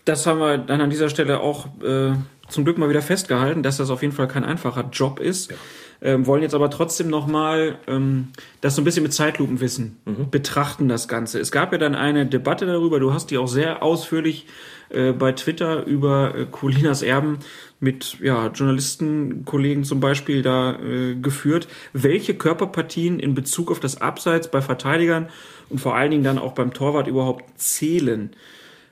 Das 0.06 0.26
haben 0.26 0.40
wir 0.40 0.58
dann 0.58 0.82
an 0.82 0.90
dieser 0.90 1.10
Stelle 1.10 1.40
auch 1.40 1.68
äh, 1.84 2.14
zum 2.50 2.64
Glück 2.64 2.80
mal 2.80 2.90
wieder 2.90 3.04
festgehalten, 3.04 3.62
dass 3.62 3.78
das 3.78 3.92
auf 3.92 4.02
jeden 4.02 4.16
Fall 4.16 4.28
kein 4.28 4.44
einfacher 4.44 4.90
Job 4.92 5.20
ist. 5.20 5.52
Ja. 5.52 5.58
Ähm, 6.06 6.28
wollen 6.28 6.42
jetzt 6.42 6.54
aber 6.54 6.70
trotzdem 6.70 7.08
nochmal 7.08 7.78
ähm, 7.88 8.28
das 8.60 8.76
so 8.76 8.82
ein 8.82 8.84
bisschen 8.84 9.04
mit 9.04 9.14
Zeitlupenwissen 9.14 9.98
mhm. 10.04 10.30
betrachten, 10.30 10.90
das 10.90 11.08
Ganze. 11.08 11.40
Es 11.40 11.50
gab 11.50 11.72
ja 11.72 11.78
dann 11.78 11.96
eine 11.96 12.26
Debatte 12.26 12.66
darüber, 12.66 13.00
du 13.00 13.14
hast 13.14 13.32
die 13.32 13.38
auch 13.38 13.48
sehr 13.48 13.82
ausführlich 13.82 14.46
äh, 14.90 15.14
bei 15.14 15.32
Twitter 15.32 15.86
über 15.86 16.36
äh, 16.36 16.46
Colinas 16.46 17.04
Erben 17.04 17.40
mit 17.80 18.18
ja, 18.20 18.48
Journalistenkollegen 18.48 19.86
zum 19.86 20.02
Beispiel 20.02 20.42
da 20.42 20.78
äh, 20.78 21.16
geführt, 21.16 21.70
welche 21.94 22.34
Körperpartien 22.34 23.20
in 23.20 23.34
Bezug 23.34 23.72
auf 23.72 23.80
das 23.80 24.02
Abseits 24.02 24.52
bei 24.52 24.62
Verteidigern 24.62 25.30
und 25.70 25.80
vor 25.80 25.96
allen 25.96 26.12
Dingen 26.12 26.24
dann 26.26 26.38
auch 26.38 26.52
beim 26.52 26.74
Torwart 26.74 27.08
überhaupt 27.08 27.46
zählen. 27.60 28.32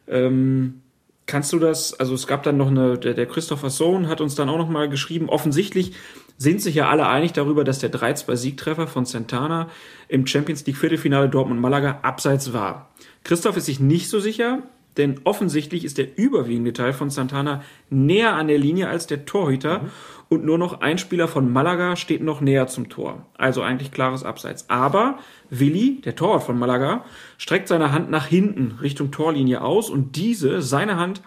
Ähm, 0.08 0.82
kannst 1.26 1.54
du 1.54 1.60
das, 1.60 1.94
also 2.00 2.14
es 2.14 2.28
gab 2.28 2.44
dann 2.44 2.58
noch 2.58 2.68
eine, 2.68 2.98
der, 2.98 3.14
der 3.14 3.26
Christopher 3.26 3.70
Sohn 3.70 4.08
hat 4.08 4.20
uns 4.20 4.36
dann 4.36 4.50
auch 4.50 4.58
noch 4.58 4.70
mal 4.70 4.90
geschrieben, 4.90 5.30
offensichtlich 5.30 5.94
sind 6.42 6.60
sich 6.60 6.74
ja 6.74 6.90
alle 6.90 7.08
einig 7.08 7.34
darüber, 7.34 7.64
dass 7.64 7.78
der 7.78 7.92
3-2-Siegtreffer 7.92 8.88
von 8.88 9.06
Santana 9.06 9.70
im 10.08 10.26
Champions 10.26 10.66
League 10.66 10.78
Viertelfinale 10.78 11.30
Dortmund-Malaga 11.30 12.00
abseits 12.02 12.52
war. 12.52 12.90
Christoph 13.24 13.58
ist 13.58 13.68
sich 13.68 13.80
nicht 13.80 14.10
so 14.10 14.20
sicher, 14.20 14.64
denn 14.98 15.22
offensichtlich 15.24 15.86
ist 15.86 16.00
der 16.00 16.18
überwiegende 16.18 16.74
Teil 16.74 16.94
von 16.94 17.12
Santana 17.12 17.62
näher 17.92 18.34
an 18.34 18.48
der 18.48 18.58
Linie 18.58 18.90
als 18.90 19.06
der 19.06 19.26
Torhüter 19.26 19.84
mhm. 19.84 19.90
und 20.30 20.44
nur 20.44 20.58
noch 20.58 20.82
ein 20.82 20.98
Spieler 20.98 21.28
von 21.28 21.54
Malaga 21.54 21.96
steht 21.96 22.24
noch 22.24 22.42
näher 22.42 22.66
zum 22.66 22.90
Tor. 22.90 23.24
Also 23.38 23.62
eigentlich 23.62 23.92
klares 23.92 24.24
Abseits. 24.24 24.68
Aber 24.68 25.20
Willi, 25.52 26.02
der 26.02 26.16
Torwart 26.16 26.42
von 26.42 26.58
Malaga, 26.58 27.06
streckt 27.38 27.68
seine 27.68 27.92
Hand 27.92 28.10
nach 28.10 28.26
hinten 28.26 28.80
Richtung 28.82 29.12
Torlinie 29.12 29.62
aus 29.62 29.92
und 29.92 30.16
diese, 30.16 30.64
seine 30.64 30.98
Hand, 30.98 31.22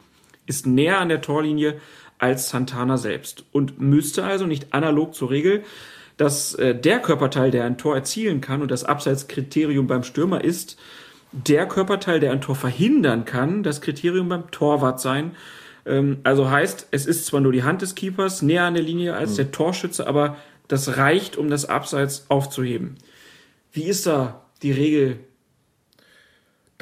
ist 0.46 0.66
näher 0.66 0.98
an 0.98 1.08
der 1.08 1.20
Torlinie 1.20 1.80
als 2.18 2.48
Santana 2.48 2.96
selbst 2.96 3.44
und 3.52 3.80
müsste 3.80 4.24
also 4.24 4.46
nicht 4.46 4.72
analog 4.72 5.14
zur 5.14 5.30
Regel, 5.30 5.64
dass 6.16 6.54
äh, 6.54 6.74
der 6.74 7.00
Körperteil, 7.00 7.50
der 7.50 7.64
ein 7.64 7.78
Tor 7.78 7.94
erzielen 7.94 8.40
kann 8.40 8.62
und 8.62 8.70
das 8.70 8.84
Abseitskriterium 8.84 9.86
beim 9.86 10.04
Stürmer 10.04 10.44
ist, 10.44 10.78
der 11.32 11.66
Körperteil, 11.66 12.20
der 12.20 12.30
ein 12.30 12.40
Tor 12.40 12.54
verhindern 12.54 13.24
kann, 13.24 13.62
das 13.62 13.80
Kriterium 13.80 14.28
beim 14.28 14.50
Torwart 14.52 15.00
sein. 15.00 15.32
Ähm, 15.84 16.18
also 16.22 16.50
heißt, 16.50 16.88
es 16.92 17.06
ist 17.06 17.26
zwar 17.26 17.40
nur 17.40 17.52
die 17.52 17.64
Hand 17.64 17.82
des 17.82 17.96
Keepers 17.96 18.42
näher 18.42 18.64
an 18.64 18.74
der 18.74 18.84
Linie 18.84 19.14
als 19.14 19.32
mhm. 19.32 19.36
der 19.36 19.52
Torschütze, 19.52 20.06
aber 20.06 20.36
das 20.68 20.96
reicht, 20.96 21.36
um 21.36 21.50
das 21.50 21.68
Abseits 21.68 22.26
aufzuheben. 22.28 22.96
Wie 23.72 23.84
ist 23.84 24.06
da 24.06 24.44
die 24.62 24.72
Regel 24.72 25.18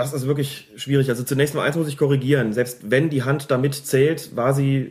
das 0.03 0.13
ist 0.13 0.27
wirklich 0.27 0.69
schwierig. 0.77 1.09
Also 1.09 1.23
zunächst 1.23 1.55
mal 1.55 1.63
eins 1.63 1.77
muss 1.77 1.89
ich 1.89 1.97
korrigieren. 1.97 2.53
Selbst 2.53 2.91
wenn 2.91 3.11
die 3.11 3.23
Hand 3.23 3.51
damit 3.51 3.75
zählt, 3.75 4.37
war 4.37 4.55
sie 4.55 4.77
äh, 4.77 4.91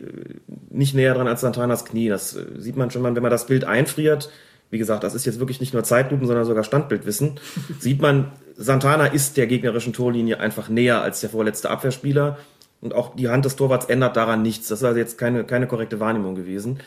nicht 0.70 0.96
näher 0.96 1.14
dran 1.14 1.28
als 1.28 1.42
Santanas 1.42 1.86
Knie. 1.86 2.10
Das 2.10 2.36
äh, 2.36 2.46
sieht 2.58 2.78
man 2.78 2.92
schon 2.92 3.02
mal, 3.02 3.14
wenn 3.16 3.22
man 3.22 3.32
das 3.32 3.48
Bild 3.48 3.64
einfriert. 3.64 4.30
Wie 4.70 4.78
gesagt, 4.78 5.04
das 5.04 5.14
ist 5.14 5.26
jetzt 5.26 5.40
wirklich 5.40 5.60
nicht 5.60 5.74
nur 5.74 5.84
Zeitlupen, 5.84 6.28
sondern 6.28 6.46
sogar 6.46 6.64
Standbildwissen. 6.64 7.40
sieht 7.80 8.02
man, 8.02 8.32
Santana 8.56 9.08
ist 9.08 9.38
der 9.38 9.48
gegnerischen 9.48 9.94
Torlinie 9.94 10.40
einfach 10.40 10.70
näher 10.70 11.02
als 11.02 11.22
der 11.22 11.30
vorletzte 11.30 11.70
Abwehrspieler. 11.70 12.38
Und 12.80 12.94
auch 12.94 13.16
die 13.16 13.30
Hand 13.30 13.46
des 13.46 13.56
Torwarts 13.56 13.86
ändert 13.86 14.18
daran 14.18 14.42
nichts. 14.42 14.68
Das 14.68 14.80
ist 14.80 14.86
also 14.86 14.98
jetzt 14.98 15.18
keine, 15.18 15.44
keine 15.44 15.68
korrekte 15.68 16.00
Wahrnehmung 16.00 16.36
gewesen. 16.36 16.80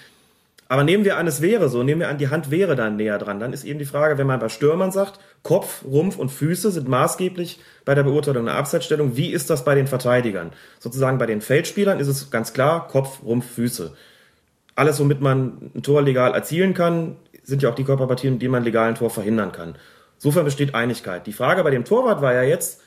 Aber 0.75 0.83
nehmen 0.83 1.05
wir 1.05 1.19
an, 1.19 1.29
es 1.29 1.41
wäre 1.41 1.69
so, 1.69 1.85
nehmen 1.85 2.01
wir 2.01 2.09
an, 2.09 2.19
die 2.19 2.31
Hand 2.31 2.51
wäre 2.51 2.75
dann 2.75 2.97
näher 2.97 3.19
dran. 3.19 3.39
Dann 3.39 3.53
ist 3.53 3.63
eben 3.63 3.79
die 3.79 3.85
Frage, 3.85 4.19
wenn 4.19 4.27
man 4.27 4.41
bei 4.41 4.49
Stürmern 4.49 4.91
sagt, 4.91 5.21
Kopf, 5.45 5.85
Rumpf 5.85 6.19
und 6.19 6.31
Füße 6.31 6.73
sind 6.73 6.89
maßgeblich 6.89 7.61
bei 7.85 7.95
der 7.95 8.03
Beurteilung 8.03 8.47
der 8.47 8.57
Abseitsstellung. 8.57 9.17
Wie 9.17 9.31
ist 9.31 9.51
das 9.51 9.65
bei 9.65 9.77
den 9.77 9.87
Verteidigern? 9.87 10.51
Sozusagen 10.81 11.19
bei 11.19 11.27
den 11.27 11.43
Feldspielern 11.43 12.01
ist 12.01 12.09
es 12.09 12.29
ganz 12.33 12.53
klar 12.53 12.89
Kopf, 12.89 13.23
Rumpf, 13.23 13.49
Füße. 13.53 13.95
Alles, 14.75 14.99
womit 14.99 15.21
man 15.21 15.71
ein 15.77 15.85
Tor 15.85 16.03
legal 16.03 16.35
erzielen 16.35 16.75
kann, 16.75 17.19
sind 17.45 17.63
ja 17.63 17.71
auch 17.71 17.77
die 17.77 17.85
Körperpartien, 17.85 18.41
die 18.41 18.49
man 18.49 18.65
legal 18.65 18.89
ein 18.89 18.97
Tor 18.97 19.11
verhindern 19.11 19.53
kann. 19.53 19.77
Insofern 20.17 20.45
besteht 20.45 20.75
Einigkeit. 20.75 21.29
Die 21.29 21.33
Frage 21.33 21.63
bei 21.63 21.71
dem 21.71 21.85
Torwart 21.85 22.21
war 22.21 22.35
ja 22.35 22.43
jetzt, 22.43 22.81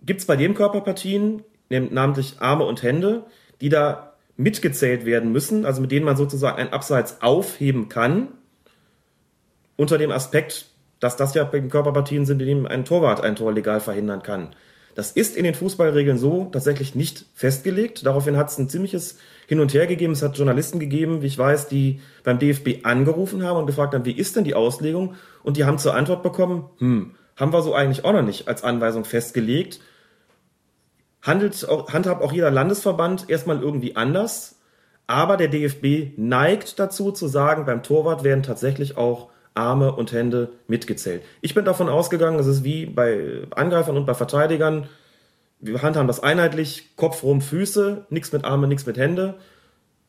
gibt 0.00 0.20
es 0.20 0.26
bei 0.26 0.36
dem 0.36 0.54
Körperpartien, 0.54 1.44
namentlich 1.68 2.36
Arme 2.40 2.64
und 2.64 2.82
Hände, 2.82 3.24
die 3.60 3.68
da 3.68 4.11
mitgezählt 4.36 5.04
werden 5.04 5.32
müssen, 5.32 5.66
also 5.66 5.80
mit 5.80 5.92
denen 5.92 6.04
man 6.04 6.16
sozusagen 6.16 6.58
ein 6.58 6.72
Abseits 6.72 7.22
aufheben 7.22 7.88
kann, 7.88 8.28
unter 9.76 9.98
dem 9.98 10.10
Aspekt, 10.10 10.66
dass 11.00 11.16
das 11.16 11.34
ja 11.34 11.44
Körperpartien 11.44 12.26
sind, 12.26 12.40
in 12.40 12.46
denen 12.46 12.66
ein 12.66 12.84
Torwart 12.84 13.22
ein 13.22 13.36
Tor 13.36 13.52
legal 13.52 13.80
verhindern 13.80 14.22
kann. 14.22 14.54
Das 14.94 15.10
ist 15.10 15.36
in 15.36 15.44
den 15.44 15.54
Fußballregeln 15.54 16.18
so 16.18 16.50
tatsächlich 16.52 16.94
nicht 16.94 17.24
festgelegt. 17.34 18.04
Daraufhin 18.04 18.36
hat 18.36 18.50
es 18.50 18.58
ein 18.58 18.68
ziemliches 18.68 19.18
Hin 19.46 19.60
und 19.60 19.72
Her 19.72 19.86
gegeben. 19.86 20.12
Es 20.12 20.22
hat 20.22 20.36
Journalisten 20.36 20.78
gegeben, 20.78 21.22
wie 21.22 21.26
ich 21.26 21.38
weiß, 21.38 21.68
die 21.68 22.00
beim 22.24 22.38
DFB 22.38 22.84
angerufen 22.84 23.42
haben 23.42 23.58
und 23.58 23.66
gefragt 23.66 23.94
haben, 23.94 24.04
wie 24.04 24.12
ist 24.12 24.36
denn 24.36 24.44
die 24.44 24.54
Auslegung? 24.54 25.14
Und 25.42 25.56
die 25.56 25.64
haben 25.64 25.78
zur 25.78 25.94
Antwort 25.94 26.22
bekommen, 26.22 26.68
hm, 26.78 27.14
haben 27.36 27.52
wir 27.52 27.62
so 27.62 27.74
eigentlich 27.74 28.04
auch 28.04 28.12
noch 28.12 28.22
nicht 28.22 28.48
als 28.48 28.62
Anweisung 28.62 29.04
festgelegt 29.04 29.80
handelt 31.22 31.66
handhabt 31.92 32.22
auch 32.22 32.32
jeder 32.32 32.50
Landesverband 32.50 33.30
erstmal 33.30 33.60
irgendwie 33.60 33.96
anders. 33.96 34.58
Aber 35.06 35.36
der 35.36 35.48
DFB 35.48 36.16
neigt 36.16 36.78
dazu 36.78 37.12
zu 37.12 37.26
sagen, 37.26 37.64
beim 37.64 37.82
Torwart 37.82 38.24
werden 38.24 38.42
tatsächlich 38.42 38.96
auch 38.96 39.30
Arme 39.54 39.92
und 39.92 40.12
Hände 40.12 40.52
mitgezählt. 40.66 41.22
Ich 41.40 41.54
bin 41.54 41.64
davon 41.64 41.88
ausgegangen, 41.88 42.38
es 42.38 42.46
ist 42.46 42.64
wie 42.64 42.86
bei 42.86 43.42
Angreifern 43.50 43.96
und 43.96 44.06
bei 44.06 44.14
Verteidigern. 44.14 44.88
Wir 45.60 45.82
handhaben 45.82 46.08
das 46.08 46.22
einheitlich, 46.22 46.96
Kopf, 46.96 47.22
Rumpf, 47.22 47.46
Füße, 47.48 48.06
nichts 48.10 48.32
mit 48.32 48.44
Arme, 48.44 48.66
nichts 48.66 48.86
mit 48.86 48.96
Hände. 48.96 49.34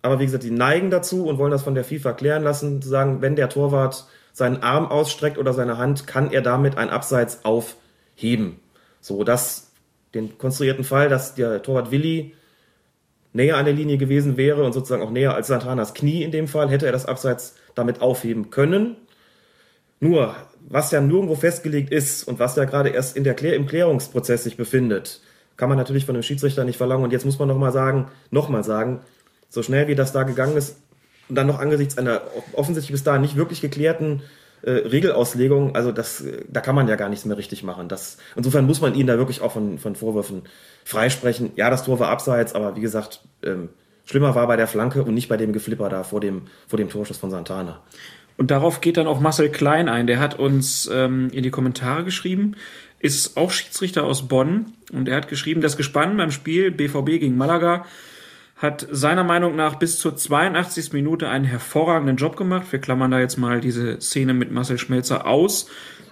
Aber 0.02 0.20
wie 0.20 0.26
gesagt, 0.26 0.44
die 0.44 0.52
neigen 0.52 0.90
dazu 0.90 1.26
und 1.26 1.38
wollen 1.38 1.52
das 1.52 1.64
von 1.64 1.76
der 1.76 1.84
FIFA 1.84 2.14
klären 2.14 2.44
lassen, 2.44 2.82
zu 2.82 2.90
sagen, 2.90 3.22
wenn 3.22 3.36
der 3.36 3.50
Torwart 3.50 4.06
seinen 4.32 4.64
Arm 4.64 4.88
ausstreckt 4.88 5.38
oder 5.38 5.54
seine 5.54 5.78
Hand, 5.78 6.08
kann 6.08 6.32
er 6.32 6.42
damit 6.42 6.78
ein 6.78 6.90
Abseits 6.90 7.46
aufheben. 7.46 8.60
So, 9.00 9.24
das 9.24 9.73
den 10.14 10.38
konstruierten 10.38 10.84
Fall, 10.84 11.10
dass 11.10 11.36
der 11.36 11.62
Torwart 11.62 11.92
Willi 11.92 12.34
näher 13.34 13.58
an 13.58 13.66
der 13.66 13.74
Linie 13.74 13.98
gewesen 13.98 14.38
wäre 14.38 14.64
und 14.64 14.74
sozusagen 14.74 15.02
auch 15.02 15.12
näher 15.12 15.34
als 15.34 15.48
Santanas 15.48 15.94
Knie 15.94 16.24
in 16.24 16.32
dem 16.32 16.48
Fall, 16.48 16.70
hätte 16.70 16.86
er 16.86 16.92
das 16.92 17.06
Abseits 17.06 17.56
damit 17.76 18.02
aufheben 18.02 18.52
können. 18.52 18.96
Nur, 20.00 20.36
was 20.70 20.92
ja 20.92 21.02
nirgendwo 21.02 21.36
festgelegt 21.36 21.92
ist 21.92 22.28
und 22.28 22.40
was 22.40 22.56
ja 22.56 22.66
gerade 22.66 22.90
erst 22.90 23.18
in 23.18 23.24
der 23.24 23.34
Klär 23.34 23.56
im 23.56 23.66
Klärungsprozess 23.66 24.44
sich 24.44 24.58
befindet, 24.58 25.22
kann 25.58 25.70
man 25.70 25.78
natürlich 25.78 26.06
von 26.06 26.14
dem 26.14 26.24
Schiedsrichter 26.24 26.66
nicht 26.66 26.78
verlangen. 26.78 27.04
Und 27.04 27.12
jetzt 27.12 27.26
muss 27.26 27.40
man 27.40 27.48
nochmal 27.48 27.72
sagen, 27.72 28.08
nochmal 28.30 28.64
sagen, 28.64 29.00
so 29.50 29.64
schnell 29.64 29.88
wie 29.88 29.96
das 29.96 30.12
da 30.12 30.24
gegangen 30.24 30.58
ist 30.58 30.78
und 31.30 31.36
dann 31.36 31.48
noch 31.48 31.60
angesichts 31.60 31.98
einer 31.98 32.22
offensichtlich 32.54 32.92
bis 32.92 33.04
dahin 33.04 33.22
nicht 33.22 33.36
wirklich 33.36 33.62
geklärten 33.62 34.22
äh, 34.64 34.72
Regelauslegung, 34.72 35.76
also 35.76 35.92
das, 35.92 36.24
da 36.48 36.62
kann 36.62 36.76
man 36.76 36.88
ja 36.88 36.96
gar 36.96 37.10
nichts 37.10 37.26
mehr 37.26 37.38
richtig 37.38 37.64
machen. 37.64 37.90
Das, 37.90 38.18
insofern 38.36 38.66
muss 38.66 38.82
man 38.82 38.96
ihn 38.96 39.08
da 39.08 39.18
wirklich 39.18 39.42
auch 39.42 39.52
von, 39.52 39.78
von 39.78 39.96
Vorwürfen 39.96 40.44
freisprechen. 40.86 41.52
Ja, 41.56 41.70
das 41.70 41.84
Tor 41.84 42.00
war 42.00 42.10
abseits, 42.10 42.56
aber 42.56 42.76
wie 42.76 42.82
gesagt, 42.82 43.22
ähm, 43.44 43.70
schlimmer 44.06 44.36
war 44.36 44.48
bei 44.48 44.56
der 44.56 44.68
Flanke 44.68 45.04
und 45.04 45.14
nicht 45.14 45.30
bei 45.30 45.38
dem 45.38 45.54
Geflipper 45.54 45.90
da 45.90 46.04
vor 46.04 46.22
dem, 46.22 46.44
vor 46.68 46.78
dem 46.78 46.90
Torschuss 46.90 47.18
von 47.18 47.30
Santana. 47.30 47.82
Und 48.38 48.52
darauf 48.52 48.82
geht 48.82 48.98
dann 48.98 49.08
auch 49.08 49.20
Marcel 49.20 49.50
Klein 49.50 49.90
ein. 49.90 50.08
Der 50.08 50.20
hat 50.20 50.40
uns 50.40 50.90
ähm, 50.92 51.30
in 51.32 51.44
die 51.44 51.52
Kommentare 51.52 52.04
geschrieben. 52.04 52.56
ist 53.00 53.38
auch 53.38 53.52
Schiedsrichter 53.52 54.04
aus 54.04 54.28
Bonn 54.28 54.74
und 54.92 55.08
er 55.08 55.18
hat 55.18 55.28
geschrieben, 55.28 55.62
das 55.62 55.78
Gespann 55.78 56.18
beim 56.18 56.32
Spiel 56.32 56.72
BVB 56.72 57.20
gegen 57.20 57.38
Malaga 57.38 57.86
hat 58.64 58.88
seiner 58.90 59.26
Meinung 59.26 59.58
nach 59.58 59.76
bis 59.76 60.00
zur 60.00 60.16
82. 60.16 60.94
Minute 60.94 61.28
einen 61.28 61.44
hervorragenden 61.44 62.16
Job 62.16 62.38
gemacht. 62.38 62.68
Wir 62.72 62.80
klammern 62.80 63.12
da 63.12 63.20
jetzt 63.20 63.38
mal 63.38 63.60
diese 63.60 64.00
Szene 64.00 64.34
mit 64.34 64.52
Marcel 64.52 64.78
Schmelzer 64.78 65.28
aus. 65.28 65.70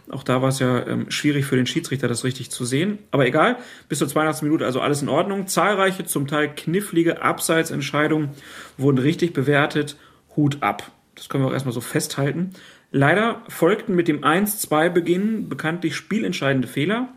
Auch 0.10 0.24
da 0.24 0.42
war 0.42 0.50
es 0.50 0.60
ja 0.60 0.86
ähm, 0.86 1.10
schwierig 1.10 1.46
für 1.46 1.56
den 1.56 1.66
Schiedsrichter, 1.66 2.10
das 2.10 2.26
richtig 2.26 2.52
zu 2.52 2.66
sehen. 2.66 3.00
Aber 3.12 3.26
egal, 3.26 3.58
bis 3.88 4.00
zur 4.00 4.10
82. 4.10 4.44
Minute 4.44 4.66
also 4.66 4.82
alles 4.82 5.02
in 5.02 5.08
Ordnung. 5.08 5.48
Zahlreiche, 5.48 6.04
zum 6.04 6.28
Teil 6.28 6.54
knifflige 6.54 7.22
Abseitsentscheidungen 7.22 8.32
wurden 8.78 8.98
richtig 8.98 9.32
bewertet. 9.32 9.96
Hut 10.36 10.58
ab. 10.62 10.92
Das 11.16 11.30
können 11.30 11.46
wir 11.46 11.48
auch 11.48 11.54
erstmal 11.54 11.74
so 11.74 11.80
festhalten. 11.82 12.52
Leider 12.92 13.44
folgten 13.48 13.96
mit 13.96 14.10
dem 14.10 14.26
1-2-Beginn 14.26 15.48
bekanntlich 15.48 15.96
spielentscheidende 15.96 16.68
Fehler. 16.68 17.08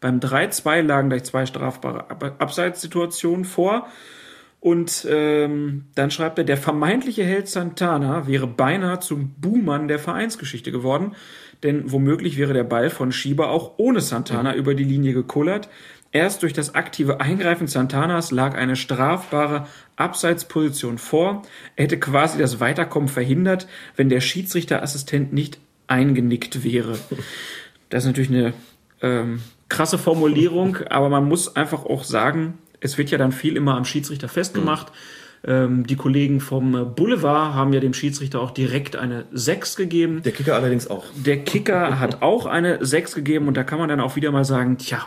Beim 0.00 0.18
3-2 0.18 0.80
lagen 0.80 1.10
gleich 1.10 1.24
zwei 1.24 1.44
strafbare 1.44 2.06
Abseitssituationen 2.38 3.44
vor. 3.44 3.88
Und 4.62 5.08
ähm, 5.10 5.86
dann 5.96 6.12
schreibt 6.12 6.38
er, 6.38 6.44
der 6.44 6.56
vermeintliche 6.56 7.24
Held 7.24 7.48
Santana 7.48 8.28
wäre 8.28 8.46
beinahe 8.46 9.00
zum 9.00 9.30
Buhmann 9.40 9.88
der 9.88 9.98
Vereinsgeschichte 9.98 10.70
geworden, 10.70 11.16
denn 11.64 11.90
womöglich 11.90 12.38
wäre 12.38 12.52
der 12.52 12.62
Ball 12.62 12.88
von 12.88 13.10
Schieber 13.10 13.50
auch 13.50 13.72
ohne 13.78 14.00
Santana 14.00 14.54
über 14.54 14.76
die 14.76 14.84
Linie 14.84 15.14
gekullert. 15.14 15.68
Erst 16.12 16.44
durch 16.44 16.52
das 16.52 16.76
aktive 16.76 17.20
Eingreifen 17.20 17.66
Santanas 17.66 18.30
lag 18.30 18.56
eine 18.56 18.76
strafbare 18.76 19.66
Abseitsposition 19.96 20.98
vor. 20.98 21.42
Er 21.74 21.86
hätte 21.86 21.98
quasi 21.98 22.38
das 22.38 22.60
Weiterkommen 22.60 23.08
verhindert, 23.08 23.66
wenn 23.96 24.10
der 24.10 24.20
Schiedsrichterassistent 24.20 25.32
nicht 25.32 25.58
eingenickt 25.88 26.62
wäre. 26.62 26.96
Das 27.90 28.04
ist 28.04 28.06
natürlich 28.06 28.30
eine 28.30 28.52
ähm, 29.00 29.42
krasse 29.68 29.98
Formulierung, 29.98 30.76
aber 30.88 31.08
man 31.08 31.26
muss 31.26 31.56
einfach 31.56 31.84
auch 31.84 32.04
sagen, 32.04 32.58
es 32.82 32.98
wird 32.98 33.10
ja 33.10 33.18
dann 33.18 33.32
viel 33.32 33.56
immer 33.56 33.76
am 33.76 33.84
Schiedsrichter 33.84 34.28
festgemacht. 34.28 34.88
Mhm. 34.88 35.86
Die 35.86 35.96
Kollegen 35.96 36.38
vom 36.38 36.94
Boulevard 36.94 37.54
haben 37.54 37.72
ja 37.72 37.80
dem 37.80 37.94
Schiedsrichter 37.94 38.40
auch 38.40 38.52
direkt 38.52 38.94
eine 38.94 39.24
6 39.32 39.74
gegeben. 39.74 40.22
Der 40.22 40.30
Kicker 40.30 40.54
allerdings 40.54 40.86
auch. 40.86 41.04
Der 41.16 41.42
Kicker 41.42 41.98
hat 41.98 42.22
auch 42.22 42.46
eine 42.46 42.84
6 42.84 43.16
gegeben 43.16 43.48
und 43.48 43.56
da 43.56 43.64
kann 43.64 43.80
man 43.80 43.88
dann 43.88 44.00
auch 44.00 44.14
wieder 44.14 44.30
mal 44.30 44.44
sagen, 44.44 44.78
tja, 44.78 45.04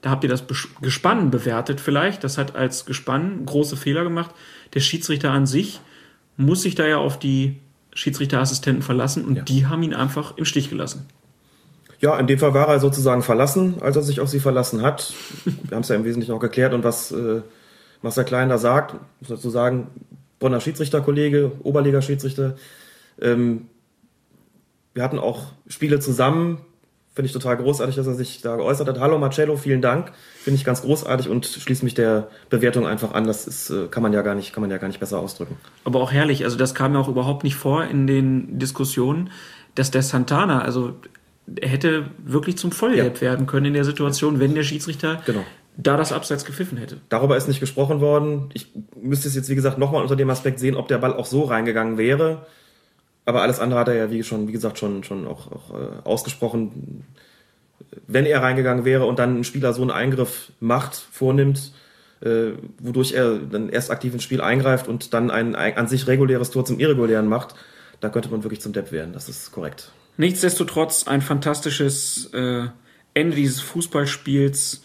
da 0.00 0.10
habt 0.10 0.22
ihr 0.22 0.30
das 0.30 0.44
Gespann 0.80 1.30
bewertet 1.30 1.80
vielleicht. 1.80 2.22
Das 2.22 2.38
hat 2.38 2.54
als 2.54 2.86
Gespann 2.86 3.44
große 3.46 3.76
Fehler 3.76 4.04
gemacht. 4.04 4.32
Der 4.74 4.80
Schiedsrichter 4.80 5.32
an 5.32 5.46
sich 5.46 5.80
muss 6.36 6.62
sich 6.62 6.76
da 6.76 6.86
ja 6.86 6.98
auf 6.98 7.18
die 7.18 7.56
Schiedsrichterassistenten 7.94 8.82
verlassen 8.82 9.24
und 9.24 9.36
ja. 9.36 9.42
die 9.42 9.66
haben 9.66 9.82
ihn 9.82 9.94
einfach 9.94 10.36
im 10.36 10.44
Stich 10.44 10.70
gelassen. 10.70 11.06
Ja, 12.00 12.18
in 12.18 12.26
dem 12.26 12.38
Fall 12.38 12.54
war 12.54 12.68
er 12.68 12.78
sozusagen 12.78 13.22
verlassen, 13.22 13.76
als 13.80 13.96
er 13.96 14.02
sich 14.02 14.20
auf 14.20 14.28
sie 14.28 14.40
verlassen 14.40 14.82
hat. 14.82 15.12
Wir 15.44 15.74
haben 15.74 15.82
es 15.82 15.88
ja 15.88 15.96
im 15.96 16.04
Wesentlichen 16.04 16.32
auch 16.32 16.40
geklärt 16.40 16.72
und 16.72 16.84
was 16.84 17.10
äh, 17.10 17.42
Marcel 18.02 18.24
Klein 18.24 18.48
da 18.48 18.58
sagt, 18.58 18.94
muss 19.20 19.28
dazu 19.28 19.50
sagen, 19.50 19.88
Bonner 20.38 20.60
Schiedsrichterkollege, 20.60 21.52
Oberliga-Schiedsrichter. 21.64 22.54
Ähm, 23.20 23.66
wir 24.94 25.02
hatten 25.02 25.18
auch 25.18 25.46
Spiele 25.66 25.98
zusammen, 25.98 26.58
finde 27.12 27.26
ich 27.26 27.32
total 27.32 27.56
großartig, 27.56 27.96
dass 27.96 28.06
er 28.06 28.14
sich 28.14 28.42
da 28.42 28.54
geäußert 28.54 28.86
hat. 28.86 29.00
Hallo 29.00 29.18
Marcello, 29.18 29.56
vielen 29.56 29.82
Dank. 29.82 30.12
Finde 30.40 30.56
ich 30.56 30.64
ganz 30.64 30.82
großartig 30.82 31.28
und 31.28 31.46
schließe 31.46 31.84
mich 31.84 31.94
der 31.94 32.28
Bewertung 32.48 32.86
einfach 32.86 33.12
an. 33.12 33.26
Das 33.26 33.48
ist, 33.48 33.70
äh, 33.70 33.88
kann 33.88 34.04
man 34.04 34.12
ja 34.12 34.22
gar 34.22 34.36
nicht, 34.36 34.52
kann 34.52 34.60
man 34.60 34.70
ja 34.70 34.78
gar 34.78 34.86
nicht 34.86 35.00
besser 35.00 35.18
ausdrücken. 35.18 35.56
Aber 35.82 36.00
auch 36.00 36.12
herrlich. 36.12 36.44
Also 36.44 36.56
das 36.56 36.76
kam 36.76 36.94
ja 36.94 37.00
auch 37.00 37.08
überhaupt 37.08 37.42
nicht 37.42 37.56
vor 37.56 37.84
in 37.84 38.06
den 38.06 38.60
Diskussionen, 38.60 39.30
dass 39.74 39.90
der 39.90 40.02
Santana, 40.02 40.62
also 40.62 40.94
hätte 41.60 42.06
wirklich 42.24 42.58
zum 42.58 42.72
Vollgelb 42.72 43.16
ja. 43.16 43.20
werden 43.20 43.46
können 43.46 43.66
in 43.66 43.74
der 43.74 43.84
Situation, 43.84 44.40
wenn 44.40 44.54
der 44.54 44.62
Schiedsrichter 44.62 45.22
genau. 45.26 45.44
da 45.76 45.96
das 45.96 46.12
Abseits 46.12 46.44
gepfiffen 46.44 46.78
hätte. 46.78 46.98
Darüber 47.08 47.36
ist 47.36 47.48
nicht 47.48 47.60
gesprochen 47.60 48.00
worden. 48.00 48.50
Ich 48.54 48.68
müsste 49.00 49.28
es 49.28 49.34
jetzt, 49.34 49.48
wie 49.48 49.54
gesagt, 49.54 49.78
nochmal 49.78 50.02
unter 50.02 50.16
dem 50.16 50.30
Aspekt 50.30 50.58
sehen, 50.58 50.76
ob 50.76 50.88
der 50.88 50.98
Ball 50.98 51.14
auch 51.14 51.26
so 51.26 51.44
reingegangen 51.44 51.98
wäre. 51.98 52.46
Aber 53.24 53.42
alles 53.42 53.60
andere 53.60 53.80
hat 53.80 53.88
er 53.88 53.94
ja, 53.94 54.10
wie 54.10 54.22
schon, 54.22 54.48
wie 54.48 54.52
gesagt, 54.52 54.78
schon, 54.78 55.04
schon 55.04 55.26
auch, 55.26 55.52
auch 55.52 55.74
äh, 55.74 56.02
ausgesprochen. 56.04 57.04
Wenn 58.06 58.26
er 58.26 58.42
reingegangen 58.42 58.84
wäre 58.84 59.04
und 59.04 59.18
dann 59.18 59.40
ein 59.40 59.44
Spieler 59.44 59.72
so 59.72 59.82
einen 59.82 59.90
Eingriff 59.90 60.50
macht, 60.60 60.94
vornimmt, 60.94 61.72
äh, 62.20 62.52
wodurch 62.78 63.12
er 63.12 63.38
dann 63.38 63.68
erst 63.68 63.90
aktiv 63.90 64.14
ins 64.14 64.24
Spiel 64.24 64.40
eingreift 64.40 64.88
und 64.88 65.14
dann 65.14 65.30
ein, 65.30 65.54
ein 65.54 65.76
an 65.76 65.88
sich 65.88 66.06
reguläres 66.06 66.50
Tor 66.50 66.64
zum 66.64 66.80
irregulären 66.80 67.28
macht, 67.28 67.54
da 68.00 68.08
könnte 68.08 68.30
man 68.30 68.42
wirklich 68.44 68.60
zum 68.60 68.72
Depp 68.72 68.92
werden. 68.92 69.12
Das 69.12 69.28
ist 69.28 69.52
korrekt. 69.52 69.92
Nichtsdestotrotz 70.18 71.06
ein 71.06 71.22
fantastisches 71.22 72.30
äh, 72.34 72.66
Ende 73.14 73.36
dieses 73.36 73.60
Fußballspiels 73.60 74.82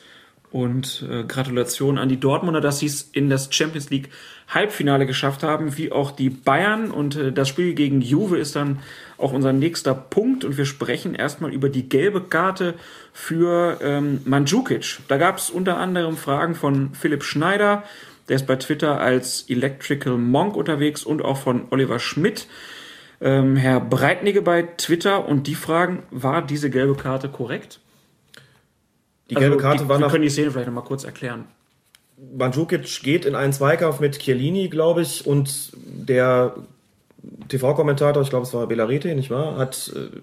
und 0.52 1.04
äh, 1.10 1.24
Gratulation 1.24 1.98
an 1.98 2.08
die 2.08 2.20
Dortmunder, 2.20 2.62
dass 2.62 2.78
sie 2.78 2.86
es 2.86 3.10
in 3.12 3.32
das 3.32 3.48
Champions 3.52 3.90
League 3.90 4.10
Halbfinale 4.48 5.08
geschafft 5.08 5.42
haben, 5.42 5.76
wie 5.76 5.92
auch 5.92 6.12
die 6.12 6.30
Bayern. 6.30 6.92
Und 6.92 7.16
äh, 7.16 7.32
das 7.32 7.50
Spiel 7.50 7.74
gegen 7.74 8.02
Juve 8.02 8.38
ist 8.38 8.56
dann 8.56 8.80
auch 9.18 9.34
unser 9.34 9.54
nächster 9.54 9.96
Punkt. 9.96 10.46
Und 10.46 10.58
wir 10.58 10.66
sprechen 10.66 11.16
erstmal 11.16 11.52
über 11.52 11.70
die 11.70 11.90
gelbe 11.90 12.22
Karte 12.22 12.76
für 13.12 13.80
ähm, 13.82 14.22
Mandzukic. 14.26 15.00
Da 15.08 15.18
gab 15.18 15.40
es 15.40 15.50
unter 15.50 15.78
anderem 15.78 16.16
Fragen 16.16 16.54
von 16.54 16.94
Philipp 16.94 17.24
Schneider, 17.24 17.82
der 18.30 18.36
ist 18.36 18.46
bei 18.46 18.56
Twitter 18.56 19.02
als 19.02 19.50
Electrical 19.50 20.18
Monk 20.18 20.56
unterwegs 20.56 21.04
und 21.04 21.24
auch 21.24 21.38
von 21.38 21.64
Oliver 21.72 22.00
Schmidt. 22.00 22.48
Ähm, 23.24 23.56
Herr 23.56 23.80
Breitnige 23.80 24.42
bei 24.42 24.64
Twitter 24.64 25.26
und 25.26 25.48
die 25.48 25.56
fragen, 25.56 26.04
war 26.12 26.42
diese 26.46 26.70
gelbe 26.70 26.96
Karte 26.96 27.30
korrekt? 27.30 27.80
Die 29.30 29.36
gelbe 29.36 29.56
also, 29.56 29.66
Karte 29.66 29.84
die, 29.86 29.90
war 29.90 30.00
Wir 30.00 30.10
können 30.10 30.24
die 30.24 30.30
Szene 30.30 30.52
vielleicht 30.52 30.68
nochmal 30.68 30.84
kurz 30.84 31.06
erklären. 31.06 31.46
Mandzukic 32.38 33.02
geht 33.02 33.24
in 33.24 33.36
einen 33.36 33.54
Zweikampf 33.54 34.02
mit 34.02 34.20
Chiellini, 34.20 34.68
glaube 34.68 35.04
ich, 35.04 35.26
und 35.26 35.72
der 35.84 36.54
TV-Kommentator, 37.48 38.22
ich 38.22 38.30
glaube, 38.30 38.46
es 38.46 38.54
war 38.54 38.68
Belarete, 38.68 39.16
nicht 39.16 39.30
wahr, 39.30 39.56
hat 39.56 39.94
äh, 39.96 40.20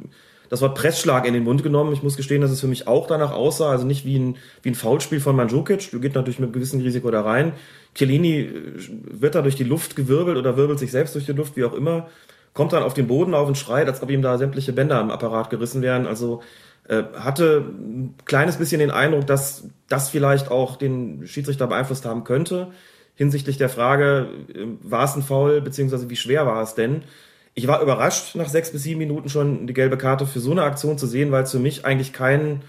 das 0.51 0.61
Wort 0.61 0.75
Pressschlag 0.75 1.27
in 1.27 1.33
den 1.33 1.45
Mund 1.45 1.63
genommen. 1.63 1.95
Ich 1.95 2.03
muss 2.03 2.19
gestehen, 2.19 2.43
dass 2.43 2.51
es 2.51 2.61
für 2.61 2.67
mich 2.67 2.87
auch 2.87 3.07
danach 3.07 3.33
aussah, 3.33 3.71
also 3.71 3.87
nicht 3.87 4.05
wie 4.05 4.19
ein, 4.19 4.37
wie 4.63 4.71
ein 4.71 4.75
Foulspiel 4.75 5.21
von 5.21 5.37
Mandzukic. 5.37 5.91
Du 5.91 6.01
geht 6.01 6.15
natürlich 6.15 6.39
mit 6.39 6.49
einem 6.49 6.53
gewissen 6.53 6.83
Risiko 6.83 7.11
da 7.11 7.23
rein. 7.23 7.53
Chiellini 7.95 8.41
äh, 8.41 8.51
wird 9.11 9.35
da 9.35 9.41
durch 9.41 9.57
die 9.57 9.65
Luft 9.65 9.97
gewirbelt 9.97 10.37
oder 10.37 10.59
wirbelt 10.59 10.79
sich 10.79 10.91
selbst 10.91 11.15
durch 11.15 11.25
die 11.25 11.33
Luft, 11.33 11.57
wie 11.57 11.65
auch 11.65 11.75
immer. 11.75 12.09
Kommt 12.53 12.73
dann 12.73 12.83
auf 12.83 12.95
den 12.95 13.07
Boden 13.07 13.35
auf 13.35 13.47
und 13.49 13.59
schreit, 13.59 13.89
als 13.89 14.03
ob 14.03 14.11
ihm 14.11 14.23
da 14.23 14.39
sämtliche 14.39 14.73
Bänder 14.73 14.99
am 14.99 15.11
Apparat 15.11 15.51
gerissen 15.51 15.83
wären. 15.83 16.07
Also 16.07 16.43
äh, 16.89 17.05
hatte 17.19 17.65
ein 17.79 18.15
kleines 18.25 18.57
bisschen 18.57 18.81
den 18.81 18.91
Eindruck, 18.91 19.27
dass 19.27 19.69
das 19.89 20.09
vielleicht 20.09 20.51
auch 20.51 20.77
den 20.77 21.27
Schiedsrichter 21.27 21.67
beeinflusst 21.69 22.05
haben 22.05 22.25
könnte, 22.25 22.73
hinsichtlich 23.15 23.59
der 23.59 23.69
Frage, 23.69 24.29
äh, 24.53 24.67
war 24.83 25.05
es 25.05 25.15
ein 25.15 25.23
Foul, 25.23 25.61
beziehungsweise 25.61 26.11
wie 26.11 26.17
schwer 26.17 26.47
war 26.47 26.63
es 26.63 26.75
denn? 26.75 27.03
Ich 27.55 27.67
war 27.67 27.83
überrascht, 27.83 28.35
nach 28.35 28.49
sechs 28.49 28.73
bis 28.73 28.83
sieben 28.83 28.99
Minuten 28.99 29.29
schon 29.29 29.67
die 29.67 29.75
gelbe 29.75 29.99
Karte 29.99 30.27
für 30.27 30.41
so 30.41 30.53
eine 30.53 30.63
Aktion 30.63 30.99
zu 30.99 31.07
sehen, 31.07 31.31
weil 31.31 31.45
es 31.45 31.51
für 31.51 31.59
mich 31.59 31.85
eigentlich 31.85 32.13
kein 32.13 32.63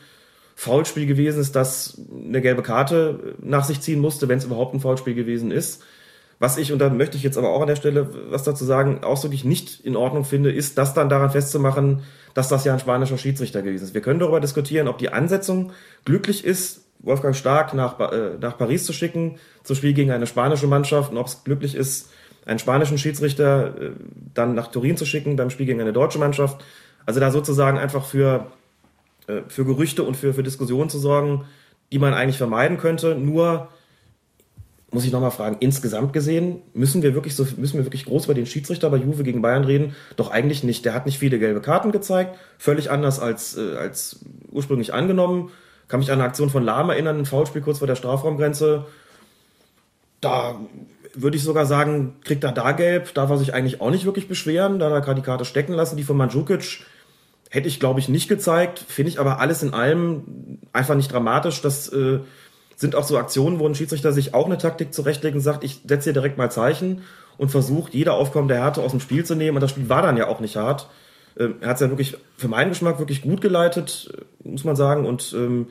Foulspiel 0.55 1.07
gewesen 1.07 1.41
ist, 1.41 1.55
das 1.55 1.99
eine 2.11 2.41
gelbe 2.41 2.61
Karte 2.61 3.35
nach 3.41 3.63
sich 3.63 3.81
ziehen 3.81 3.99
musste, 3.99 4.27
wenn 4.27 4.37
es 4.37 4.45
überhaupt 4.45 4.75
ein 4.75 4.79
Foulspiel 4.79 5.15
gewesen 5.15 5.49
ist. 5.49 5.83
Was 6.41 6.57
ich, 6.57 6.73
und 6.73 6.79
da 6.79 6.89
möchte 6.89 7.17
ich 7.17 7.23
jetzt 7.23 7.37
aber 7.37 7.51
auch 7.51 7.61
an 7.61 7.67
der 7.67 7.75
Stelle 7.75 8.09
was 8.31 8.41
dazu 8.41 8.65
sagen, 8.65 9.03
ausdrücklich 9.03 9.45
nicht 9.45 9.85
in 9.85 9.95
Ordnung 9.95 10.25
finde, 10.25 10.51
ist, 10.51 10.75
das 10.75 10.95
dann 10.95 11.07
daran 11.07 11.29
festzumachen, 11.29 12.01
dass 12.33 12.49
das 12.49 12.65
ja 12.65 12.73
ein 12.73 12.79
spanischer 12.79 13.19
Schiedsrichter 13.19 13.61
gewesen 13.61 13.83
ist. 13.83 13.93
Wir 13.93 14.01
können 14.01 14.19
darüber 14.19 14.39
diskutieren, 14.39 14.87
ob 14.87 14.97
die 14.97 15.13
Ansetzung 15.13 15.71
glücklich 16.03 16.43
ist, 16.43 16.87
Wolfgang 16.97 17.35
Stark 17.35 17.75
nach, 17.75 17.99
äh, 17.99 18.39
nach 18.39 18.57
Paris 18.57 18.87
zu 18.87 18.91
schicken, 18.91 19.37
zum 19.61 19.75
Spiel 19.75 19.93
gegen 19.93 20.09
eine 20.09 20.25
spanische 20.25 20.65
Mannschaft, 20.65 21.11
und 21.11 21.19
ob 21.19 21.27
es 21.27 21.43
glücklich 21.43 21.75
ist, 21.75 22.09
einen 22.43 22.57
spanischen 22.57 22.97
Schiedsrichter 22.97 23.79
äh, 23.79 23.91
dann 24.33 24.55
nach 24.55 24.71
Turin 24.71 24.97
zu 24.97 25.05
schicken 25.05 25.35
beim 25.35 25.51
Spiel 25.51 25.67
gegen 25.67 25.79
eine 25.79 25.93
deutsche 25.93 26.17
Mannschaft. 26.17 26.65
Also 27.05 27.19
da 27.19 27.29
sozusagen 27.29 27.77
einfach 27.77 28.03
für, 28.03 28.47
äh, 29.27 29.41
für 29.47 29.63
Gerüchte 29.63 30.01
und 30.01 30.17
für, 30.17 30.33
für 30.33 30.41
Diskussionen 30.41 30.89
zu 30.89 30.97
sorgen, 30.97 31.45
die 31.91 31.99
man 31.99 32.15
eigentlich 32.15 32.39
vermeiden 32.39 32.79
könnte. 32.79 33.13
Nur 33.13 33.67
muss 34.91 35.05
ich 35.05 35.11
nochmal 35.11 35.31
fragen, 35.31 35.57
insgesamt 35.61 36.11
gesehen, 36.11 36.61
müssen 36.73 37.01
wir 37.01 37.15
wirklich 37.15 37.35
so, 37.35 37.47
müssen 37.55 37.77
wir 37.77 37.85
wirklich 37.85 38.05
groß 38.05 38.25
über 38.25 38.33
den 38.33 38.45
Schiedsrichter 38.45 38.89
bei 38.89 38.97
Juve 38.97 39.23
gegen 39.23 39.41
Bayern 39.41 39.63
reden? 39.63 39.95
Doch 40.17 40.31
eigentlich 40.31 40.63
nicht. 40.63 40.83
Der 40.83 40.93
hat 40.93 41.05
nicht 41.05 41.17
viele 41.17 41.39
gelbe 41.39 41.61
Karten 41.61 41.93
gezeigt, 41.93 42.37
völlig 42.57 42.91
anders 42.91 43.19
als, 43.19 43.57
äh, 43.57 43.77
als 43.77 44.19
ursprünglich 44.51 44.93
angenommen. 44.93 45.49
Kann 45.87 46.01
mich 46.01 46.11
an 46.11 46.19
eine 46.19 46.27
Aktion 46.27 46.49
von 46.49 46.63
Lahm 46.63 46.89
erinnern, 46.89 47.19
ein 47.19 47.25
Foulspiel 47.25 47.61
kurz 47.61 47.79
vor 47.79 47.87
der 47.87 47.95
Strafraumgrenze. 47.95 48.85
Da 50.19 50.59
würde 51.13 51.37
ich 51.37 51.43
sogar 51.43 51.65
sagen, 51.65 52.15
kriegt 52.23 52.43
er 52.43 52.51
da 52.51 52.73
gelb, 52.73 53.13
darf 53.13 53.29
er 53.29 53.37
sich 53.37 53.53
eigentlich 53.53 53.79
auch 53.79 53.91
nicht 53.91 54.05
wirklich 54.05 54.27
beschweren, 54.27 54.79
da 54.79 54.87
hat 54.87 54.93
er 54.93 55.01
gerade 55.01 55.21
die 55.21 55.25
Karte 55.25 55.45
stecken 55.45 55.73
lassen. 55.73 55.97
Die 55.97 56.03
von 56.03 56.17
Mandzukic 56.17 56.85
hätte 57.49 57.67
ich, 57.67 57.79
glaube 57.79 57.99
ich, 58.01 58.09
nicht 58.09 58.27
gezeigt, 58.27 58.79
finde 58.79 59.09
ich 59.09 59.19
aber 59.19 59.39
alles 59.39 59.63
in 59.63 59.73
allem 59.73 60.59
einfach 60.73 60.95
nicht 60.95 61.11
dramatisch, 61.11 61.61
dass 61.61 61.89
äh, 61.89 62.19
sind 62.81 62.95
auch 62.95 63.03
so 63.03 63.17
Aktionen, 63.17 63.59
wo 63.59 63.67
ein 63.67 63.75
Schiedsrichter 63.75 64.11
sich 64.11 64.33
auch 64.33 64.47
eine 64.47 64.57
Taktik 64.57 64.93
zurechtlegt 64.93 65.35
und 65.35 65.41
sagt, 65.41 65.63
ich 65.63 65.81
setze 65.85 66.05
hier 66.05 66.13
direkt 66.13 66.37
mal 66.37 66.51
Zeichen 66.51 67.03
und 67.37 67.49
versucht, 67.49 67.93
jede 67.93 68.13
aufkommende 68.13 68.55
Härte 68.55 68.81
aus 68.81 68.91
dem 68.91 68.99
Spiel 68.99 69.23
zu 69.23 69.35
nehmen. 69.35 69.55
Und 69.55 69.61
das 69.61 69.71
Spiel 69.71 69.87
war 69.87 70.01
dann 70.01 70.17
ja 70.17 70.27
auch 70.27 70.39
nicht 70.39 70.57
hart. 70.57 70.89
Ähm, 71.39 71.55
er 71.61 71.69
hat 71.69 71.75
es 71.75 71.81
ja 71.81 71.89
wirklich 71.89 72.17
für 72.35 72.47
meinen 72.47 72.69
Geschmack 72.69 72.99
wirklich 72.99 73.21
gut 73.21 73.39
geleitet, 73.39 74.11
muss 74.43 74.63
man 74.63 74.75
sagen. 74.75 75.05
Und 75.05 75.33
ähm, 75.37 75.67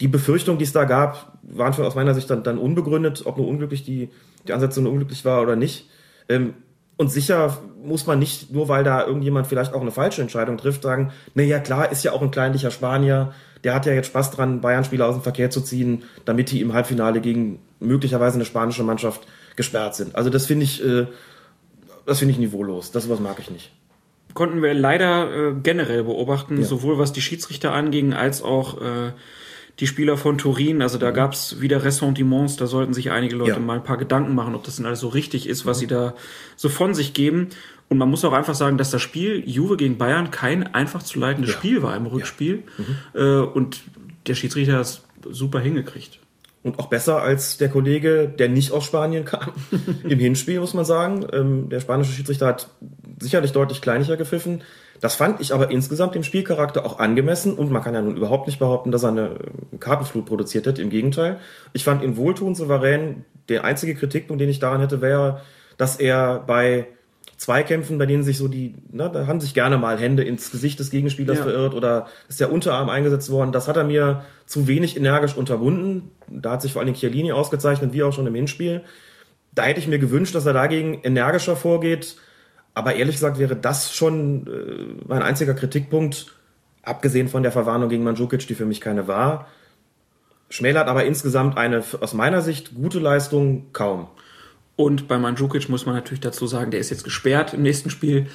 die 0.00 0.08
Befürchtungen, 0.08 0.58
die 0.58 0.64
es 0.64 0.72
da 0.72 0.84
gab, 0.84 1.38
waren 1.42 1.74
schon 1.74 1.84
aus 1.84 1.94
meiner 1.94 2.14
Sicht 2.14 2.30
dann, 2.30 2.42
dann 2.42 2.58
unbegründet, 2.58 3.24
ob 3.26 3.36
nur 3.36 3.46
unglücklich 3.46 3.84
die, 3.84 4.08
die 4.48 4.52
Ansetzung 4.52 4.86
unglücklich 4.86 5.24
war 5.24 5.42
oder 5.42 5.56
nicht. 5.56 5.88
Ähm, 6.28 6.54
und 6.96 7.12
sicher 7.12 7.58
muss 7.84 8.06
man 8.06 8.18
nicht, 8.18 8.50
nur 8.50 8.68
weil 8.68 8.82
da 8.82 9.06
irgendjemand 9.06 9.46
vielleicht 9.46 9.74
auch 9.74 9.82
eine 9.82 9.90
falsche 9.90 10.22
Entscheidung 10.22 10.56
trifft, 10.56 10.82
sagen, 10.82 11.12
na 11.34 11.42
ja 11.42 11.58
klar, 11.58 11.92
ist 11.92 12.02
ja 12.02 12.12
auch 12.12 12.22
ein 12.22 12.30
kleinlicher 12.30 12.70
Spanier, 12.70 13.34
der 13.66 13.74
hat 13.74 13.84
ja 13.84 13.92
jetzt 13.94 14.06
Spaß 14.06 14.30
dran, 14.30 14.60
Bayern-Spieler 14.60 15.08
aus 15.08 15.16
dem 15.16 15.22
Verkehr 15.22 15.50
zu 15.50 15.60
ziehen, 15.60 16.04
damit 16.24 16.52
die 16.52 16.60
im 16.60 16.72
Halbfinale 16.72 17.20
gegen 17.20 17.58
möglicherweise 17.80 18.36
eine 18.36 18.44
spanische 18.44 18.84
Mannschaft 18.84 19.26
gesperrt 19.56 19.96
sind. 19.96 20.14
Also 20.14 20.30
das 20.30 20.46
finde 20.46 20.62
ich, 20.62 20.84
äh, 20.84 21.08
das 22.06 22.20
finde 22.20 22.30
ich 22.30 22.38
niveaulos. 22.38 22.92
Das 22.92 23.10
was 23.10 23.18
mag 23.18 23.40
ich 23.40 23.50
nicht. 23.50 23.72
Konnten 24.34 24.62
wir 24.62 24.72
leider 24.72 25.48
äh, 25.48 25.54
generell 25.60 26.04
beobachten, 26.04 26.58
ja. 26.58 26.64
sowohl 26.64 26.96
was 26.98 27.12
die 27.12 27.20
Schiedsrichter 27.20 27.72
anging, 27.72 28.12
als 28.12 28.40
auch 28.40 28.80
äh, 28.80 29.12
die 29.80 29.88
Spieler 29.88 30.16
von 30.16 30.38
Turin. 30.38 30.80
Also 30.80 30.96
da 30.96 31.10
mhm. 31.10 31.14
gab 31.14 31.32
es 31.32 31.60
wieder 31.60 31.82
Ressentiments, 31.82 32.54
da 32.54 32.68
sollten 32.68 32.94
sich 32.94 33.10
einige 33.10 33.34
Leute 33.34 33.52
ja. 33.52 33.58
mal 33.58 33.78
ein 33.78 33.84
paar 33.84 33.98
Gedanken 33.98 34.36
machen, 34.36 34.54
ob 34.54 34.62
das 34.62 34.76
denn 34.76 34.86
alles 34.86 35.00
so 35.00 35.08
richtig 35.08 35.48
ist, 35.48 35.66
was 35.66 35.78
mhm. 35.78 35.80
sie 35.80 35.86
da 35.88 36.14
so 36.54 36.68
von 36.68 36.94
sich 36.94 37.14
geben. 37.14 37.48
Und 37.88 37.98
man 37.98 38.10
muss 38.10 38.24
auch 38.24 38.32
einfach 38.32 38.54
sagen, 38.54 38.78
dass 38.78 38.90
das 38.90 39.00
Spiel 39.02 39.48
Juve 39.48 39.76
gegen 39.76 39.96
Bayern 39.96 40.30
kein 40.30 40.74
einfach 40.74 41.02
zu 41.02 41.20
leitendes 41.20 41.52
ja. 41.52 41.56
Spiel 41.56 41.82
war 41.82 41.96
im 41.96 42.06
Rückspiel. 42.06 42.64
Mhm. 42.78 43.20
Äh, 43.20 43.38
und 43.40 43.82
der 44.26 44.34
Schiedsrichter 44.34 44.74
hat 44.74 44.80
es 44.80 45.04
super 45.30 45.60
hingekriegt. 45.60 46.18
Und 46.64 46.80
auch 46.80 46.88
besser 46.88 47.22
als 47.22 47.58
der 47.58 47.68
Kollege, 47.68 48.28
der 48.28 48.48
nicht 48.48 48.72
aus 48.72 48.84
Spanien 48.84 49.24
kam. 49.24 49.52
Im 50.02 50.18
Hinspiel, 50.18 50.58
muss 50.58 50.74
man 50.74 50.84
sagen. 50.84 51.24
Ähm, 51.32 51.68
der 51.68 51.78
spanische 51.78 52.10
Schiedsrichter 52.10 52.46
hat 52.46 52.68
sicherlich 53.20 53.52
deutlich 53.52 53.80
kleiniger 53.80 54.16
gepfiffen. 54.16 54.62
Das 55.00 55.14
fand 55.14 55.40
ich 55.40 55.54
aber 55.54 55.70
insgesamt 55.70 56.16
dem 56.16 56.24
Spielcharakter 56.24 56.84
auch 56.84 56.98
angemessen 56.98 57.54
und 57.54 57.70
man 57.70 57.82
kann 57.82 57.94
ja 57.94 58.02
nun 58.02 58.16
überhaupt 58.16 58.46
nicht 58.46 58.58
behaupten, 58.58 58.90
dass 58.90 59.04
er 59.04 59.10
eine 59.10 59.28
äh, 59.28 59.76
Kartenflut 59.78 60.26
produziert 60.26 60.66
hat. 60.66 60.80
Im 60.80 60.90
Gegenteil. 60.90 61.38
Ich 61.72 61.84
fand 61.84 62.02
ihn 62.02 62.16
wohltuend 62.16 62.56
souverän. 62.56 63.24
Der 63.48 63.62
einzige 63.62 63.94
Kritikpunkt, 63.94 64.40
den 64.40 64.48
ich 64.48 64.58
daran 64.58 64.80
hätte, 64.80 65.00
wäre, 65.00 65.42
dass 65.76 65.96
er 66.00 66.40
bei 66.40 66.88
Zweikämpfen, 67.36 67.98
bei 67.98 68.06
denen 68.06 68.22
sich 68.22 68.38
so 68.38 68.48
die, 68.48 68.74
ne, 68.90 69.10
da 69.12 69.26
haben 69.26 69.40
sich 69.40 69.52
gerne 69.52 69.76
mal 69.76 69.98
Hände 69.98 70.24
ins 70.24 70.50
Gesicht 70.50 70.80
des 70.80 70.90
Gegenspielers 70.90 71.38
ja. 71.38 71.44
verirrt 71.44 71.74
oder 71.74 72.06
ist 72.28 72.40
der 72.40 72.50
Unterarm 72.50 72.88
eingesetzt 72.88 73.30
worden. 73.30 73.52
Das 73.52 73.68
hat 73.68 73.76
er 73.76 73.84
mir 73.84 74.24
zu 74.46 74.66
wenig 74.66 74.96
energisch 74.96 75.36
unterbunden. 75.36 76.10
Da 76.28 76.52
hat 76.52 76.62
sich 76.62 76.72
vor 76.72 76.80
allem 76.80 76.94
Chiellini 76.94 77.32
ausgezeichnet, 77.32 77.92
wie 77.92 78.02
auch 78.02 78.12
schon 78.12 78.26
im 78.26 78.34
Hinspiel. 78.34 78.82
Da 79.54 79.64
hätte 79.64 79.80
ich 79.80 79.88
mir 79.88 79.98
gewünscht, 79.98 80.34
dass 80.34 80.46
er 80.46 80.54
dagegen 80.54 81.00
energischer 81.02 81.56
vorgeht. 81.56 82.16
Aber 82.72 82.94
ehrlich 82.94 83.16
gesagt 83.16 83.38
wäre 83.38 83.56
das 83.56 83.94
schon 83.94 84.46
äh, 84.46 85.04
mein 85.06 85.22
einziger 85.22 85.54
Kritikpunkt, 85.54 86.32
abgesehen 86.82 87.28
von 87.28 87.42
der 87.42 87.52
Verwarnung 87.52 87.90
gegen 87.90 88.04
Mandzukic, 88.04 88.46
die 88.46 88.54
für 88.54 88.66
mich 88.66 88.80
keine 88.80 89.08
war. 89.08 89.46
Schmälert 90.48 90.88
aber 90.88 91.04
insgesamt 91.04 91.58
eine 91.58 91.82
aus 92.00 92.14
meiner 92.14 92.40
Sicht 92.40 92.74
gute 92.74 92.98
Leistung 92.98 93.72
kaum. 93.72 94.08
Und 94.76 95.08
bei 95.08 95.18
Mandzukic 95.18 95.68
muss 95.68 95.86
man 95.86 95.94
natürlich 95.94 96.20
dazu 96.20 96.46
sagen, 96.46 96.70
der 96.70 96.80
ist 96.80 96.90
jetzt 96.90 97.04
gesperrt 97.04 97.54
im 97.54 97.62
nächsten 97.62 97.90
Spiel. 97.90 98.26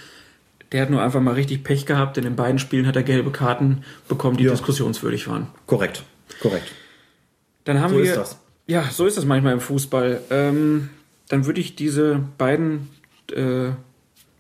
Der 0.71 0.81
hat 0.83 0.89
nur 0.89 1.01
einfach 1.01 1.21
mal 1.21 1.35
richtig 1.35 1.63
Pech 1.63 1.85
gehabt, 1.85 2.17
denn 2.17 2.25
in 2.25 2.35
beiden 2.35 2.57
Spielen 2.57 2.87
hat 2.87 2.95
er 2.95 3.03
gelbe 3.03 3.31
Karten 3.31 3.83
bekommen, 4.07 4.37
die 4.37 4.45
ja. 4.45 4.51
diskussionswürdig 4.51 5.27
waren. 5.27 5.47
Korrekt, 5.67 6.03
korrekt. 6.41 6.71
Dann 7.65 7.79
haben 7.79 7.93
so 7.93 7.97
wir. 7.97 8.05
Ist 8.05 8.17
das. 8.17 8.39
Ja, 8.67 8.83
so 8.89 9.05
ist 9.05 9.17
das 9.17 9.25
manchmal 9.25 9.53
im 9.53 9.59
Fußball. 9.59 10.21
Ähm, 10.29 10.89
dann 11.27 11.45
würde 11.45 11.59
ich 11.59 11.75
diese 11.75 12.23
beiden 12.37 12.89
äh, 13.33 13.71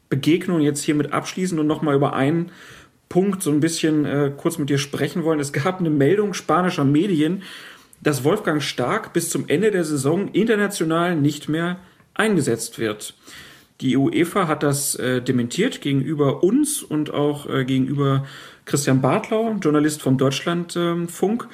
Begegnungen 0.09 0.63
jetzt 0.63 0.83
hiermit 0.83 1.13
abschließen 1.13 1.59
und 1.59 1.67
nochmal 1.67 1.95
über 1.95 2.13
einen 2.13 2.51
Punkt 3.09 3.43
so 3.43 3.51
ein 3.51 3.59
bisschen 3.59 4.05
äh, 4.05 4.31
kurz 4.35 4.57
mit 4.57 4.69
dir 4.69 4.77
sprechen 4.77 5.23
wollen. 5.23 5.39
Es 5.39 5.51
gab 5.51 5.79
eine 5.79 5.89
Meldung 5.89 6.33
spanischer 6.33 6.85
Medien, 6.85 7.43
dass 8.01 8.23
Wolfgang 8.23 8.63
Stark 8.63 9.13
bis 9.13 9.29
zum 9.29 9.47
Ende 9.47 9.69
der 9.69 9.83
Saison 9.83 10.29
international 10.29 11.15
nicht 11.15 11.49
mehr 11.49 11.77
eingesetzt 12.13 12.79
wird. 12.79 13.13
Die 13.81 13.97
UEFA 13.97 14.47
hat 14.47 14.63
das 14.63 14.95
äh, 14.95 15.21
dementiert 15.21 15.81
gegenüber 15.81 16.43
uns 16.43 16.83
und 16.83 17.11
auch 17.11 17.49
äh, 17.49 17.65
gegenüber 17.65 18.25
Christian 18.65 19.01
Bartlau, 19.01 19.55
Journalist 19.59 20.01
vom 20.01 20.17
Deutschlandfunk. 20.17 21.47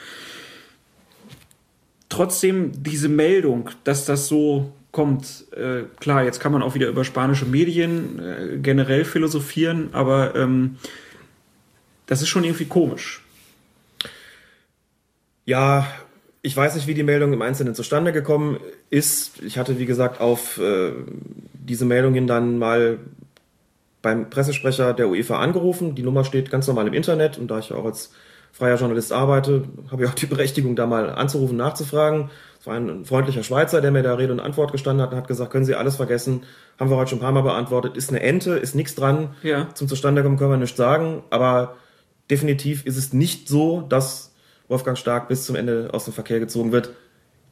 Trotzdem 2.09 2.83
diese 2.83 3.07
Meldung, 3.07 3.69
dass 3.85 4.05
das 4.05 4.27
so 4.27 4.73
kommt, 4.91 5.45
äh, 5.51 5.83
klar, 5.99 6.23
jetzt 6.23 6.39
kann 6.39 6.51
man 6.51 6.63
auch 6.63 6.75
wieder 6.75 6.87
über 6.87 7.03
spanische 7.03 7.45
Medien 7.45 8.19
äh, 8.19 8.57
generell 8.57 9.05
philosophieren, 9.05 9.89
aber 9.93 10.35
ähm, 10.35 10.77
das 12.07 12.21
ist 12.21 12.29
schon 12.29 12.43
irgendwie 12.43 12.65
komisch. 12.65 13.23
Ja, 15.45 15.87
ich 16.41 16.55
weiß 16.55 16.75
nicht, 16.75 16.87
wie 16.87 16.93
die 16.93 17.03
Meldung 17.03 17.33
im 17.33 17.41
Einzelnen 17.41 17.75
zustande 17.75 18.13
gekommen 18.13 18.57
ist. 18.89 19.41
Ich 19.43 19.57
hatte, 19.57 19.79
wie 19.79 19.85
gesagt, 19.85 20.21
auf 20.21 20.59
äh, 20.59 20.91
diese 21.53 21.85
Meldung 21.85 22.13
hin 22.13 22.27
dann 22.27 22.57
mal 22.57 22.99
beim 24.01 24.29
Pressesprecher 24.29 24.93
der 24.93 25.09
UEFA 25.09 25.39
angerufen. 25.39 25.95
Die 25.95 26.03
Nummer 26.03 26.23
steht 26.23 26.51
ganz 26.51 26.67
normal 26.67 26.87
im 26.87 26.93
Internet 26.93 27.37
und 27.37 27.49
da 27.49 27.59
ich 27.59 27.73
auch 27.73 27.85
als 27.85 28.11
freier 28.51 28.77
Journalist 28.77 29.11
arbeite, 29.11 29.65
habe 29.91 30.03
ich 30.03 30.09
auch 30.09 30.15
die 30.15 30.25
Berechtigung, 30.25 30.75
da 30.75 30.85
mal 30.85 31.09
anzurufen, 31.09 31.57
nachzufragen. 31.57 32.29
Es 32.59 32.65
war 32.65 32.75
ein 32.75 33.05
freundlicher 33.05 33.43
Schweizer, 33.43 33.81
der 33.81 33.91
mir 33.91 34.03
da 34.03 34.15
Rede 34.15 34.31
und 34.31 34.39
Antwort 34.39 34.71
gestanden 34.71 35.03
hat 35.03 35.11
und 35.11 35.17
hat 35.17 35.27
gesagt, 35.27 35.51
können 35.51 35.65
Sie 35.65 35.75
alles 35.75 35.97
vergessen, 35.97 36.43
haben 36.79 36.89
wir 36.89 36.97
heute 36.97 37.11
schon 37.11 37.19
ein 37.19 37.21
paar 37.21 37.31
Mal 37.31 37.41
beantwortet, 37.41 37.97
ist 37.97 38.09
eine 38.09 38.21
Ente, 38.21 38.51
ist 38.53 38.73
nichts 38.73 38.95
dran. 38.95 39.35
Ja. 39.43 39.67
Zum 39.73 39.87
Zustandekommen 39.87 40.37
können 40.37 40.51
wir 40.51 40.57
nichts 40.57 40.77
sagen, 40.77 41.23
aber 41.29 41.75
definitiv 42.31 42.85
ist 42.85 42.97
es 42.97 43.13
nicht 43.13 43.47
so, 43.47 43.81
dass 43.81 44.26
Wolfgang 44.67 44.97
Stark 44.97 45.27
bis 45.27 45.45
zum 45.45 45.55
Ende 45.55 45.89
aus 45.93 46.05
dem 46.05 46.13
Verkehr 46.13 46.39
gezogen 46.39 46.71
wird, 46.71 46.91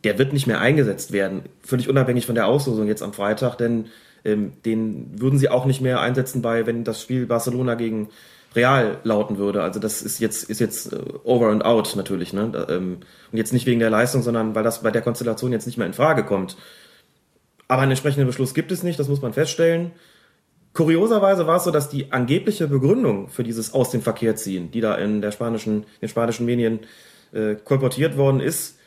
der 0.03 0.19
wird 0.19 0.33
nicht 0.33 0.47
mehr 0.47 0.61
eingesetzt 0.61 1.11
werden. 1.11 1.43
Völlig 1.63 1.89
unabhängig 1.89 2.25
von 2.25 2.35
der 2.35 2.47
Auslosung 2.47 2.87
jetzt 2.87 3.01
am 3.01 3.13
Freitag, 3.13 3.55
denn 3.55 3.87
ähm, 4.23 4.53
den 4.65 5.19
würden 5.19 5.39
sie 5.39 5.49
auch 5.49 5.65
nicht 5.65 5.81
mehr 5.81 5.99
einsetzen 5.99 6.41
bei, 6.41 6.65
wenn 6.65 6.83
das 6.83 7.01
Spiel 7.01 7.25
Barcelona 7.25 7.75
gegen 7.75 8.09
Real 8.55 8.99
lauten 9.03 9.37
würde. 9.37 9.63
Also 9.63 9.79
das 9.79 10.01
ist 10.01 10.19
jetzt 10.19 10.49
ist 10.49 10.59
jetzt 10.59 10.93
äh, 10.93 10.99
over 11.23 11.49
and 11.49 11.65
out 11.65 11.95
natürlich, 11.95 12.33
ne? 12.33 12.51
Ähm, 12.69 12.97
und 13.31 13.37
jetzt 13.37 13.53
nicht 13.53 13.65
wegen 13.65 13.79
der 13.79 13.89
Leistung, 13.89 14.21
sondern 14.21 14.55
weil 14.55 14.63
das 14.63 14.81
bei 14.81 14.91
der 14.91 15.01
Konstellation 15.01 15.51
jetzt 15.51 15.65
nicht 15.65 15.77
mehr 15.77 15.87
in 15.87 15.93
Frage 15.93 16.23
kommt. 16.23 16.55
Aber 17.67 17.81
einen 17.81 17.91
entsprechenden 17.91 18.27
Beschluss 18.27 18.53
gibt 18.53 18.71
es 18.71 18.83
nicht, 18.83 18.99
das 18.99 19.07
muss 19.07 19.21
man 19.21 19.33
feststellen. 19.33 19.91
Kurioserweise 20.75 21.47
war 21.47 21.55
es 21.55 21.63
so, 21.63 21.71
dass 21.71 21.87
die 21.87 22.11
angebliche 22.11 22.67
Begründung 22.67 23.29
für 23.29 23.43
dieses 23.43 23.73
aus 23.73 23.91
dem 23.91 24.01
Verkehr 24.01 24.35
ziehen, 24.35 24.71
die 24.71 24.81
da 24.81 24.95
in 24.95 25.21
der 25.21 25.31
spanischen, 25.31 25.85
den 26.01 26.09
spanischen 26.09 26.45
Medien 26.45 26.81
äh, 27.31 27.55
kolportiert 27.55 28.17
worden 28.17 28.41
ist, 28.41 28.77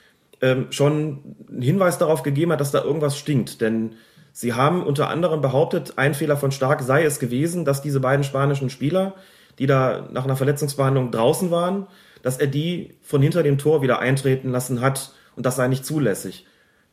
ähm, 0.43 0.67
schon 0.69 1.37
einen 1.51 1.63
Hinweis 1.63 1.97
darauf 1.97 2.23
gegeben 2.23 2.53
hat, 2.53 2.61
dass 2.61 2.73
da 2.73 2.85
irgendwas 2.85 3.19
stinkt. 3.19 3.63
Denn 3.63 3.95
sie 4.33 4.53
haben 4.53 4.85
unter 4.85 5.09
anderem 5.09 5.41
behauptet, 5.41 5.95
ein 5.97 6.13
Fehler 6.13 6.37
von 6.37 6.53
Stark 6.53 6.83
sei 6.83 7.05
es 7.05 7.21
gewesen, 7.21 7.65
dass 7.65 7.81
diese 7.81 8.01
beiden 8.01 8.23
spanischen 8.23 8.69
Spieler, 8.69 9.15
die 9.59 9.67
da 9.67 10.07
nach 10.13 10.25
einer 10.25 10.37
Verletzungsbehandlung 10.37 11.11
draußen 11.11 11.51
waren, 11.51 11.87
dass 12.21 12.37
er 12.37 12.49
die 12.49 12.97
von 13.01 13.23
hinter 13.23 13.43
dem 13.43 13.57
Tor 13.57 13.81
wieder 13.81 13.99
eintreten 13.99 14.51
lassen 14.51 14.83
hat 14.83 15.13
und 15.37 15.47
das 15.47 15.57
sei 15.57 15.69
nicht 15.69 15.87
zulässig. 15.87 16.45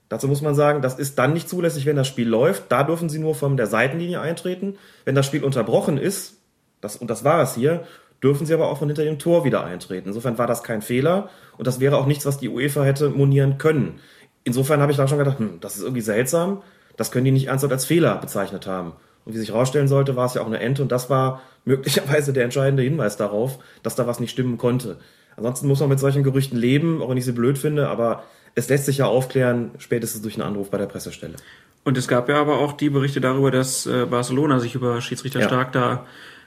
Dazu 0.09 0.27
muss 0.27 0.41
man 0.41 0.53
sagen, 0.53 0.81
das 0.81 0.99
ist 0.99 1.17
dann 1.17 1.33
nicht 1.33 1.49
zulässig, 1.49 1.85
wenn 1.85 1.95
das 1.95 2.07
Spiel 2.07 2.27
läuft. 2.27 2.71
Da 2.71 2.83
dürfen 2.83 3.09
sie 3.09 3.19
nur 3.19 3.33
von 3.33 3.57
der 3.57 3.67
Seitenlinie 3.67 4.21
eintreten. 4.21 4.77
Wenn 5.03 5.15
das 5.15 5.25
Spiel 5.25 5.43
unterbrochen 5.43 5.97
ist, 5.97 6.37
das, 6.81 6.95
und 6.95 7.09
das 7.09 7.23
war 7.23 7.41
es 7.41 7.55
hier, 7.55 7.85
dürfen 8.21 8.45
sie 8.45 8.53
aber 8.53 8.69
auch 8.69 8.77
von 8.77 8.87
hinter 8.87 9.03
dem 9.03 9.19
Tor 9.19 9.45
wieder 9.45 9.63
eintreten. 9.63 10.09
Insofern 10.09 10.37
war 10.37 10.47
das 10.47 10.63
kein 10.63 10.81
Fehler 10.81 11.29
und 11.57 11.67
das 11.67 11.79
wäre 11.79 11.97
auch 11.97 12.05
nichts, 12.05 12.25
was 12.25 12.37
die 12.37 12.49
UEFA 12.49 12.83
hätte 12.83 13.09
monieren 13.09 13.57
können. 13.57 13.99
Insofern 14.43 14.79
habe 14.79 14.91
ich 14.91 14.97
dann 14.97 15.07
schon 15.07 15.17
gedacht, 15.17 15.39
hm, 15.39 15.59
das 15.59 15.75
ist 15.75 15.83
irgendwie 15.83 16.01
seltsam. 16.01 16.61
Das 16.97 17.11
können 17.11 17.25
die 17.25 17.31
nicht 17.31 17.47
ernsthaft 17.47 17.73
als 17.73 17.85
Fehler 17.85 18.15
bezeichnet 18.17 18.67
haben. 18.67 18.93
Und 19.25 19.33
wie 19.33 19.39
sich 19.39 19.49
herausstellen 19.49 19.87
sollte, 19.87 20.15
war 20.15 20.27
es 20.27 20.35
ja 20.35 20.41
auch 20.41 20.47
eine 20.47 20.59
Ente 20.59 20.83
und 20.83 20.91
das 20.91 21.09
war 21.09 21.41
möglicherweise 21.65 22.31
der 22.31 22.43
entscheidende 22.43 22.83
Hinweis 22.83 23.17
darauf, 23.17 23.57
dass 23.81 23.95
da 23.95 24.05
was 24.05 24.19
nicht 24.19 24.31
stimmen 24.31 24.57
konnte. 24.57 24.97
Ansonsten 25.35 25.67
muss 25.67 25.79
man 25.79 25.89
mit 25.89 25.99
solchen 25.99 26.23
Gerüchten 26.23 26.57
leben, 26.57 27.01
auch 27.01 27.09
wenn 27.09 27.17
ich 27.17 27.25
sie 27.25 27.31
blöd 27.31 27.57
finde, 27.57 27.89
aber 27.89 28.23
es 28.55 28.69
lässt 28.69 28.85
sich 28.85 28.97
ja 28.97 29.05
aufklären, 29.05 29.71
spätestens 29.77 30.21
durch 30.21 30.35
einen 30.35 30.47
Anruf 30.47 30.71
bei 30.71 30.77
der 30.77 30.85
Pressestelle. 30.85 31.35
Und 31.83 31.97
es 31.97 32.07
gab 32.07 32.29
ja 32.29 32.41
aber 32.41 32.57
auch 32.57 32.73
die 32.73 32.89
Berichte 32.89 33.21
darüber, 33.21 33.51
dass 33.51 33.85
äh, 33.85 34.05
Barcelona 34.09 34.59
sich 34.59 34.73
über 34.73 34.99
Schiedsrichter 35.01 35.41
ja. 35.41 35.47
Stark 35.47 35.71
da 35.71 36.05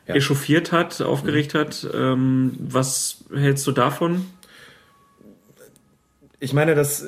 ja. 0.09 0.15
echauffiert 0.15 0.73
hat, 0.73 1.01
aufgeregt 1.01 1.55
mhm. 1.55 1.59
hat. 1.59 1.87
Ähm, 1.95 2.57
was 2.59 3.25
hältst 3.33 3.67
du 3.67 3.73
davon? 3.73 4.27
Ich 6.41 6.53
meine, 6.53 6.75
dass 6.75 7.07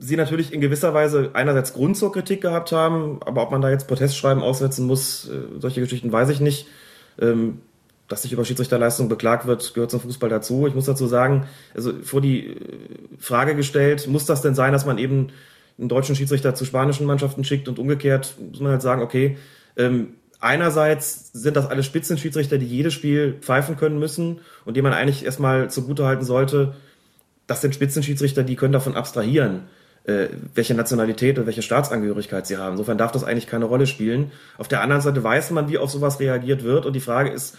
sie 0.00 0.16
natürlich 0.16 0.52
in 0.52 0.60
gewisser 0.60 0.94
Weise 0.94 1.30
einerseits 1.34 1.72
Grund 1.72 1.96
zur 1.96 2.12
Kritik 2.12 2.40
gehabt 2.40 2.72
haben, 2.72 3.20
aber 3.24 3.42
ob 3.42 3.50
man 3.50 3.60
da 3.60 3.70
jetzt 3.70 3.88
Protestschreiben 3.88 4.42
aussetzen 4.42 4.86
muss, 4.86 5.28
äh, 5.28 5.60
solche 5.60 5.80
Geschichten 5.80 6.12
weiß 6.12 6.28
ich 6.28 6.40
nicht. 6.40 6.66
Ähm, 7.20 7.60
dass 8.08 8.22
sich 8.22 8.32
über 8.32 8.44
Schiedsrichterleistung 8.44 9.08
beklagt 9.08 9.46
wird, 9.46 9.74
gehört 9.74 9.90
zum 9.90 10.00
Fußball 10.00 10.30
dazu. 10.30 10.66
Ich 10.66 10.74
muss 10.74 10.86
dazu 10.86 11.06
sagen, 11.06 11.46
also 11.74 11.92
vor 12.02 12.20
die 12.20 12.48
äh, 12.48 12.56
Frage 13.18 13.54
gestellt, 13.54 14.06
muss 14.08 14.26
das 14.26 14.42
denn 14.42 14.54
sein, 14.54 14.72
dass 14.72 14.86
man 14.86 14.98
eben 14.98 15.28
einen 15.78 15.88
deutschen 15.88 16.16
Schiedsrichter 16.16 16.54
zu 16.54 16.64
spanischen 16.64 17.06
Mannschaften 17.06 17.44
schickt 17.44 17.68
und 17.68 17.78
umgekehrt 17.78 18.34
muss 18.50 18.60
man 18.60 18.72
halt 18.72 18.82
sagen, 18.82 19.02
okay, 19.02 19.36
ähm, 19.76 20.14
einerseits 20.40 21.32
sind 21.32 21.56
das 21.56 21.66
alle 21.66 21.82
Spitzenschiedsrichter, 21.82 22.58
die 22.58 22.66
jedes 22.66 22.94
Spiel 22.94 23.36
pfeifen 23.40 23.76
können 23.76 23.98
müssen 23.98 24.40
und 24.64 24.76
dem 24.76 24.82
man 24.82 24.92
eigentlich 24.92 25.24
erstmal 25.24 25.70
zugutehalten 25.70 26.24
sollte, 26.24 26.74
das 27.46 27.60
sind 27.60 27.74
Spitzenschiedsrichter, 27.74 28.42
die 28.42 28.56
können 28.56 28.72
davon 28.72 28.96
abstrahieren, 28.96 29.62
äh, 30.04 30.28
welche 30.54 30.74
Nationalität 30.74 31.38
und 31.38 31.46
welche 31.46 31.62
Staatsangehörigkeit 31.62 32.46
sie 32.46 32.56
haben. 32.56 32.72
Insofern 32.72 32.98
darf 32.98 33.12
das 33.12 33.24
eigentlich 33.24 33.46
keine 33.46 33.64
Rolle 33.66 33.86
spielen. 33.86 34.32
Auf 34.58 34.68
der 34.68 34.82
anderen 34.82 35.02
Seite 35.02 35.22
weiß 35.22 35.50
man, 35.50 35.68
wie 35.68 35.78
auf 35.78 35.90
sowas 35.90 36.20
reagiert 36.20 36.62
wird 36.64 36.86
und 36.86 36.94
die 36.94 37.00
Frage 37.00 37.30
ist, 37.30 37.56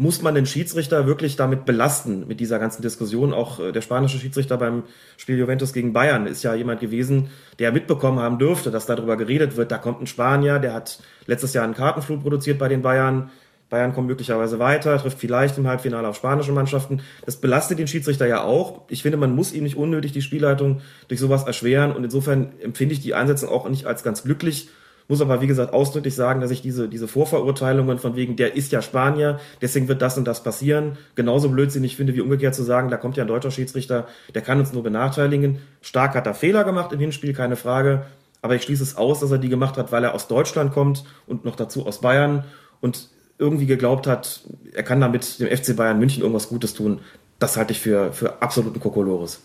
muss 0.00 0.22
man 0.22 0.34
den 0.34 0.46
Schiedsrichter 0.46 1.06
wirklich 1.06 1.36
damit 1.36 1.66
belasten, 1.66 2.26
mit 2.26 2.40
dieser 2.40 2.58
ganzen 2.58 2.80
Diskussion? 2.80 3.34
Auch 3.34 3.60
äh, 3.60 3.70
der 3.70 3.82
spanische 3.82 4.16
Schiedsrichter 4.18 4.56
beim 4.56 4.84
Spiel 5.18 5.38
Juventus 5.38 5.74
gegen 5.74 5.92
Bayern 5.92 6.26
ist 6.26 6.42
ja 6.42 6.54
jemand 6.54 6.80
gewesen, 6.80 7.28
der 7.58 7.70
mitbekommen 7.70 8.18
haben 8.18 8.38
dürfte, 8.38 8.70
dass 8.70 8.86
darüber 8.86 9.18
geredet 9.18 9.58
wird. 9.58 9.70
Da 9.70 9.76
kommt 9.76 10.00
ein 10.00 10.06
Spanier, 10.06 10.58
der 10.58 10.72
hat 10.72 11.00
letztes 11.26 11.52
Jahr 11.52 11.64
einen 11.64 11.74
Kartenflug 11.74 12.22
produziert 12.22 12.58
bei 12.58 12.68
den 12.68 12.80
Bayern. 12.80 13.30
Bayern 13.68 13.92
kommt 13.92 14.08
möglicherweise 14.08 14.58
weiter, 14.58 14.96
trifft 14.96 15.18
vielleicht 15.18 15.58
im 15.58 15.68
Halbfinale 15.68 16.08
auf 16.08 16.16
spanische 16.16 16.52
Mannschaften. 16.52 17.02
Das 17.26 17.36
belastet 17.36 17.78
den 17.78 17.86
Schiedsrichter 17.86 18.26
ja 18.26 18.42
auch. 18.42 18.84
Ich 18.88 19.02
finde, 19.02 19.18
man 19.18 19.34
muss 19.34 19.52
ihm 19.52 19.64
nicht 19.64 19.76
unnötig 19.76 20.12
die 20.12 20.22
Spielleitung 20.22 20.80
durch 21.08 21.20
sowas 21.20 21.44
erschweren 21.44 21.92
und 21.92 22.04
insofern 22.04 22.52
empfinde 22.62 22.94
ich 22.94 23.02
die 23.02 23.12
Einsetzung 23.12 23.50
auch 23.50 23.68
nicht 23.68 23.84
als 23.84 24.02
ganz 24.02 24.22
glücklich. 24.22 24.70
Muss 25.10 25.20
aber, 25.20 25.40
wie 25.40 25.48
gesagt, 25.48 25.72
ausdrücklich 25.72 26.14
sagen, 26.14 26.40
dass 26.40 26.52
ich 26.52 26.62
diese, 26.62 26.88
diese 26.88 27.08
Vorverurteilungen 27.08 27.98
von 27.98 28.14
wegen, 28.14 28.36
der 28.36 28.54
ist 28.54 28.70
ja 28.70 28.80
Spanier, 28.80 29.40
deswegen 29.60 29.88
wird 29.88 30.00
das 30.02 30.16
und 30.16 30.24
das 30.24 30.44
passieren, 30.44 30.98
genauso 31.16 31.48
blödsinnig 31.48 31.96
finde, 31.96 32.14
wie 32.14 32.20
umgekehrt 32.20 32.54
zu 32.54 32.62
sagen, 32.62 32.90
da 32.90 32.96
kommt 32.96 33.16
ja 33.16 33.24
ein 33.24 33.26
deutscher 33.26 33.50
Schiedsrichter, 33.50 34.06
der 34.36 34.42
kann 34.42 34.60
uns 34.60 34.72
nur 34.72 34.84
benachteiligen. 34.84 35.58
Stark 35.82 36.14
hat 36.14 36.28
er 36.28 36.34
Fehler 36.34 36.62
gemacht 36.62 36.92
im 36.92 37.00
Hinspiel, 37.00 37.32
keine 37.32 37.56
Frage. 37.56 38.06
Aber 38.40 38.54
ich 38.54 38.62
schließe 38.62 38.84
es 38.84 38.96
aus, 38.96 39.18
dass 39.18 39.32
er 39.32 39.38
die 39.38 39.48
gemacht 39.48 39.76
hat, 39.76 39.90
weil 39.90 40.04
er 40.04 40.14
aus 40.14 40.28
Deutschland 40.28 40.72
kommt 40.72 41.02
und 41.26 41.44
noch 41.44 41.56
dazu 41.56 41.84
aus 41.88 42.00
Bayern 42.00 42.44
und 42.80 43.08
irgendwie 43.36 43.66
geglaubt 43.66 44.06
hat, 44.06 44.42
er 44.72 44.84
kann 44.84 45.00
damit 45.00 45.40
dem 45.40 45.48
FC 45.48 45.74
Bayern 45.74 45.98
München 45.98 46.22
irgendwas 46.22 46.48
Gutes 46.48 46.72
tun. 46.72 47.00
Das 47.40 47.56
halte 47.56 47.72
ich 47.72 47.80
für, 47.80 48.12
für 48.12 48.40
absoluten 48.42 48.78
Kokolores. 48.78 49.42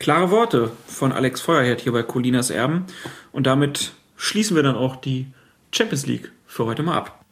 Klare 0.00 0.32
Worte 0.32 0.72
von 0.88 1.12
Alex 1.12 1.40
Feuerherd 1.40 1.82
hier 1.82 1.92
bei 1.92 2.02
Colinas 2.02 2.50
Erben. 2.50 2.86
Und 3.30 3.46
damit 3.46 3.92
schließen 4.20 4.54
wir 4.54 4.62
dann 4.62 4.76
auch 4.76 4.96
die 4.96 5.26
Champions 5.72 6.06
League 6.06 6.30
für 6.46 6.66
heute 6.66 6.82
mal 6.82 6.96
ab. 6.96 7.24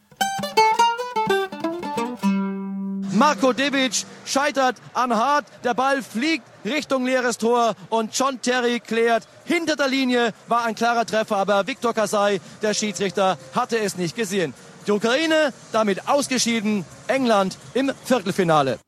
Marco 3.13 3.53
Dibic 3.53 4.05
scheitert 4.25 4.77
an 4.93 5.13
Hart. 5.13 5.45
Der 5.63 5.73
Ball 5.73 6.01
fliegt 6.01 6.45
Richtung 6.65 7.05
leeres 7.05 7.37
Tor 7.37 7.75
und 7.89 8.17
John 8.17 8.41
Terry 8.41 8.79
klärt. 8.79 9.27
Hinter 9.45 9.75
der 9.75 9.87
Linie 9.87 10.33
war 10.47 10.65
ein 10.65 10.73
klarer 10.73 11.05
Treffer, 11.05 11.37
aber 11.37 11.67
Viktor 11.67 11.93
Kasai, 11.93 12.39
der 12.61 12.73
Schiedsrichter, 12.73 13.37
hatte 13.53 13.77
es 13.77 13.97
nicht 13.97 14.15
gesehen. 14.15 14.53
Die 14.87 14.91
Ukraine 14.91 15.53
damit 15.71 16.07
ausgeschieden, 16.07 16.85
England 17.07 17.57
im 17.73 17.91
Viertelfinale. 18.05 18.79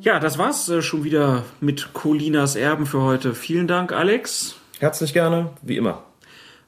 Ja, 0.00 0.18
das 0.18 0.36
war's 0.36 0.68
äh, 0.68 0.82
schon 0.82 1.04
wieder 1.04 1.44
mit 1.60 1.92
Colinas 1.92 2.56
Erben 2.56 2.86
für 2.86 3.02
heute. 3.02 3.34
Vielen 3.34 3.68
Dank, 3.68 3.92
Alex. 3.92 4.56
Herzlich 4.82 5.12
gerne, 5.12 5.50
wie 5.62 5.76
immer. 5.76 6.02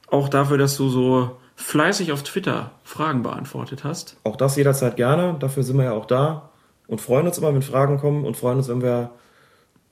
Auch 0.07 0.29
dafür, 0.29 0.57
dass 0.57 0.77
du 0.77 0.87
so 0.87 1.35
fleißig 1.57 2.13
auf 2.13 2.23
Twitter 2.23 2.71
Fragen 2.85 3.23
beantwortet 3.23 3.83
hast. 3.83 4.15
Auch 4.23 4.37
das 4.37 4.55
jederzeit 4.55 4.95
gerne. 4.95 5.35
Dafür 5.37 5.63
sind 5.63 5.75
wir 5.75 5.83
ja 5.83 5.91
auch 5.91 6.05
da 6.05 6.49
und 6.87 7.01
freuen 7.01 7.27
uns 7.27 7.37
immer, 7.39 7.53
wenn 7.53 7.61
Fragen 7.61 7.97
kommen 7.97 8.23
und 8.23 8.37
freuen 8.37 8.59
uns, 8.59 8.69
wenn 8.69 8.81
wir 8.81 9.09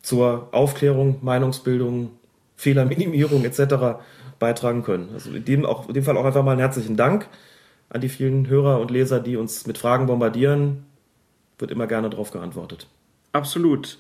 zur 0.01 0.47
Aufklärung, 0.53 1.17
Meinungsbildung, 1.21 2.11
Fehlerminimierung 2.55 3.43
etc. 3.43 3.99
beitragen 4.39 4.83
können. 4.83 5.09
Also 5.13 5.31
in 5.31 5.43
dem, 5.43 5.65
auch, 5.65 5.89
in 5.89 5.93
dem 5.93 6.05
Fall 6.05 6.15
auch 6.15 6.23
einfach 6.23 6.45
mal 6.45 6.51
einen 6.51 6.61
herzlichen 6.61 6.95
Dank 6.95 7.27
an 7.89 7.99
die 7.99 8.07
vielen 8.07 8.47
Hörer 8.47 8.79
und 8.79 8.89
Leser, 8.89 9.19
die 9.19 9.35
uns 9.35 9.67
mit 9.67 9.77
Fragen 9.77 10.05
bombardieren. 10.05 10.85
Wird 11.57 11.71
immer 11.71 11.87
gerne 11.87 12.09
darauf 12.09 12.31
geantwortet. 12.31 12.87
Absolut. 13.33 13.97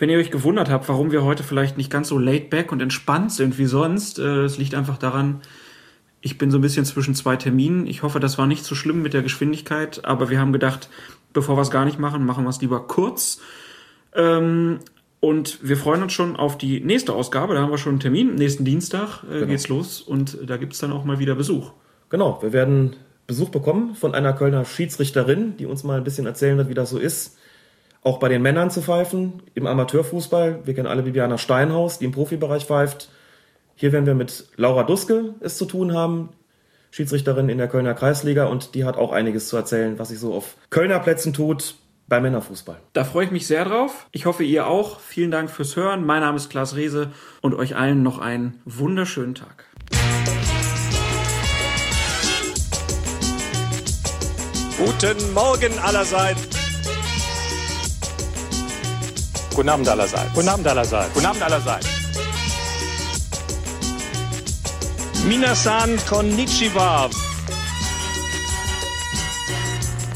Wenn 0.00 0.08
ihr 0.08 0.16
euch 0.16 0.30
gewundert 0.30 0.70
habt, 0.70 0.88
warum 0.88 1.12
wir 1.12 1.24
heute 1.24 1.42
vielleicht 1.42 1.76
nicht 1.76 1.90
ganz 1.90 2.08
so 2.08 2.18
laid 2.18 2.48
back 2.48 2.72
und 2.72 2.80
entspannt 2.80 3.32
sind 3.32 3.58
wie 3.58 3.66
sonst, 3.66 4.18
äh, 4.18 4.44
es 4.44 4.56
liegt 4.56 4.74
einfach 4.74 4.96
daran, 4.96 5.42
ich 6.22 6.38
bin 6.38 6.50
so 6.50 6.56
ein 6.56 6.62
bisschen 6.62 6.86
zwischen 6.86 7.14
zwei 7.14 7.36
Terminen. 7.36 7.86
Ich 7.86 8.02
hoffe, 8.02 8.18
das 8.18 8.38
war 8.38 8.46
nicht 8.46 8.64
so 8.64 8.74
schlimm 8.74 9.02
mit 9.02 9.12
der 9.12 9.20
Geschwindigkeit, 9.20 10.06
aber 10.06 10.30
wir 10.30 10.40
haben 10.40 10.54
gedacht, 10.54 10.88
bevor 11.34 11.58
wir 11.58 11.60
es 11.60 11.70
gar 11.70 11.84
nicht 11.84 11.98
machen, 11.98 12.24
machen 12.24 12.44
wir 12.44 12.48
es 12.48 12.62
lieber 12.62 12.86
kurz. 12.86 13.42
Ähm, 14.14 14.78
und 15.20 15.58
wir 15.60 15.76
freuen 15.76 16.02
uns 16.02 16.14
schon 16.14 16.34
auf 16.34 16.56
die 16.56 16.80
nächste 16.80 17.12
Ausgabe. 17.12 17.52
Da 17.52 17.60
haben 17.60 17.70
wir 17.70 17.76
schon 17.76 17.92
einen 17.92 18.00
Termin. 18.00 18.36
Nächsten 18.36 18.64
Dienstag 18.64 19.22
äh, 19.24 19.34
genau. 19.34 19.46
geht's 19.48 19.68
los 19.68 20.00
und 20.00 20.38
da 20.46 20.56
gibt's 20.56 20.78
dann 20.78 20.92
auch 20.92 21.04
mal 21.04 21.18
wieder 21.18 21.34
Besuch. 21.34 21.72
Genau, 22.08 22.40
wir 22.40 22.54
werden 22.54 22.96
Besuch 23.26 23.50
bekommen 23.50 23.94
von 23.94 24.14
einer 24.14 24.32
Kölner 24.32 24.64
Schiedsrichterin, 24.64 25.58
die 25.58 25.66
uns 25.66 25.84
mal 25.84 25.98
ein 25.98 26.04
bisschen 26.04 26.24
erzählen 26.24 26.56
wird, 26.56 26.70
wie 26.70 26.74
das 26.74 26.88
so 26.88 26.96
ist 26.96 27.36
auch 28.02 28.18
bei 28.18 28.28
den 28.28 28.42
Männern 28.42 28.70
zu 28.70 28.82
pfeifen, 28.82 29.42
im 29.54 29.66
Amateurfußball. 29.66 30.60
Wir 30.64 30.74
kennen 30.74 30.86
alle 30.86 31.02
Bibiana 31.02 31.38
Steinhaus, 31.38 31.98
die 31.98 32.06
im 32.06 32.12
Profibereich 32.12 32.64
pfeift. 32.64 33.10
Hier 33.74 33.92
werden 33.92 34.06
wir 34.06 34.14
mit 34.14 34.46
Laura 34.56 34.84
Duske 34.84 35.34
es 35.40 35.56
zu 35.56 35.64
tun 35.64 35.94
haben, 35.94 36.30
Schiedsrichterin 36.90 37.48
in 37.48 37.58
der 37.58 37.68
Kölner 37.68 37.94
Kreisliga 37.94 38.46
und 38.46 38.74
die 38.74 38.84
hat 38.84 38.96
auch 38.96 39.12
einiges 39.12 39.48
zu 39.48 39.56
erzählen, 39.56 39.98
was 39.98 40.08
sich 40.08 40.18
so 40.18 40.34
auf 40.34 40.56
Kölner 40.70 40.98
Plätzen 40.98 41.32
tut 41.32 41.76
beim 42.08 42.24
Männerfußball. 42.24 42.76
Da 42.92 43.04
freue 43.04 43.26
ich 43.26 43.30
mich 43.30 43.46
sehr 43.46 43.64
drauf. 43.64 44.06
Ich 44.12 44.26
hoffe, 44.26 44.42
ihr 44.42 44.66
auch. 44.66 45.00
Vielen 45.00 45.30
Dank 45.30 45.50
fürs 45.50 45.76
Hören. 45.76 46.04
Mein 46.04 46.20
Name 46.20 46.36
ist 46.36 46.50
Klaas 46.50 46.74
Rehse 46.74 47.12
und 47.40 47.54
euch 47.54 47.76
allen 47.76 48.02
noch 48.02 48.18
einen 48.18 48.60
wunderschönen 48.64 49.34
Tag. 49.34 49.66
Guten 54.76 55.34
Morgen 55.34 55.78
allerseits. 55.78 56.69
Guten 59.54 59.68
Abend 59.68 59.88
allerseits. 59.88 60.32
Guten 60.34 60.48
Abend 60.48 60.66
allerseits. 60.66 61.12
Guten 61.12 61.26
Abend 61.26 61.42
allerseits. 61.42 61.86
Minasan 65.24 65.98
Konnichiwa. 66.08 67.10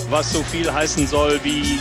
Was 0.08 0.32
so 0.32 0.42
viel 0.42 0.72
heißen 0.72 1.06
soll 1.06 1.38
wie 1.42 1.78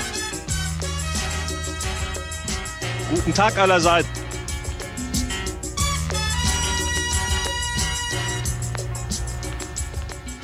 Guten 3.09 3.33
Tag 3.33 3.57
allerseits. 3.57 4.09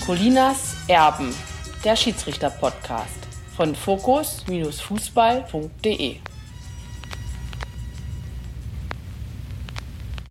Colinas 0.06 0.76
Erben, 0.88 1.36
der 1.84 1.96
Schiedsrichter-Podcast 1.96 3.20
von 3.56 3.76
Fokus-Fußball.de 3.76 6.18